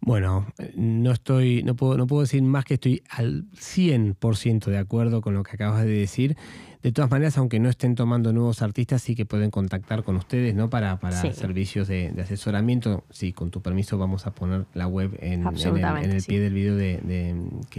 Bueno, 0.01 0.47
no 0.75 1.11
estoy, 1.11 1.61
no 1.63 1.75
puedo, 1.75 1.97
no 1.97 2.07
puedo 2.07 2.21
decir 2.21 2.41
más 2.41 2.63
que 2.63 2.75
estoy 2.75 3.03
al 3.09 3.45
100% 3.51 4.65
de 4.65 4.77
acuerdo 4.77 5.21
con 5.21 5.33
lo 5.33 5.43
que 5.43 5.51
acabas 5.51 5.83
de 5.83 5.91
decir. 5.91 6.37
De 6.81 6.93
todas 6.93 7.11
maneras, 7.11 7.37
aunque 7.37 7.59
no 7.59 7.67
estén 7.67 7.95
tomando 7.95 8.31
nuevos 8.31 8.61
artistas, 8.61 9.01
sí 9.01 9.13
que 9.13 9.25
pueden 9.25 9.51
contactar 9.51 10.03
con 10.03 10.15
ustedes, 10.15 10.55
¿no? 10.55 10.69
Para, 10.69 10.97
para 10.97 11.33
servicios 11.33 11.89
de, 11.89 12.13
asesoramiento. 12.21 13.03
Sí, 13.09 13.33
con 13.33 13.51
tu 13.51 13.61
permiso 13.61 13.97
vamos 13.97 14.25
a 14.25 14.31
poner 14.31 14.65
la 14.73 14.87
web 14.87 15.17
en, 15.19 15.45
el, 15.45 16.23
pie 16.23 16.39
del 16.39 16.53
video 16.53 16.77
de, 16.77 17.35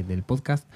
del 0.06 0.22
podcast. 0.22 0.68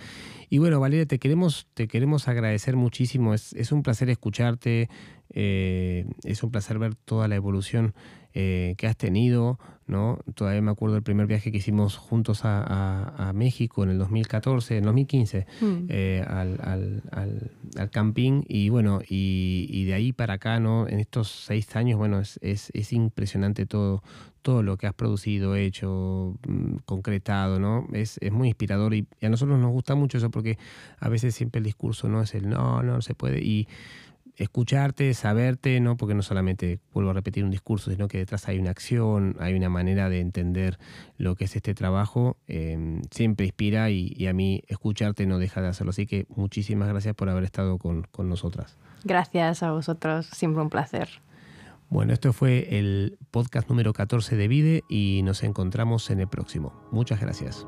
Y 0.48 0.56
bueno, 0.56 0.80
Valeria, 0.80 1.04
te 1.04 1.18
queremos, 1.18 1.66
te 1.74 1.86
queremos 1.86 2.26
agradecer 2.26 2.76
muchísimo. 2.76 3.34
Es, 3.34 3.52
es 3.52 3.72
un 3.72 3.82
placer 3.82 4.08
escucharte, 4.08 4.88
eh, 5.30 6.06
es 6.22 6.42
un 6.42 6.50
placer 6.50 6.78
ver 6.78 6.94
toda 6.94 7.28
la 7.28 7.34
evolución 7.34 7.92
eh, 8.36 8.74
que 8.78 8.88
has 8.88 8.96
tenido, 8.96 9.60
¿no? 9.86 10.18
Todavía 10.34 10.60
me 10.60 10.72
acuerdo 10.72 10.94
del 10.94 11.04
primer 11.04 11.28
viaje 11.28 11.52
que 11.52 11.58
hicimos 11.58 11.96
juntos 11.96 12.40
a, 12.42 13.30
México 13.32 13.84
en 13.84 13.90
el 13.90 13.98
2014, 13.98 14.78
en 14.78 14.84
2015, 14.84 15.46
mm. 15.60 15.86
eh, 15.88 16.24
al, 16.26 17.00
al, 17.12 17.90
camping 17.90 18.42
y 18.48 18.70
bueno, 18.70 19.00
y, 19.08 19.84
de 19.84 19.94
ahí 19.94 20.12
para 20.12 20.34
acá, 20.34 20.58
¿no? 20.58 20.88
En 20.88 20.98
estos 20.98 21.28
seis 21.28 21.76
años, 21.76 21.96
bueno, 21.96 22.18
es, 22.18 22.40
es, 22.40 22.92
impresionante 22.92 23.66
todo, 23.66 24.02
todo 24.42 24.64
lo 24.64 24.78
que 24.78 24.88
has 24.88 24.94
producido, 24.94 25.54
hecho, 25.54 26.36
mm, 26.48 26.78
concretado, 26.86 27.60
¿no? 27.60 27.86
Es, 27.92 28.18
es 28.20 28.32
muy 28.32 28.48
inspirador 28.48 28.94
y, 28.94 29.06
y, 29.20 29.26
a 29.26 29.28
nosotros 29.28 29.60
nos 29.60 29.70
gusta 29.70 29.94
mucho 29.94 30.18
eso 30.18 30.30
porque 30.32 30.58
a 30.98 31.08
veces 31.08 31.36
siempre 31.36 31.60
el 31.60 31.64
discurso 31.64 32.08
no 32.08 32.20
es 32.20 32.34
el 32.34 32.48
no, 32.48 32.82
no 32.82 33.00
se 33.00 33.14
puede 33.14 33.44
y 33.44 33.68
escucharte, 34.36 35.12
saberte, 35.14 35.80
¿no? 35.80 35.96
Porque 35.96 36.14
no 36.14 36.22
solamente 36.22 36.80
vuelvo 36.92 37.10
a 37.10 37.12
repetir 37.14 37.44
un 37.44 37.50
discurso, 37.50 37.90
sino 37.90 38.08
que 38.08 38.18
detrás 38.18 38.48
hay 38.48 38.58
una 38.58 38.70
acción, 38.70 39.36
hay 39.38 39.54
una 39.54 39.68
manera 39.68 40.08
de 40.08 40.20
entender 40.20 40.78
lo 41.18 41.36
que 41.36 41.44
es 41.44 41.56
este 41.56 41.74
trabajo, 41.74 42.36
em, 42.46 43.02
siempre 43.10 43.46
inspira 43.46 43.90
y, 43.90 44.26
a 44.26 44.32
mí 44.32 44.62
escucharte 44.68 45.26
no 45.26 45.38
deja 45.38 45.60
de 45.60 45.68
hacerlo. 45.68 45.90
Así 45.90 46.06
que 46.06 46.26
muchísimas 46.34 46.88
gracias 46.88 47.14
por 47.14 47.28
haber 47.28 47.44
estado 47.44 47.78
con, 47.78 48.02
con 48.10 48.28
nosotras. 48.28 48.78
Gracias 49.04 49.62
a 49.62 49.72
vosotros, 49.72 50.26
siempre 50.26 50.62
un 50.62 50.70
placer. 50.70 51.08
Bueno, 51.90 52.12
esto 52.12 52.32
fue 52.32 52.78
el 52.78 53.18
podcast 53.30 53.68
número 53.68 53.92
14 53.92 54.36
de 54.36 54.48
Vide 54.48 54.84
y 54.88 55.20
nos 55.22 55.44
encontramos 55.44 56.10
en 56.10 56.20
el 56.20 56.28
próximo. 56.28 56.72
Muchas 56.90 57.20
gracias. 57.20 57.66